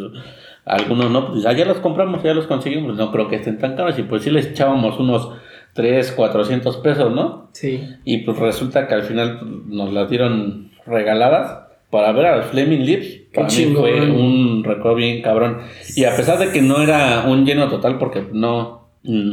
algunos 0.65 1.11
no, 1.11 1.33
pues 1.33 1.43
ya 1.43 1.65
los 1.65 1.79
compramos, 1.79 2.23
ya 2.23 2.33
los 2.35 2.47
conseguimos, 2.47 2.97
no 2.97 3.11
creo 3.11 3.29
que 3.29 3.37
estén 3.37 3.59
tan 3.59 3.77
caros 3.77 3.99
y 3.99 4.03
pues 4.05 4.23
sí 4.23 4.31
les 4.31 4.47
echábamos 4.47 4.99
unos 5.01 5.31
3, 5.73 6.13
400 6.13 6.77
pesos, 6.79 7.13
¿no? 7.15 7.49
sí. 7.53 7.81
Y 8.05 8.19
pues 8.19 8.39
resulta 8.39 8.87
que 8.87 8.95
al 8.95 9.03
final 9.03 9.39
pues, 9.41 9.51
nos 9.67 9.93
las 9.93 10.09
dieron 10.09 10.71
regaladas 10.87 11.67
para 11.91 12.13
ver 12.13 12.27
a 12.27 12.37
los 12.37 12.47
Flaming 12.47 12.85
Lips. 12.87 13.21
Para 13.35 13.49
mí 13.49 13.73
fue 13.75 14.01
un 14.11 14.63
recuerdo 14.65 14.95
bien 14.97 15.23
cabrón. 15.23 15.59
Y 15.97 16.05
a 16.05 16.15
pesar 16.15 16.39
de 16.39 16.51
que 16.53 16.63
no 16.63 16.81
era 16.83 17.25
un 17.27 17.45
lleno 17.45 17.69
total, 17.69 17.99
porque 17.99 18.25
no, 18.33 18.89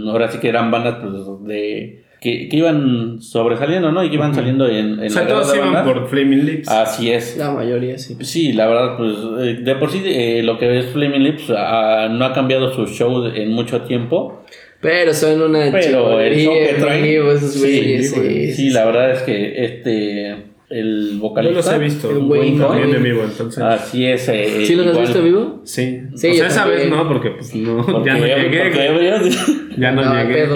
ahora 0.07 0.29
sí 0.31 0.39
que 0.39 0.49
eran 0.49 0.71
bandas 0.71 0.95
pues, 1.01 1.47
de... 1.47 2.03
Que, 2.19 2.49
que 2.49 2.57
iban 2.57 3.21
sobresaliendo, 3.21 3.91
¿no? 3.91 4.03
Y 4.03 4.09
que 4.09 4.15
iban 4.15 4.33
saliendo 4.33 4.67
en, 4.67 4.99
en 4.99 5.05
O 5.05 5.09
sea, 5.09 5.23
la 5.23 5.27
todos 5.27 5.55
iban 5.55 5.85
por 5.85 6.07
Flaming 6.07 6.45
Lips. 6.45 6.67
Así 6.67 7.11
es. 7.11 7.37
La 7.37 7.51
mayoría 7.51 7.97
sí. 7.97 8.17
Sí, 8.21 8.53
la 8.53 8.67
verdad, 8.67 8.97
pues 8.97 9.15
eh, 9.39 9.61
de 9.61 9.75
por 9.75 9.91
sí 9.91 10.01
eh, 10.03 10.41
lo 10.43 10.57
que 10.57 10.79
es 10.79 10.87
Flaming 10.87 11.23
Lips 11.23 11.51
ah, 11.55 12.07
no 12.09 12.25
ha 12.25 12.33
cambiado 12.33 12.73
su 12.73 12.87
show 12.87 13.27
en 13.27 13.51
mucho 13.51 13.81
tiempo. 13.81 14.43
Pero 14.81 15.13
son 15.13 15.41
una 15.41 15.71
Pero 15.71 16.19
el 16.19 16.39
show 16.39 16.53
que 16.53 16.73
traen. 16.79 17.39
Sí, 17.39 17.59
güey. 17.59 18.03
sí, 18.03 18.53
Sí, 18.53 18.69
la 18.71 18.85
verdad 18.85 19.11
es 19.11 19.21
que 19.21 19.63
este 19.63 20.56
el 20.69 21.11
Yo 21.13 21.19
vocalista. 21.19 21.55
los 21.57 21.73
he 21.73 21.79
visto. 21.79 22.11
El 22.11 22.17
Wayne 22.17 22.59
también 22.59 22.95
en 22.95 23.03
vivo, 23.03 23.23
entonces. 23.23 23.63
Así 23.63 24.05
es. 24.05 24.27
eh, 24.29 24.65
¿Sí 24.65 24.75
los 24.75 24.85
has 24.87 24.91
igual. 24.93 25.05
visto 25.05 25.19
en 25.19 25.25
vivo? 25.25 25.61
Sí. 25.63 26.01
Sí, 26.15 26.27
o 26.27 26.31
yo 26.31 26.37
sea, 26.37 26.47
esa 26.47 26.65
vez 26.67 26.89
no, 26.89 27.07
porque 27.07 27.29
pues 27.31 27.55
no, 27.55 27.85
Porque, 27.85 28.09
ya 28.09 28.17
no 28.17 28.25
llegué. 28.25 28.93
güey. 28.93 29.31
Ya 29.77 29.91
no, 29.91 30.01
Andaba 30.01 30.23
llegué. 30.23 30.33
pedo. 30.45 30.55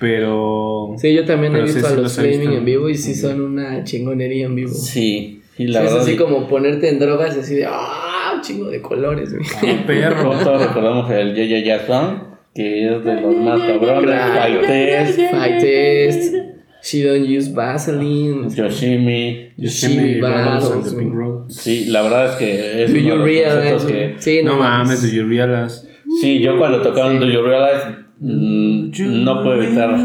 Pero. 0.00 0.94
Sí, 0.98 1.14
yo 1.14 1.24
también 1.24 1.54
he 1.56 1.66
sí, 1.68 1.74
visto 1.74 1.80
sí 1.88 1.94
a 1.94 1.96
los 1.96 2.04
visto. 2.18 2.22
Flaming 2.22 2.58
en 2.58 2.64
vivo 2.64 2.88
y 2.88 2.94
sí 2.96 3.14
son 3.14 3.40
una 3.40 3.84
chingonería 3.84 4.46
en 4.46 4.54
vivo. 4.54 4.70
Sí, 4.74 5.42
y 5.58 5.66
Sí, 5.66 5.66
la 5.68 5.80
es 5.80 5.84
verdad. 5.86 6.00
así 6.02 6.16
como 6.16 6.48
ponerte 6.48 6.88
en 6.88 6.98
drogas 6.98 7.36
y 7.36 7.40
así 7.40 7.54
de 7.54 7.66
¡ah! 7.66 8.32
Un 8.34 8.42
chingo 8.42 8.66
de 8.68 8.82
colores, 8.82 9.32
güey. 9.34 9.46
Ah, 9.78 9.84
perro. 9.86 10.30
Todos 10.42 10.66
recordamos 10.66 11.10
el 11.10 11.34
Yaya 11.34 11.78
Jason, 11.78 12.24
que 12.54 12.94
es 12.94 13.04
de 13.04 13.20
los 13.22 13.34
más 13.36 13.60
cabrones. 13.60 14.20
Fight 14.20 14.66
Test, 14.66 15.20
Fight 15.30 15.60
Test. 15.60 16.34
She 16.86 17.02
don't 17.02 17.24
use 17.26 17.48
Vaseline. 17.48 18.48
Yoshimi. 18.48 19.50
And 19.58 20.84
the 20.84 20.90
güey. 20.94 20.98
Pink 21.00 21.14
Road. 21.14 21.50
Sí, 21.50 21.86
la 21.86 22.02
verdad 22.02 22.26
es 22.30 22.36
que 22.36 22.84
es 22.84 22.92
Do 22.92 22.98
uno 23.00 23.08
you 23.08 23.24
de 23.24 23.72
los 23.72 23.84
realize? 23.84 23.86
que. 23.86 24.14
Sí, 24.22 24.42
No 24.44 24.56
mames, 24.56 25.02
do 25.02 25.08
you 25.08 25.26
realize? 25.26 25.82
Sí, 26.20 26.38
yo 26.40 26.56
cuando 26.58 26.82
tocaron 26.82 27.14
Sí. 27.14 27.18
Do 27.18 27.26
You 27.26 27.42
Realize 27.42 27.84
mm, 28.20 29.24
no 29.24 29.42
puedo 29.42 29.60
evitar 29.60 29.98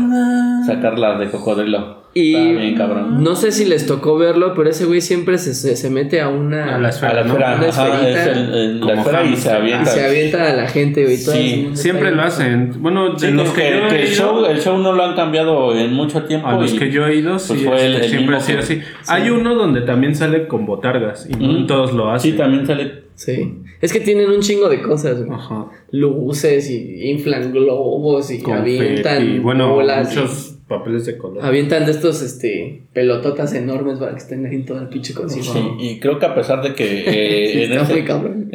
sacarlas 0.66 1.20
de 1.20 1.30
cocodrilo. 1.30 2.01
Y 2.14 2.36
Está 2.36 2.59
bien, 2.59 2.76
cabrón. 2.76 3.24
no 3.24 3.36
sé 3.36 3.53
si 3.53 3.64
les 3.64 3.86
tocó 3.86 4.18
verlo, 4.18 4.53
pero 4.53 4.70
ese 4.70 4.84
güey 4.86 4.99
siempre 4.99 5.38
se, 5.38 5.53
se, 5.53 5.78
se 5.78 5.89
mete 5.89 6.20
a 6.20 6.28
una. 6.28 6.76
A 6.76 6.78
la 6.78 6.88
A 6.88 6.91
esfera, 6.91 7.14
la 7.14 7.24
¿no? 7.24 7.30
esfera, 7.34 7.55
Una 7.55 7.68
ajá, 7.70 7.86
esferita. 7.86 8.22
es 8.22 8.28
el- 8.38 8.53
el- 8.53 8.80
la 8.82 8.93
esfera 8.95 9.24
y 9.24 9.36
se 9.38 9.49
y 9.49 9.51
avienta. 9.53 9.86
se 9.86 10.05
avienta 10.05 10.51
a 10.51 10.55
la 10.55 10.68
gente, 10.68 11.03
güey. 11.03 11.16
Sí, 11.16 11.70
Siempre 11.74 12.12
lo 12.12 12.22
hacen. 12.24 12.74
Bueno, 12.82 13.14
de 13.14 13.20
Sí, 13.20 13.32
los 13.32 13.49
que, 13.51 13.62
que, 13.62 13.72
yo 13.80 13.88
que 13.88 13.95
el, 13.95 14.07
ido, 14.07 14.14
show, 14.16 14.45
el 14.45 14.59
show 14.59 14.78
no 14.80 14.91
lo 14.91 15.03
han 15.03 15.16
cambiado 15.16 15.74
en 15.74 15.93
mucho 15.93 16.24
tiempo. 16.24 16.47
a 16.47 16.59
los 16.59 16.74
y- 16.74 16.78
que 16.80 16.91
yo 16.91 17.07
he 17.07 17.16
ido, 17.16 17.39
sí, 17.39 17.53
pues 17.53 17.64
fue 17.66 17.86
el- 17.86 17.93
este, 17.93 18.05
el 18.07 18.12
siempre 18.12 18.36
ha 18.36 18.39
sido 18.41 18.59
así. 18.59 18.82
Hay 19.07 19.30
uno 19.30 19.55
donde 19.55 19.80
también 19.82 20.14
sale 20.14 20.47
con 20.47 20.66
botargas 20.66 21.30
y 21.30 21.34
no 21.34 21.47
Mm. 21.53 21.55
en 21.59 21.68
todos 21.68 21.93
lo 21.93 22.12
hacen. 22.12 22.32
Sí, 22.34 22.38
también 22.38 22.68
sale. 22.68 23.03
Sí. 23.16 23.53
Es 23.80 23.93
que 23.93 23.99
tienen 24.01 24.30
un 24.32 24.41
chingo 24.41 24.68
de 24.68 24.82
cosas, 24.82 25.24
güey. 25.24 25.39
Ajá. 25.39 25.68
Luces 25.91 26.70
y 26.70 27.09
inflan 27.09 27.51
globos 27.53 28.32
y 28.32 28.39
Confeti, 28.41 28.78
avientan 28.80 29.43
bueno, 29.43 29.74
bolas. 29.76 30.14
y- 30.14 30.20
muchos 30.20 30.57
papeles 30.72 31.06
de 31.06 31.18
color. 31.18 31.46
Avientan 31.46 31.86
de 31.86 31.92
estos 31.92 32.22
este, 32.24 32.84
pelototas 32.94 33.54
enormes 33.54 34.00
para 34.00 34.12
que 34.14 34.18
estén 34.18 34.46
ahí 34.48 34.56
en 34.56 34.66
todo 34.66 34.80
el 34.80 34.88
pinche 34.88 35.14
concierto. 35.14 35.54
Sí, 35.54 35.76
y 35.80 36.00
creo 36.00 36.18
que 36.18 36.26
a 36.26 36.34
pesar 36.34 36.64
de 36.64 36.74
que 36.74 37.04
eh, 37.06 37.52
Sí, 37.54 37.64
en, 37.64 37.80
ese- 37.80 38.00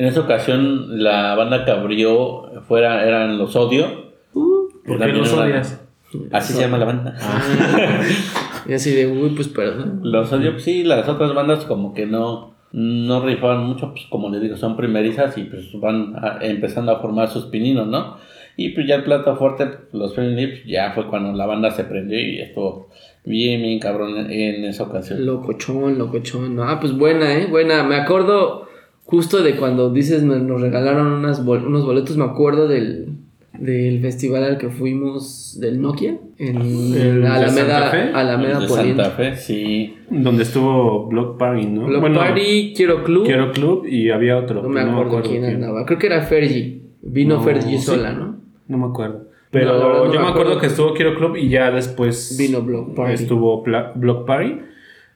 en 0.01 0.05
esa 0.05 0.21
ocasión 0.21 1.03
la 1.03 1.35
banda 1.37 1.65
que 1.65 1.71
abrió 1.71 2.63
fuera, 2.67 3.07
eran 3.07 3.39
los 3.39 3.55
Odio. 3.55 4.07
¿Por 4.33 4.99
qué 4.99 5.13
los 5.13 5.33
odias? 5.33 5.81
Así 6.33 6.53
se 6.55 6.61
llama 6.63 6.79
la 6.79 6.85
banda. 6.87 7.17
Ah. 7.21 8.01
y 8.69 8.73
así 8.73 8.93
de, 8.95 9.07
uy, 9.07 9.31
pues 9.31 9.49
perdón. 9.49 10.01
Los 10.03 10.33
Odio, 10.33 10.53
pues 10.53 10.65
sí, 10.65 10.83
las 10.85 11.09
otras 11.09 11.35
bandas 11.35 11.65
como 11.65 11.93
que 11.95 12.07
no, 12.07 12.55
no 12.73 13.25
rifaban 13.25 13.65
mucho, 13.65 13.91
pues 13.93 14.05
como 14.09 14.31
les 14.31 14.41
digo, 14.41 14.57
son 14.57 14.77
primerizas 14.77 15.37
y 15.37 15.45
pues 15.45 15.65
van 15.81 16.15
a- 16.17 16.39
empezando 16.43 16.93
a 16.93 17.01
formar 17.01 17.29
sus 17.29 17.47
pininos, 17.47 17.87
¿no? 17.89 18.17
Y 18.59 18.71
pues 18.71 18.87
ya 18.87 18.95
el 18.97 19.05
plato 19.05 19.37
fuerte, 19.37 19.67
los 19.93 20.15
Friendly 20.15 20.47
Lips, 20.47 20.65
ya 20.67 20.93
fue 20.93 21.07
cuando 21.09 21.33
la 21.33 21.45
banda 21.47 21.71
se 21.71 21.85
prendió 21.85 22.19
y 22.19 22.39
estuvo 22.41 22.89
bien, 23.25 23.61
bien 23.61 23.79
cabrón 23.79 24.31
en, 24.31 24.65
esa 24.65 24.85
ocasión. 24.85 25.27
Locochón, 25.27 25.99
locochón. 25.99 26.59
Ah, 26.61 26.79
pues 26.81 26.97
buena, 26.97 27.35
¿eh? 27.35 27.47
Buena. 27.51 27.83
Me 27.83 27.97
acuerdo 27.97 28.67
justo 29.05 29.43
de 29.43 29.57
cuando 29.57 29.91
dices 29.93 30.23
me- 30.23 30.39
nos 30.39 30.61
regalaron 30.63 31.07
unas 31.09 31.45
bol- 31.45 31.67
unos 31.67 31.85
boletos. 31.85 32.17
Me 32.17 32.25
acuerdo 32.25 32.67
del, 32.67 33.09
del 33.59 34.01
festival 34.01 34.43
al 34.45 34.57
que 34.59 34.71
fuimos 34.71 35.59
del 35.61 35.81
Nokia 35.83 36.17
en 36.39 36.57
¿El 36.95 37.27
Alameda, 37.27 37.51
Santa 37.51 37.91
Fe? 37.91 38.11
Alameda 38.15 38.61
de 38.61 38.69
Poniente. 38.69 39.03
Santa 39.03 39.17
Fe, 39.17 39.37
sí. 39.37 39.95
Donde 40.11 40.45
estuvo 40.45 41.07
Block 41.09 41.37
Party, 41.39 41.67
¿no? 41.67 41.87
Block 41.89 42.01
Bueno, 42.01 42.21
Party, 42.21 42.73
Quiero 42.75 43.05
Club. 43.05 43.27
Quiero 43.27 43.53
Club 43.53 43.85
y 43.87 44.09
había 44.09 44.39
otro. 44.39 44.63
no 44.63 44.69
me 44.71 44.81
acuerdo, 44.81 45.21
quién 45.23 45.45
andaba. 45.45 45.85
Creo 45.85 45.99
que 45.99 46.07
era 46.07 46.23
Fergie. 46.23 46.81
Vino 47.09 47.37
No, 47.37 47.43
Fergie 47.43 47.79
sí. 47.79 47.85
sola, 47.85 48.13
¿no? 48.13 48.26
No 48.69 48.79
me 48.79 48.87
acuerdo. 48.87 49.29
Pero 49.51 49.79
No, 49.79 50.05
no 50.07 50.13
yo 50.13 50.21
me 50.21 50.27
acuerdo 50.29 50.31
acuerdo. 50.53 50.59
que 50.61 50.67
estuvo 50.67 50.93
Quiero 50.95 51.15
Club 51.15 51.37
y 51.37 51.49
ya 51.49 51.71
después 51.71 52.37
Vino 52.39 52.63
Block 52.63 52.95
Party. 52.95 53.15
estuvo 53.15 53.63
Pla- 53.63 53.93
Block 53.95 54.27
Party. 54.27 54.61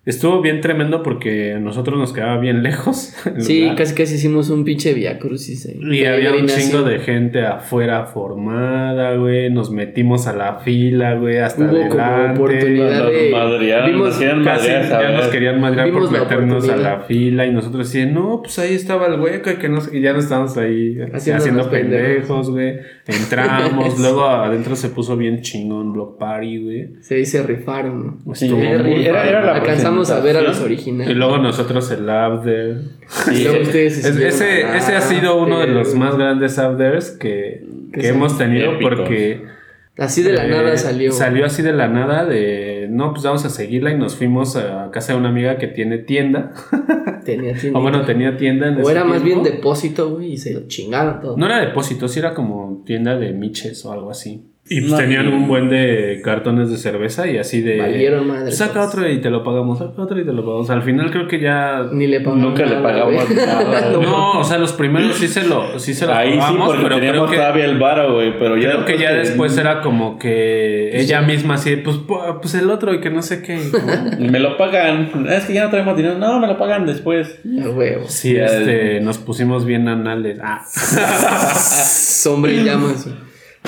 Estuvo 0.07 0.41
bien 0.41 0.63
tremendo 0.63 1.03
porque 1.03 1.53
a 1.53 1.59
nosotros 1.61 1.99
nos 1.99 2.15
quedaba 2.15 2.39
bien 2.39 2.63
lejos. 2.63 3.15
Sí, 3.39 3.61
lugar. 3.63 3.77
casi 3.77 3.95
casi 3.95 4.15
hicimos 4.15 4.49
un 4.49 4.65
pinche 4.65 4.95
Via 4.95 5.19
Crucis 5.19 5.67
ahí. 5.67 5.79
Y 5.95 6.05
había 6.07 6.33
un 6.33 6.47
chingo 6.47 6.83
de 6.85 7.01
gente 7.01 7.43
afuera 7.45 8.07
formada, 8.07 9.15
güey. 9.17 9.51
Nos 9.51 9.71
metimos 9.71 10.27
a 10.27 10.33
la 10.35 10.55
fila, 10.61 11.17
güey, 11.17 11.37
hasta 11.37 11.65
Hubo 11.65 11.89
como 11.91 12.01
adelante. 12.03 12.41
oportunidad 12.41 13.03
Nos 13.05 13.13
de- 13.13 13.31
madrearon, 13.31 13.91
vimos 13.91 14.09
nos 14.09 14.19
querían 14.19 14.45
Casi 14.45 14.69
madrear, 14.71 15.03
ya 15.03 15.17
nos 15.19 15.27
querían 15.27 15.61
madrear 15.61 15.91
por 15.93 16.03
la 16.13 16.21
meternos 16.21 16.69
a 16.71 16.77
la 16.77 17.01
fila 17.01 17.47
y 17.47 17.53
nosotros 17.53 17.87
decíamos, 17.93 18.15
no, 18.15 18.41
pues 18.43 18.59
ahí 18.59 18.75
estaba 18.75 19.07
el 19.07 19.21
hueco 19.21 19.51
y 19.51 19.57
que 19.57 19.69
no 19.69 19.83
sé", 19.83 19.99
y 19.99 20.01
ya 20.01 20.15
nos 20.15 20.25
estábamos 20.25 20.57
ahí 20.57 20.97
Haciendo 21.13 21.69
pendejos, 21.71 22.51
güey. 22.51 22.79
Entramos, 23.11 23.95
Sí. 23.97 24.03
luego 24.03 24.27
adentro 24.27 24.77
se 24.77 24.89
puso 24.89 25.17
bien 25.17 25.41
chingón 25.43 25.93
Block 25.93 26.19
Party, 26.19 26.63
güey. 26.65 26.89
Sí, 27.01 27.25
se 27.27 27.43
rifaron. 27.43 28.21
¿no? 28.25 28.35
Sí, 28.35 28.47
era- 28.55 28.83
muy 28.83 29.05
era- 29.05 29.15
padre. 29.19 29.29
era 29.31 29.45
la 29.45 29.55
Alcanzamos 29.57 30.11
a 30.11 30.21
ver 30.21 30.37
a 30.37 30.43
los 30.43 30.61
originales. 30.61 31.11
Y 31.13 31.15
luego 31.17 31.39
nosotros 31.39 31.91
el 31.91 32.09
Abder. 32.09 32.79
Y 33.33 33.45
luego 33.45 33.63
ustedes 33.63 34.05
Es- 34.05 34.17
ese, 34.17 34.65
a 34.65 34.77
ese 34.77 34.97
ha 34.97 35.01
sido 35.01 35.41
uno 35.43 35.61
de 35.61 35.67
los 35.69 35.95
más 35.95 36.17
grandes 36.17 36.59
Abders 36.59 37.11
que, 37.11 37.65
Que 37.93 38.09
hemos 38.09 38.39
tenido 38.39 38.73
épicos. 38.75 38.95
porque 38.99 39.43
Así 39.99 40.23
de 40.23 40.33
la 40.33 40.47
eh, 40.47 40.51
nada 40.51 40.77
salió. 40.79 41.13
Salió 41.13 41.45
así 41.45 41.61
de 41.63 41.73
la 41.75 41.87
nada 41.89 42.25
de, 42.25 42.80
no, 42.91 43.13
pues 43.13 43.25
vamos 43.25 43.45
a 43.45 43.51
seguirla 43.51 43.91
y 43.91 43.99
nos 43.99 44.17
fuimos 44.17 44.57
a 44.57 44.91
casa 44.91 45.13
de 45.13 45.19
una 45.19 45.29
amiga 45.29 45.57
que 45.59 45.67
tiene 45.69 45.99
tienda. 45.99 46.53
Tenía 47.25 47.55
tienda. 47.55 47.79
O 47.79 47.83
bueno, 47.83 48.05
tenía 48.05 48.37
tienda 48.37 48.69
en 48.69 48.79
O 48.79 48.81
ese 48.81 48.93
era 48.93 49.05
más 49.05 49.23
bien 49.23 49.43
depósito, 49.43 50.11
güey, 50.11 50.33
y 50.33 50.37
se 50.39 50.55
lo 50.55 50.67
chingaron 50.69 51.21
todo. 51.21 51.37
No 51.37 51.47
era 51.47 51.61
depósito, 51.61 52.09
sí 52.09 52.19
era 52.19 52.35
como 52.35 52.83
tienda 52.87 53.17
de 53.17 53.33
miches 53.33 53.85
o 53.85 53.93
algo 53.93 54.11
así. 54.11 54.50
Y 54.73 54.83
pues 54.83 54.93
No, 54.93 54.99
tenían 54.99 55.27
un 55.27 55.49
buen 55.49 55.69
de 55.69 56.21
cartones 56.23 56.71
de 56.71 56.77
cerveza 56.77 57.27
y 57.27 57.39
así 57.39 57.61
de... 57.61 57.79
Valieron 57.79 58.25
madre. 58.29 58.53
Saca 58.53 58.75
pues. 58.75 58.87
otro 58.87 59.11
y 59.11 59.21
te 59.21 59.29
lo 59.29 59.43
pagamos, 59.43 59.81
saca 59.81 60.01
otro 60.01 60.21
y 60.21 60.25
te 60.25 60.33
lo 60.33 60.45
pagamos. 60.45 60.71
Al 60.71 60.83
final 60.85 61.11
creo 61.11 61.27
que 61.27 61.41
ya... 61.41 61.89
Ni 61.91 62.07
le 62.07 62.21
pagamos. 62.21 62.45
Nunca 62.45 62.65
le 62.67 62.77
pagamos 62.77 63.29
nada. 63.35 63.91
No, 64.01 64.39
o 64.39 64.45
sea, 64.45 64.59
los 64.59 64.73
primeros 64.73 65.17
sí 65.17 65.27
se 65.27 65.43
lo, 65.49 65.77
sí 65.81 65.93
se 65.93 66.07
lo 66.07 66.15
Ahí 66.15 66.35
sí, 66.35 66.39
pagamos, 66.39 66.69
porque 66.69 66.83
pero 66.85 66.97
creo 66.99 67.01
teníamos 67.01 67.31
que, 67.33 67.37
todavía 67.37 67.65
el 67.65 67.79
varo, 67.81 68.15
güey, 68.15 68.39
pero 68.39 68.57
ya 68.57 68.71
creo 68.71 68.85
que 68.85 68.99
ya 68.99 69.13
después 69.13 69.59
era 69.59 69.81
como 69.81 70.21
que 70.21 71.01
ella 71.01 71.21
misma 71.23 71.55
así, 71.55 71.75
pues, 71.75 71.97
pu- 71.97 72.39
pues 72.41 72.55
el 72.55 72.71
otro 72.71 72.95
y 72.95 73.01
que 73.01 73.11
no 73.11 73.23
sé 73.23 73.43
qué. 73.43 73.59
Me 74.21 74.39
lo 74.39 74.57
pagan. 74.57 75.11
Es 75.29 75.47
que 75.47 75.53
ya 75.55 75.65
no 75.65 75.71
traemos 75.71 75.97
dinero. 75.97 76.17
No, 76.17 76.39
me 76.39 76.47
lo 76.47 76.57
pagan 76.57 76.87
después. 76.87 77.41
Huevo. 77.45 78.05
Sí, 78.07 78.35
Ya, 78.35 78.45
este, 78.47 79.01
nos 79.01 79.19
pusimos 79.19 79.65
bien 79.67 79.89
anales. 79.89 80.39
Ah. 80.41 80.63
Sombra 81.45 82.53
y 82.53 82.63
llamas. 82.63 83.09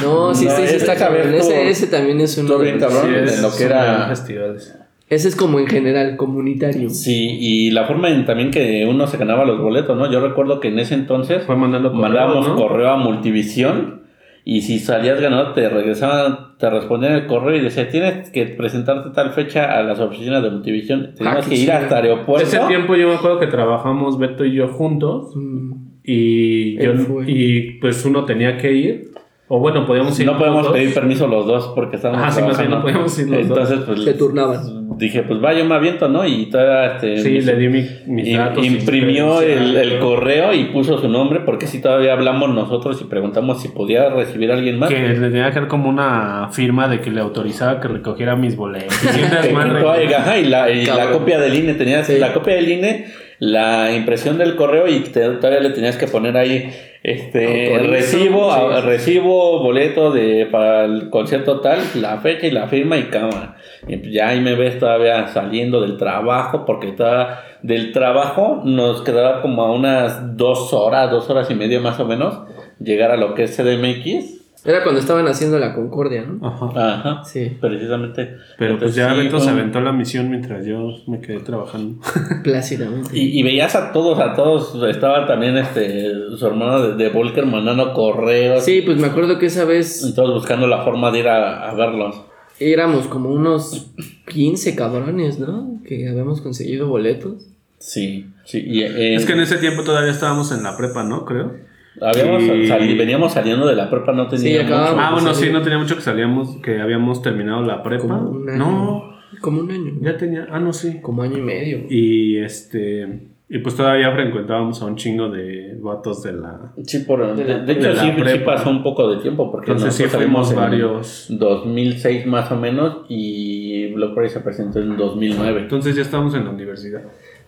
No, 0.01 0.34
sí, 0.34 0.47
No, 0.47 0.57
sí, 0.57 0.62
sí, 0.66 0.76
está 0.76 0.97
cabrón. 0.97 1.34
Ese, 1.34 1.68
ese 1.68 1.86
también 1.88 2.20
es 2.20 2.34
de 2.36 2.43
bien 2.43 2.80
los- 2.80 2.93
cabrón. 2.93 3.11
Sí, 3.26 3.32
es- 3.34 3.43
lo 3.43 3.55
que 3.57 3.64
era- 3.64 4.07
festivales. 4.09 4.78
Ese 5.09 5.28
es 5.28 5.36
como 5.36 5.59
en 5.61 5.66
general, 5.66 6.16
comunitario. 6.16 6.88
Sí, 6.88 7.36
y 7.38 7.70
la 7.70 7.84
forma 7.84 8.09
en 8.09 8.24
también 8.24 8.51
que 8.51 8.86
uno 8.88 9.07
se 9.07 9.18
ganaba 9.18 9.45
los 9.45 9.61
boletos, 9.61 9.97
¿no? 9.99 10.11
Yo 10.11 10.26
recuerdo 10.26 10.59
que 10.59 10.68
en 10.68 10.78
ese 10.78 10.95
entonces 10.95 11.43
Fue 11.45 11.55
mandando 11.55 11.90
correo, 11.90 12.03
mandábamos 12.09 12.49
¿no? 12.49 12.57
correo 12.57 12.88
a 12.88 12.97
Multivisión 12.97 14.01
y 14.45 14.62
si 14.62 14.78
salías 14.78 15.20
ganador 15.20 15.53
te 15.53 15.68
regresaban, 15.68 16.57
te 16.59 16.70
respondían 16.70 17.12
el 17.12 17.26
correo 17.26 17.55
y 17.57 17.61
decía, 17.61 17.90
tienes 17.90 18.30
que 18.30 18.47
presentarte 18.47 19.11
tal 19.11 19.32
fecha 19.32 19.78
a 19.78 19.82
las 19.82 20.01
oficinas 20.01 20.43
de 20.43 20.51
Multivisión. 20.51 21.11
Teníamos 21.14 21.45
qué 21.45 21.57
que 21.57 21.61
ir 21.61 21.70
hasta 21.72 21.97
aeropuerto. 21.99 22.47
Ese 22.49 22.59
tiempo 22.61 22.97
yo 22.97 23.09
me 23.09 23.14
acuerdo 23.16 23.38
que 23.38 23.49
trabajamos 23.49 24.18
Beto 24.18 24.47
y 24.47 24.55
yo 24.55 24.68
juntos 24.68 25.36
Mm, 25.36 25.72
y, 26.05 26.82
yo, 26.82 26.93
y 27.26 27.72
pues 27.80 28.03
uno 28.07 28.24
tenía 28.24 28.57
que 28.57 28.72
ir. 28.72 29.11
O 29.55 29.59
bueno, 29.59 29.84
podíamos 29.86 30.18
ir. 30.18 30.24
No 30.24 30.38
podemos 30.38 30.62
dos. 30.64 30.72
pedir 30.72 30.94
permiso 30.94 31.26
los 31.26 31.46
dos 31.46 31.72
porque 31.74 31.96
estábamos 31.96 32.22
Ajá, 32.22 32.32
sí, 32.32 32.40
más 32.42 32.57
bien 32.57 32.70
no 32.70 32.80
podíamos 32.80 33.18
ir 33.18 33.28
los 33.28 33.48
dos. 33.48 33.59
Entonces, 33.59 33.80
pues 33.86 34.03
Se 34.05 34.14
turnaban. 34.14 34.96
dije, 34.96 35.24
pues 35.24 35.44
va, 35.44 35.53
yo 35.53 35.66
me 35.66 35.74
aviento, 35.74 36.09
¿no? 36.09 36.26
Y 36.26 36.46
todavía 36.48 36.94
este, 36.94 37.18
Sí, 37.18 37.28
mis- 37.32 37.44
le 37.44 37.57
di 37.57 37.68
mi, 37.68 37.86
mis 38.07 38.34
datos. 38.34 38.64
imprimió 38.64 39.42
el, 39.42 39.76
el 39.76 39.98
correo 39.98 40.55
y 40.55 40.64
puso 40.72 40.96
su 40.98 41.07
nombre 41.11 41.40
porque 41.40 41.66
si 41.66 41.82
todavía 41.82 42.14
hablamos 42.14 42.48
nosotros 42.55 42.98
y 43.03 43.05
preguntamos 43.05 43.61
si 43.61 43.68
podía 43.68 44.09
recibir 44.09 44.50
a 44.50 44.55
alguien 44.55 44.78
más. 44.78 44.88
Que 44.88 45.00
le 45.00 45.28
tenía 45.28 45.50
que 45.50 45.61
dar 45.61 45.68
como 45.68 45.90
una 45.90 46.48
firma 46.50 46.88
de 46.88 47.00
que 47.00 47.11
le 47.11 47.20
autorizaba 47.20 47.78
que 47.78 47.88
recogiera 47.88 48.34
mis 48.36 48.57
boletos. 48.57 48.96
Y. 49.05 49.55
Oiga, 49.84 50.24
la, 50.48 50.70
y 50.70 50.86
la 50.86 50.96
Cabrón. 50.96 51.18
copia 51.18 51.38
del 51.38 51.55
INE, 51.55 51.74
tenías 51.74 52.07
Sí. 52.07 52.18
la 52.18 52.32
copia 52.32 52.55
del 52.55 52.70
INE, 52.70 53.05
la 53.38 53.92
impresión 53.94 54.38
del 54.38 54.57
correo 54.57 54.88
y 54.88 55.00
te- 55.00 55.28
todavía 55.32 55.61
le 55.61 55.70
tenías 55.70 55.96
que 55.98 56.07
poner 56.07 56.36
ahí 56.38 56.70
este 57.03 57.78
recibo, 57.90 58.53
a- 58.53 58.80
recibo, 58.80 59.61
boleto 59.62 60.11
de 60.12 60.46
para 60.46 60.84
el 60.84 61.11
concierto 61.11 61.61
tal, 61.61 61.80
la 61.96 62.18
fecha 62.18 62.46
y 62.46 62.50
la 62.53 62.68
firma 62.68 62.96
y 62.96 63.05
cámara. 63.05 63.57
Y 63.88 63.96
pues 63.96 64.12
ya 64.12 64.28
ahí 64.28 64.40
me 64.40 64.55
ves 64.55 64.78
todavía 64.78 65.26
saliendo 65.28 65.80
del 65.80 65.96
trabajo, 65.96 66.64
porque 66.64 66.92
todavía 66.92 67.40
del 67.62 67.92
trabajo 67.92 68.62
nos 68.64 69.03
quedaba 69.03 69.42
como 69.42 69.62
a 69.64 69.72
unas 69.72 70.36
dos 70.36 70.72
horas, 70.72 71.11
dos 71.11 71.28
horas 71.30 71.50
y 71.50 71.55
media 71.55 71.80
más 71.80 71.98
o 71.98 72.05
menos, 72.05 72.38
llegar 72.78 73.11
a 73.11 73.16
lo 73.16 73.34
que 73.34 73.44
es 73.44 73.57
CDMX. 73.57 74.41
Era 74.64 74.82
cuando 74.84 75.00
estaban 75.00 75.26
haciendo 75.26 75.58
la 75.58 75.74
Concordia, 75.74 76.22
¿no? 76.24 76.46
Ajá. 76.46 76.70
Ajá. 76.94 77.24
Sí, 77.24 77.56
Precisamente. 77.60 78.36
Pero 78.58 78.78
pues 78.78 78.94
ya 78.94 79.12
sí, 79.12 79.20
Beto 79.20 79.40
se 79.40 79.50
aventó 79.50 79.80
la 79.80 79.92
misión 79.92 80.30
mientras 80.30 80.64
yo 80.64 80.88
me 81.08 81.20
quedé 81.20 81.40
trabajando. 81.40 82.00
plácidamente. 82.44 83.10
Y, 83.16 83.40
y 83.40 83.42
veías 83.42 83.74
a 83.74 83.92
todos, 83.92 84.18
a 84.20 84.34
todos. 84.34 84.80
Estaba 84.88 85.26
también 85.26 85.56
este 85.56 86.12
su 86.38 86.46
hermano 86.46 86.80
de, 86.88 87.02
de 87.04 87.10
Volker 87.10 87.44
mandando 87.46 87.92
correos. 87.92 88.64
Sí, 88.64 88.82
pues 88.82 88.98
me 88.98 89.08
acuerdo 89.08 89.38
que 89.38 89.46
esa 89.46 89.64
vez 89.64 90.04
Y 90.04 90.14
todos 90.14 90.32
buscando 90.34 90.66
la 90.66 90.84
forma 90.84 91.10
de 91.10 91.18
ir 91.20 91.28
a, 91.28 91.68
a 91.68 91.74
verlos. 91.74 92.22
éramos 92.60 93.08
como 93.08 93.30
unos 93.30 93.90
15 94.28 94.76
cabrones, 94.76 95.38
¿no? 95.40 95.80
Que 95.84 96.08
habíamos 96.08 96.40
conseguido 96.40 96.86
boletos. 96.86 97.46
Sí, 97.78 98.26
sí. 98.44 98.62
Y, 98.64 98.82
eh, 98.82 99.16
Es 99.16 99.26
que 99.26 99.32
en 99.32 99.40
ese 99.40 99.56
tiempo 99.56 99.82
todavía 99.82 100.12
estábamos 100.12 100.52
en 100.52 100.62
la 100.62 100.76
prepa, 100.76 101.02
¿no? 101.02 101.24
Creo. 101.24 101.52
Habíamos 102.01 102.43
y- 102.43 102.66
sali- 102.66 102.97
veníamos 102.97 103.32
saliendo 103.32 103.66
de 103.66 103.76
la 103.76 103.90
prepa, 103.90 104.12
no 104.12 104.28
tenía 104.28 104.62
acabábamos. 104.62 104.95
mucho. 104.97 105.07
Ah, 105.07 105.12
bueno, 105.12 105.34
sí. 105.34 105.47
sí, 105.47 105.53
no 105.53 105.62
tenía 105.62 105.78
mucho 105.78 105.95
que 105.97 106.03
salíamos, 106.03 106.57
que 106.62 106.80
habíamos 106.80 107.22
terminado 107.22 107.62
la 107.62 107.82
prepa. 107.82 108.03
Como 108.18 108.30
un 108.30 108.49
año. 108.49 108.59
No, 108.59 109.14
Como 109.40 109.61
un 109.61 109.70
año. 109.70 109.93
ya 110.01 110.16
tenía, 110.16 110.47
ah, 110.51 110.59
no, 110.61 110.72
sí. 110.72 111.01
Como 111.03 111.22
año 111.22 111.38
y 111.38 111.43
medio. 111.43 111.80
Y 111.90 112.38
este, 112.38 113.28
y 113.49 113.59
pues 113.59 113.76
todavía 113.76 114.11
frecuentábamos 114.12 114.80
a 114.80 114.86
un 114.86 114.97
chingo 114.97 115.28
de 115.28 115.76
vatos 115.82 116.22
de 116.22 116.32
la... 116.32 116.72
Sí, 116.86 117.01
por, 117.01 117.36
de, 117.36 117.45
De 117.45 117.53
la- 117.53 117.59
de 117.64 117.72
hecho 117.74 117.88
de 117.93 117.97
sí, 118.32 118.38
pasó 118.45 118.70
un 118.70 118.82
poco 118.82 119.14
de 119.14 119.20
tiempo 119.20 119.51
porque 119.53 119.72
Entonces 119.72 119.95
sí 119.95 120.05
fuimos 120.16 120.55
varios... 120.55 121.26
2006 121.28 122.24
más 122.26 122.51
o 122.51 122.57
menos 122.57 122.99
y 123.11 123.93
Block 123.93 124.14
Party 124.14 124.30
se 124.30 124.40
presentó 124.40 124.78
en 124.80 124.97
2009. 124.97 125.61
Entonces 125.61 125.95
ya 125.95 126.01
estábamos 126.03 126.34
en 126.34 126.45
la 126.45 126.51
universidad. 126.51 127.03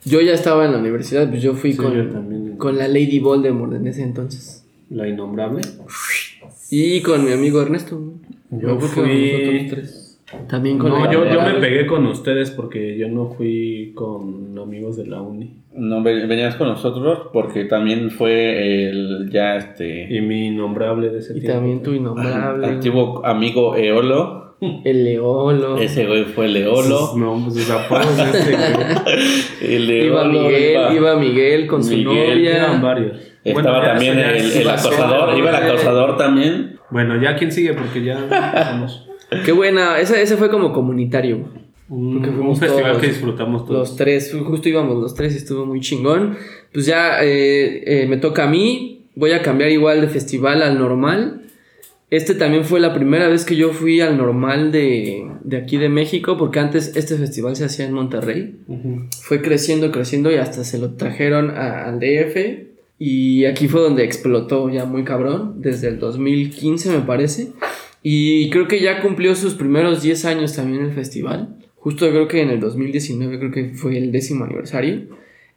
Yo 0.05 0.21
ya 0.21 0.33
estaba 0.35 0.65
en 0.67 0.73
la 0.73 0.79
universidad, 0.79 1.29
pues 1.31 1.43
yo 1.43 1.55
fui 1.55 1.73
Sí, 1.73 1.79
con, 1.79 1.95
yo 1.95 2.07
también. 2.11 2.57
con 2.57 2.77
la 2.77 2.89
Lady 2.89 3.19
Voldemort 3.21 3.73
en 3.75 3.87
ese 3.87 4.03
entonces. 4.03 4.65
La 4.91 5.09
innombrable. 5.09 5.63
Y 6.71 7.01
con 7.03 7.25
mi 7.25 7.33
amigo 7.33 7.61
Ernesto. 7.63 7.99
¿no? 8.51 8.59
Yo 8.61 8.79
fui- 8.81 9.67
tres. 9.71 10.21
También 10.49 10.79
con 10.79 10.91
No, 10.91 11.05
la 11.05 11.13
yo, 11.13 11.25
yo 11.31 11.43
me 11.43 11.55
pegué 11.61 11.87
con 11.87 12.07
ustedes 12.07 12.51
porque 12.51 12.97
yo 12.99 13.09
no 13.09 13.29
fui 13.29 13.93
con 13.95 14.59
amigos 14.59 14.97
de 14.97 15.07
la 15.07 15.23
uni. 15.23 15.53
No 15.75 16.03
ve- 16.03 16.27
venías 16.27 16.57
con 16.57 16.69
nosotros 16.69 17.29
porque 17.33 17.65
también 17.67 18.11
fue 18.11 18.89
el 18.89 19.31
ya 19.31 19.57
este 19.57 20.13
Y 20.13 20.21
mi 20.23 20.47
innombrable 20.49 21.11
de 21.11 21.19
ese 21.19 21.37
Y 21.37 21.41
tiempo. 21.41 21.59
también 21.59 21.83
tu 21.83 21.93
innombrable. 21.93 22.67
antiguo 22.67 23.25
amigo 23.25 23.77
Eolo. 23.77 24.44
El 24.85 25.05
Leolo. 25.05 25.79
Ese 25.79 26.07
güey 26.07 26.25
fue 26.25 26.47
el 26.47 26.57
Eolo. 26.59 27.15
No, 27.17 27.41
pues 27.45 27.57
sus 27.65 27.71
apodos 27.71 28.07
este 28.19 28.53
güey. 28.53 28.65
El 29.75 29.91
Iba 29.91 30.23
Eolo, 30.23 30.33
Miguel, 30.43 30.71
iba- 30.73 30.95
iba 30.95 31.17
Miguel 31.17 31.67
con 31.67 31.83
su 31.85 31.91
Miguel, 31.91 32.47
Eran 32.47 32.67
novia. 32.67 32.81
varios. 32.83 33.17
Estaba 33.45 33.79
Bueno, 33.79 33.87
también 33.93 34.19
el, 34.19 34.37
el 34.37 34.61
iba 34.63 34.73
acosador, 34.75 35.37
iba 35.39 35.51
el 35.51 35.57
acosador 35.57 36.17
también. 36.17 36.79
Bueno, 36.91 37.21
ya 37.21 37.37
quién 37.37 37.53
sigue 37.53 37.75
porque 37.75 38.03
ya 38.03 38.19
empezamos. 38.19 39.07
Qué 39.45 39.53
buena. 39.53 39.99
Ese, 39.99 40.23
ese 40.23 40.37
fue 40.37 40.51
como 40.51 40.73
comunitario. 40.73 41.49
Un, 41.91 42.25
un 42.25 42.57
festival 42.57 42.93
todos. 42.93 43.03
que 43.03 43.09
disfrutamos 43.09 43.67
todos. 43.67 43.79
Los 43.91 43.97
tres, 43.97 44.35
justo 44.47 44.69
íbamos 44.69 44.97
los 45.03 45.15
tres 45.15 45.35
y 45.35 45.37
estuvo 45.39 45.67
muy 45.67 45.81
chingón. 45.81 46.37
Pues 46.73 46.87
ya 46.87 47.23
eh, 47.23 47.83
eh, 48.03 48.07
me 48.09 48.17
toca 48.17 48.45
a 48.45 48.47
mí. 48.49 49.07
Voy 49.17 49.33
a 49.33 49.43
cambiar 49.43 49.71
igual 49.71 50.01
de 50.01 50.09
festival 50.09 50.63
al 50.63 50.79
normal. 50.79 51.43
Este 52.15 52.35
también 52.35 52.65
fue 52.65 52.79
la 52.81 52.95
primera 52.95 53.29
vez 53.29 53.45
que 53.45 53.57
yo 53.57 53.73
fui 53.73 54.01
al 54.01 54.17
normal 54.17 54.71
de, 54.71 55.27
de 55.43 55.57
aquí 55.57 55.77
de 55.79 55.89
México, 55.89 56.37
porque 56.37 56.61
antes 56.61 56.97
este 56.97 57.17
festival 57.17 57.57
se 57.57 57.65
hacía 57.65 57.87
en 57.87 57.93
Monterrey. 57.93 58.57
Fue 59.23 59.43
creciendo, 59.43 59.91
creciendo 59.91 60.31
y 60.31 60.37
hasta 60.37 60.63
se 60.65 60.79
lo 60.79 60.93
trajeron 60.95 61.51
a- 61.51 61.87
al 61.87 61.99
DF. 61.99 62.69
Y 62.99 63.45
aquí 63.47 63.67
fue 63.67 63.81
donde 63.81 64.05
explotó 64.05 64.71
ya 64.71 64.85
muy 64.85 65.03
cabrón, 65.05 65.55
desde 65.61 65.89
el 65.89 65.99
2015 65.99 66.91
me 66.91 67.01
parece. 67.01 67.49
Y 68.03 68.49
creo 68.51 68.69
que 68.69 68.81
ya 68.81 69.01
cumplió 69.03 69.35
sus 69.35 69.55
primeros 69.55 70.03
10 70.03 70.25
años 70.27 70.55
también 70.55 70.85
el 70.85 70.93
festival. 70.93 71.57
Justo 71.77 72.09
creo 72.11 72.29
que 72.29 72.41
en 72.43 72.51
el 72.51 72.61
2019 72.61 73.39
creo 73.39 73.51
que 73.51 73.71
fue 73.75 73.99
el 73.99 74.13
décimo 74.13 74.45
aniversario. 74.45 75.03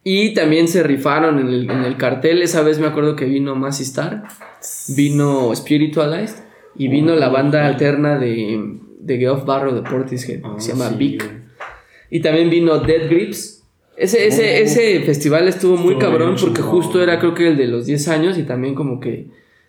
Y 0.02 0.34
también 0.34 0.66
se 0.66 0.82
rifaron 0.82 1.38
en 1.38 1.48
el, 1.48 1.70
en 1.70 1.84
el 1.84 1.96
cartel. 1.96 2.42
Esa 2.42 2.62
vez 2.62 2.78
me 2.80 2.86
acuerdo 2.86 3.14
que 3.16 3.26
vino 3.26 3.54
Massy 3.54 3.82
Star, 3.84 4.24
vino 4.96 5.54
Spiritualized 5.54 6.47
y 6.78 6.88
vino 6.88 7.14
la 7.16 7.28
banda 7.28 7.66
alterna 7.66 8.18
de, 8.18 8.78
de 9.00 9.18
Geoff 9.18 9.44
Barrow 9.44 9.74
de 9.74 9.82
Portishead, 9.82 10.40
Ah, 10.44 10.54
que 10.56 10.60
se 10.62 10.72
llama 10.72 10.88
sí, 10.90 10.94
Vic. 10.96 11.22
güey. 11.24 11.36
Y 12.10 12.20
también 12.20 12.48
vino 12.50 12.78
Dead 12.78 13.08
Grips. 13.10 13.64
Ese, 13.96 14.28
ese, 14.28 14.42
Oh. 14.42 14.64
ese 14.64 15.00
festival 15.00 15.48
estuvo 15.48 15.76
muy 15.76 15.94
Estuvo 15.94 15.98
cabrón 16.10 16.36
porque 16.40 16.62
justo 16.62 17.02
era 17.02 17.18
creo 17.18 17.34
que 17.34 17.48
el 17.48 17.56
de 17.56 17.66
los 17.66 17.84
10 17.86 18.08
años 18.08 18.38
y 18.38 18.44
también 18.44 18.74
como 18.76 19.00
que 19.00 19.26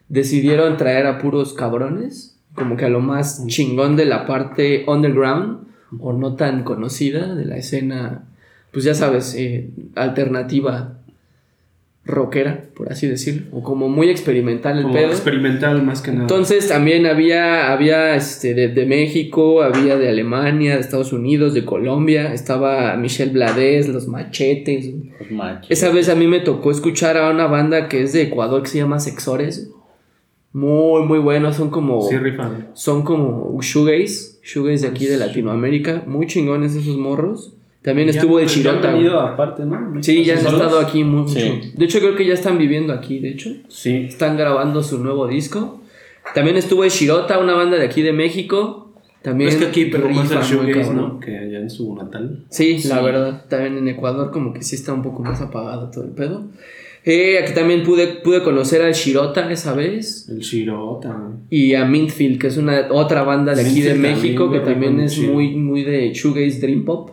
decidieron 0.08 0.78
traer 0.78 1.08
a 1.08 1.18
puros 1.18 1.54
cabrones, 1.54 2.40
como 2.54 2.78
que 2.78 2.86
a 2.86 2.90
lo 2.90 3.00
más 3.00 3.46
chingón 3.48 3.96
de 3.96 4.06
la 4.06 4.26
parte 4.28 4.86
underground 4.88 5.68
o 6.00 6.14
no 6.14 6.36
tan 6.36 6.64
conocida 6.64 7.34
de 7.34 7.46
la 7.46 7.58
escena, 7.58 8.26
pues 8.72 8.86
ya 8.86 8.94
sabes, 8.94 9.34
eh, 9.36 9.72
alternativa 9.96 10.99
rockera, 12.10 12.66
por 12.76 12.92
así 12.92 13.08
decirlo, 13.08 13.44
o 13.52 13.64
como 13.64 13.88
muy 13.88 14.10
experimental 14.10 14.78
el 14.78 14.84
Como 14.84 14.96
pedo. 14.96 15.08
experimental 15.08 15.82
más 15.84 16.02
que 16.02 16.12
nada. 16.12 16.24
Entonces 16.24 16.68
también 16.68 17.06
había, 17.06 17.72
había 17.72 18.16
este, 18.16 18.54
de, 18.54 18.68
de 18.68 18.86
México, 18.86 19.62
había 19.62 19.98
de 19.98 20.10
Alemania, 20.10 20.76
de 20.76 20.82
Estados 20.82 21.14
Unidos, 21.14 21.54
de 21.54 21.66
Colombia, 21.66 22.34
estaba 22.34 22.96
Michelle 22.98 23.32
Blades, 23.32 23.88
Los 23.88 24.08
Machetes. 24.08 24.90
Pues, 25.18 25.32
manches. 25.32 25.72
Esa 25.72 25.92
vez 25.92 26.10
a 26.10 26.16
mí 26.16 26.28
me 26.28 26.40
tocó 26.40 26.72
escuchar 26.72 27.18
a 27.18 27.30
una 27.30 27.48
banda 27.48 27.88
que 27.88 28.02
es 28.02 28.14
de 28.14 28.24
Ecuador 28.24 28.64
que 28.64 28.70
se 28.70 28.80
llama 28.80 29.00
Sexores. 29.00 29.72
Muy, 30.52 31.04
muy 31.04 31.20
buenos, 31.20 31.58
son 31.58 31.70
como... 31.70 32.02
sí, 32.02 32.18
rifan. 32.18 32.70
Son 32.74 33.04
como 33.04 33.56
shoegaze, 33.62 34.40
shoegaze 34.44 34.88
de 34.88 34.88
aquí 34.88 35.06
de 35.06 35.18
Latinoamérica, 35.18 36.04
muy 36.08 36.26
chingones 36.26 36.76
esos 36.76 36.98
morros. 36.98 37.56
También 37.90 38.10
estuvo 38.10 38.40
el 38.40 38.46
Ya 38.48 38.54
Chirota. 38.54 38.92
han 38.92 39.08
aparte, 39.34 39.66
¿no? 39.66 40.04
Sí, 40.04 40.24
ya 40.24 40.36
han 40.36 40.42
¿Solos? 40.44 40.62
estado 40.62 40.80
aquí 40.80 41.04
mucho. 41.04 41.34
Sí. 41.34 41.72
De 41.76 41.86
hecho, 41.86 42.00
creo 42.00 42.16
que 42.16 42.24
ya 42.24 42.36
están 42.36 42.60
viviendo 42.60 42.94
aquí, 42.94 43.18
de 43.20 43.30
hecho. 43.32 43.50
Sí. 43.68 44.06
Están 44.08 44.38
grabando 44.38 44.84
su 44.84 45.00
nuevo 45.00 45.28
disco. 45.28 45.82
También 46.36 46.56
estuvo 46.56 46.84
el 46.84 46.92
Shirota, 46.92 47.40
una 47.40 47.54
banda 47.56 47.78
de 47.78 47.86
aquí 47.86 48.04
de 48.04 48.14
México. 48.14 48.94
También 49.24 49.50
Es 49.50 49.56
que 49.56 49.66
aquí 49.66 49.86
pero 49.86 50.08
más 50.08 50.30
el 50.32 50.38
cabrón. 50.38 50.96
¿no? 50.96 51.20
Que 51.20 51.36
allá 51.36 51.58
en 51.62 51.70
su 51.72 51.96
natal. 51.96 52.46
Sí, 52.52 52.78
Sí. 52.78 52.88
la 52.90 53.02
verdad. 53.02 53.46
También 53.50 53.80
en 53.80 53.88
Ecuador 53.88 54.30
como 54.30 54.54
que 54.54 54.62
sí 54.62 54.76
está 54.76 54.94
un 54.94 55.02
poco 55.02 55.24
más 55.24 55.42
apagado 55.42 55.90
todo 55.90 56.04
el 56.04 56.12
pedo. 56.12 56.44
Eh, 57.06 57.40
aquí 57.42 57.54
también 57.56 57.82
pude, 57.84 58.06
pude 58.24 58.44
conocer 58.44 58.84
al 58.84 58.94
Shirota 58.94 59.52
esa 59.52 59.74
vez. 59.74 60.30
El 60.30 60.40
Shirota. 60.42 61.32
Y 61.50 61.74
a 61.74 61.86
Mintfield, 61.86 62.40
que 62.40 62.48
es 62.48 62.58
una 62.58 62.88
otra 62.92 63.24
banda 63.24 63.56
de 63.56 63.62
aquí 63.68 63.82
de 63.82 63.96
México, 63.96 64.44
también, 64.44 64.64
que 64.64 64.70
también 64.72 65.00
es 65.00 65.18
muy, 65.18 65.56
muy 65.56 65.84
de 65.84 66.14
shoegaze 66.14 66.60
dream 66.60 66.86
pop. 66.86 67.12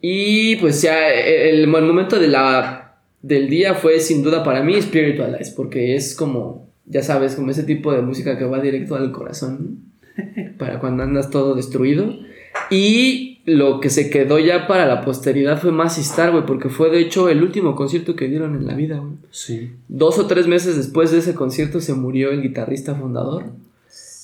Y 0.00 0.56
pues 0.56 0.82
ya 0.82 1.08
eh, 1.10 1.50
el, 1.50 1.60
el 1.60 1.66
momento 1.66 2.18
de 2.18 2.28
la, 2.28 2.96
del 3.22 3.48
día 3.48 3.74
fue 3.74 4.00
sin 4.00 4.22
duda 4.22 4.42
para 4.44 4.62
mí 4.62 4.80
Spiritualize, 4.80 5.52
porque 5.56 5.94
es 5.94 6.14
como, 6.14 6.68
ya 6.86 7.02
sabes, 7.02 7.34
como 7.34 7.50
ese 7.50 7.64
tipo 7.64 7.92
de 7.92 8.02
música 8.02 8.38
que 8.38 8.44
va 8.44 8.60
directo 8.60 8.96
al 8.96 9.12
corazón, 9.12 9.58
¿no? 9.60 9.90
para 10.58 10.78
cuando 10.78 11.02
andas 11.02 11.30
todo 11.30 11.54
destruido. 11.54 12.14
Y 12.70 13.40
lo 13.46 13.80
que 13.80 13.90
se 13.90 14.10
quedó 14.10 14.38
ya 14.38 14.66
para 14.66 14.86
la 14.86 15.02
posteridad 15.02 15.60
fue 15.60 15.72
Massy 15.72 16.02
Star, 16.02 16.30
güey, 16.32 16.46
porque 16.46 16.68
fue 16.68 16.90
de 16.90 17.00
hecho 17.00 17.28
el 17.28 17.42
último 17.42 17.74
concierto 17.74 18.16
que 18.16 18.28
dieron 18.28 18.54
en 18.54 18.66
la 18.66 18.74
vida, 18.74 18.98
güey. 18.98 19.12
Sí. 19.30 19.72
Dos 19.88 20.18
o 20.18 20.26
tres 20.26 20.46
meses 20.46 20.76
después 20.76 21.10
de 21.10 21.18
ese 21.18 21.34
concierto 21.34 21.80
se 21.80 21.94
murió 21.94 22.30
el 22.30 22.42
guitarrista 22.42 22.94
fundador. 22.94 23.44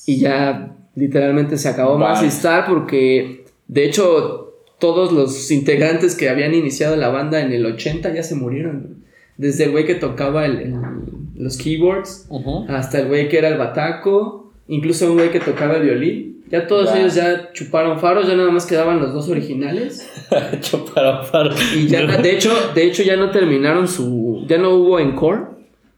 Y 0.07 0.19
ya 0.19 0.77
literalmente 0.95 1.59
se 1.59 1.69
acabó 1.69 1.99
Bye. 1.99 2.09
Massy 2.09 2.27
Star 2.27 2.67
porque 2.67 3.45
de 3.69 3.85
hecho 3.85 4.46
todos 4.79 5.13
los 5.13 5.51
integrantes 5.51 6.15
que 6.15 6.29
habían 6.29 6.55
iniciado 6.55 6.97
la 6.97 7.09
banda 7.09 7.41
en 7.41 7.53
el 7.53 7.65
80 7.67 8.13
ya 8.15 8.23
se 8.23 8.35
murieron. 8.35 9.05
Desde 9.37 9.65
el 9.65 9.71
güey 9.71 9.85
que 9.87 9.95
tocaba 9.95 10.47
el- 10.47 10.59
el- 10.61 10.75
los 11.37 11.57
keyboards 11.59 12.27
hasta 12.69 13.01
el 13.01 13.09
güey 13.09 13.29
que 13.29 13.39
era 13.39 13.49
el 13.49 13.59
bataco, 13.59 14.53
incluso 14.69 15.07
un 15.11 15.15
güey 15.19 15.31
que 15.31 15.41
tocaba 15.41 15.77
el 15.77 15.83
violín. 15.83 16.43
Ya 16.51 16.67
todos 16.69 16.95
ellos 16.95 17.15
ya 17.17 17.53
chuparon 17.53 17.99
faros, 17.99 18.29
ya 18.29 18.37
nada 18.37 18.51
más 18.53 18.67
quedaban 18.67 19.01
los 19.01 19.13
dos 19.13 19.29
originales. 19.29 20.09
Para, 20.95 21.23
para- 21.31 21.55
Y 21.77 21.87
ya, 21.89 22.07
de 22.07 22.31
hecho, 22.33 22.53
de 22.75 22.85
hecho 22.85 23.03
ya 23.03 23.17
no 23.17 23.31
terminaron 23.31 23.89
su, 23.89 24.45
ya 24.49 24.57
no 24.59 24.71
hubo 24.75 24.99
encore 25.01 25.41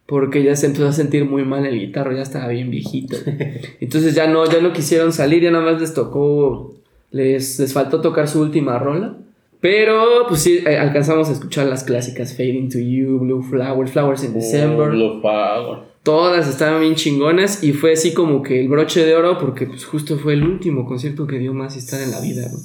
porque 0.07 0.43
ya 0.43 0.57
se 0.57 0.67
empezó 0.67 0.89
a 0.89 0.93
sentir 0.93 1.27
muy 1.27 1.45
mal 1.45 1.67
el 1.67 1.79
guitarro, 1.79 2.17
ya 2.17 2.23
estaba 2.23 2.49
bien 2.49 2.71
viejito. 2.71 3.17
Entonces 3.81 4.15
ya 4.15 4.27
no, 4.27 4.51
ya 4.51 4.61
no 4.63 4.73
quisieron 4.73 5.13
salir, 5.13 5.43
ya 5.43 5.51
nada 5.51 5.71
más 5.73 5.81
les 5.83 5.93
tocó, 5.93 6.75
les, 7.11 7.59
les 7.59 7.73
faltó 7.73 8.01
tocar 8.01 8.29
su 8.29 8.41
última 8.41 8.79
rola. 8.79 9.17
Pero 9.61 10.27
pues 10.29 10.41
sí, 10.41 10.61
eh, 10.65 10.77
alcanzamos 10.77 11.29
a 11.29 11.33
escuchar 11.33 11.67
las 11.67 11.83
clásicas 11.83 12.33
Fading 12.37 12.69
to 12.69 12.79
You, 12.79 13.19
Blue 13.19 13.43
Flowers, 13.43 13.91
Flowers 13.91 14.23
in 14.23 14.35
December. 14.35 14.91
Blue 14.91 15.21
Power. 15.21 15.81
Todas 16.05 16.49
estaban 16.49 16.81
bien 16.81 16.95
chingonas 16.95 17.63
y 17.65 17.73
fue 17.73 17.93
así 17.93 18.15
como 18.15 18.43
que 18.43 18.61
el 18.61 18.69
broche 18.69 19.05
de 19.05 19.15
oro 19.17 19.37
porque 19.39 19.67
pues 19.67 19.85
justo 19.85 20.17
fue 20.17 20.35
el 20.35 20.45
último 20.45 20.87
concierto 20.87 21.27
que 21.27 21.39
dio 21.39 21.53
más 21.55 21.77
estar 21.77 22.01
en 22.01 22.13
la 22.13 22.21
vida. 22.21 22.49
¿no? 22.51 22.59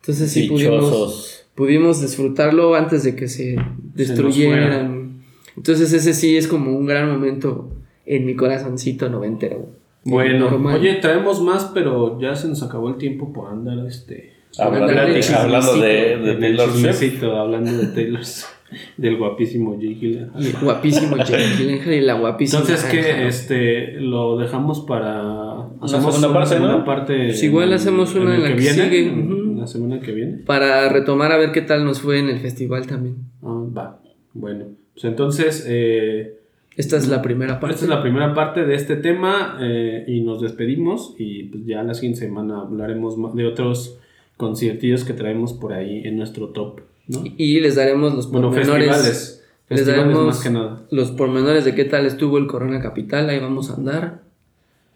Entonces 0.00 0.30
sí 0.30 0.48
pudimos 0.48 0.84
Dichosos. 0.84 1.46
pudimos 1.54 2.02
disfrutarlo 2.02 2.74
antes 2.74 3.04
de 3.04 3.16
que 3.16 3.26
se 3.26 3.56
destruyeran. 3.94 5.24
Entonces 5.56 5.92
ese 5.94 6.12
sí 6.12 6.36
es 6.36 6.46
como 6.46 6.76
un 6.76 6.84
gran 6.84 7.10
momento 7.10 7.70
en 8.04 8.26
mi 8.26 8.36
corazoncito 8.36 9.08
noventero. 9.08 9.70
Bueno, 10.04 10.50
normal. 10.50 10.78
oye, 10.80 10.94
traemos 10.96 11.40
más, 11.40 11.70
pero 11.72 12.20
ya 12.20 12.34
se 12.34 12.48
nos 12.48 12.62
acabó 12.62 12.88
el 12.90 12.96
tiempo 12.96 13.32
por 13.32 13.50
andar 13.50 13.86
este. 13.86 14.32
Hablando, 14.58 14.86
de, 14.86 15.34
hablando 15.34 15.76
de, 15.78 16.16
de 16.18 16.34
Taylor 16.36 16.70
Swift. 16.70 17.24
hablando 17.24 17.72
de 17.72 17.86
Taylor 17.88 18.24
Swift, 18.24 18.50
del 18.96 19.16
guapísimo 19.16 19.74
Jake 19.74 19.94
Gyllenhaal. 19.94 20.46
El 20.46 20.52
guapísimo 20.62 21.16
Jake 21.16 21.56
Gyllenhaal 21.58 21.92
y 21.94 22.00
la 22.02 22.14
guapísima. 22.14 22.60
Entonces, 22.62 22.84
que 22.88 23.26
este 23.26 23.92
lo 24.00 24.38
dejamos 24.38 24.80
para. 24.80 25.68
segunda 25.86 26.32
parte, 26.32 26.60
¿no? 26.60 26.84
parte 26.84 27.16
Pues 27.26 27.42
igual 27.42 27.68
en- 27.70 27.74
hacemos 27.74 28.14
una 28.14 28.36
en 28.36 28.42
la 28.42 28.48
que 28.50 28.54
viene, 28.54 28.84
sigue, 28.84 29.06
en 29.08 29.32
ujú. 29.32 29.60
La 29.60 29.66
semana 29.66 29.98
que 30.00 30.12
viene. 30.12 30.38
Para 30.44 30.88
retomar 30.88 31.32
a 31.32 31.36
ver 31.38 31.50
qué 31.50 31.62
tal 31.62 31.84
nos 31.84 32.00
fue 32.00 32.18
en 32.20 32.28
el 32.28 32.38
festival 32.38 32.86
también. 32.86 33.16
Ah, 33.42 33.64
va. 33.76 34.00
Bueno, 34.34 34.66
pues 34.92 35.04
entonces. 35.04 35.66
Eh, 35.68 36.33
Esta 36.76 36.96
es 36.96 37.08
la 37.08 37.22
primera 37.22 37.60
parte. 37.60 37.74
Esta 37.74 37.86
es 37.86 37.90
la 37.90 38.02
primera 38.02 38.34
parte 38.34 38.64
de 38.64 38.74
este 38.74 38.96
tema 38.96 39.58
eh, 39.60 40.04
y 40.08 40.20
nos 40.22 40.40
despedimos 40.40 41.14
y 41.18 41.44
pues 41.44 41.64
ya 41.66 41.82
la 41.82 41.94
siguiente 41.94 42.20
semana 42.20 42.62
hablaremos 42.62 43.16
de 43.36 43.46
otros 43.46 43.98
conciertillos 44.36 45.04
que 45.04 45.12
traemos 45.12 45.52
por 45.52 45.72
ahí 45.72 46.02
en 46.04 46.16
nuestro 46.16 46.48
top, 46.48 46.80
¿no? 47.06 47.22
Y 47.36 47.60
les 47.60 47.76
daremos 47.76 48.14
los 48.14 48.30
Bueno, 48.30 48.48
pormenores. 48.50 48.86
festivales. 48.88 49.40
Les 49.68 49.86
daremos 49.86 50.26
más 50.26 50.42
que 50.42 50.50
nada. 50.50 50.82
los 50.90 51.10
pormenores 51.12 51.64
de 51.64 51.74
qué 51.74 51.84
tal 51.84 52.04
estuvo 52.06 52.36
el 52.38 52.46
Corona 52.46 52.80
Capital. 52.82 53.28
Ahí 53.30 53.38
vamos 53.38 53.70
a 53.70 53.74
andar. 53.74 54.22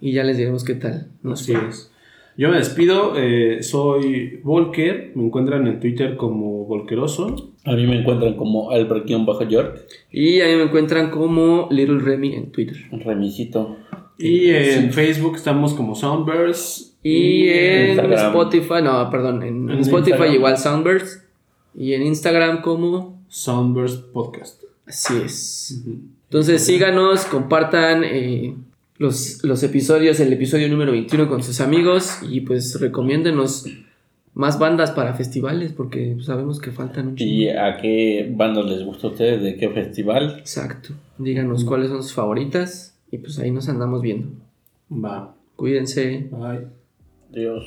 Y 0.01 0.13
ya 0.13 0.25
les 0.25 0.37
diremos 0.37 0.63
qué 0.65 0.75
tal. 0.75 1.09
nos 1.23 1.41
Así 1.43 1.53
es. 1.55 1.91
Yo 2.39 2.51
me 2.51 2.59
despido, 2.59 3.15
eh, 3.17 3.65
soy 3.65 4.39
Volker, 4.45 5.11
me 5.17 5.25
encuentran 5.25 5.67
en 5.67 5.81
Twitter 5.81 6.17
como 6.17 6.67
Volkeroso. 6.67 7.51
A 7.65 7.73
mí 7.73 7.85
me 7.85 7.99
encuentran 7.99 8.37
como 8.37 8.71
Albert-York, 8.71 9.81
Y 10.13 10.39
ahí 10.39 10.55
me 10.55 10.63
encuentran 10.63 11.11
como 11.11 11.67
Little 11.73 11.99
Remy 11.99 12.37
en 12.37 12.53
Twitter. 12.53 12.77
remisito. 12.93 13.77
Y 14.19 14.51
en 14.51 14.93
Facebook 14.93 15.35
estamos 15.35 15.75
como 15.75 15.97
Soundburst. 15.97 16.95
Y 17.03 17.49
en 17.49 17.89
Instagram. 17.91 18.29
Spotify, 18.29 18.83
no, 18.85 19.11
perdón, 19.11 19.43
en, 19.43 19.71
En 19.71 19.79
Spotify 19.81 20.11
Instagram. 20.11 20.35
igual 20.35 20.59
Soundburst. 20.59 21.25
Y 21.77 21.95
en 21.95 22.03
Instagram 22.07 22.63
como... 22.63 23.21
Soundburst 23.27 24.13
Podcast. 24.13 24.63
Así 24.87 25.15
es. 25.25 25.85
Entonces 26.29 26.65
síganos, 26.65 27.25
compartan 27.25 28.05
eh, 28.05 28.55
los, 28.99 29.43
los 29.45 29.63
episodios, 29.63 30.21
el 30.21 30.33
episodio 30.33 30.69
número 30.69 30.93
21 30.93 31.29
con 31.29 31.43
sus 31.43 31.61
amigos 31.61 32.19
y 32.29 32.41
pues 32.41 32.81
recomiéndenos 32.81 33.67
más 34.35 34.59
bandas 34.59 34.91
para 34.91 35.15
festivales 35.15 35.73
porque 35.73 36.17
sabemos 36.21 36.61
que 36.61 36.71
faltan 36.71 37.09
un 37.09 37.17
chingo. 37.17 37.33
¿Y 37.33 37.49
a 37.49 37.77
qué 37.77 38.33
bandas 38.35 38.67
les 38.67 38.85
gusta 38.85 39.09
a 39.09 39.11
ustedes? 39.11 39.43
¿De 39.43 39.57
qué 39.57 39.69
festival? 39.71 40.37
Exacto. 40.39 40.91
Díganos 41.19 41.65
cuáles 41.65 41.89
son 41.91 42.03
sus 42.03 42.13
favoritas 42.13 42.97
y 43.11 43.19
pues 43.19 43.39
ahí 43.39 43.51
nos 43.51 43.69
andamos 43.69 44.03
viendo. 44.03 44.29
Va. 44.93 45.35
Cuídense. 45.57 46.29
Bye. 46.31 46.67
Dios. 47.31 47.65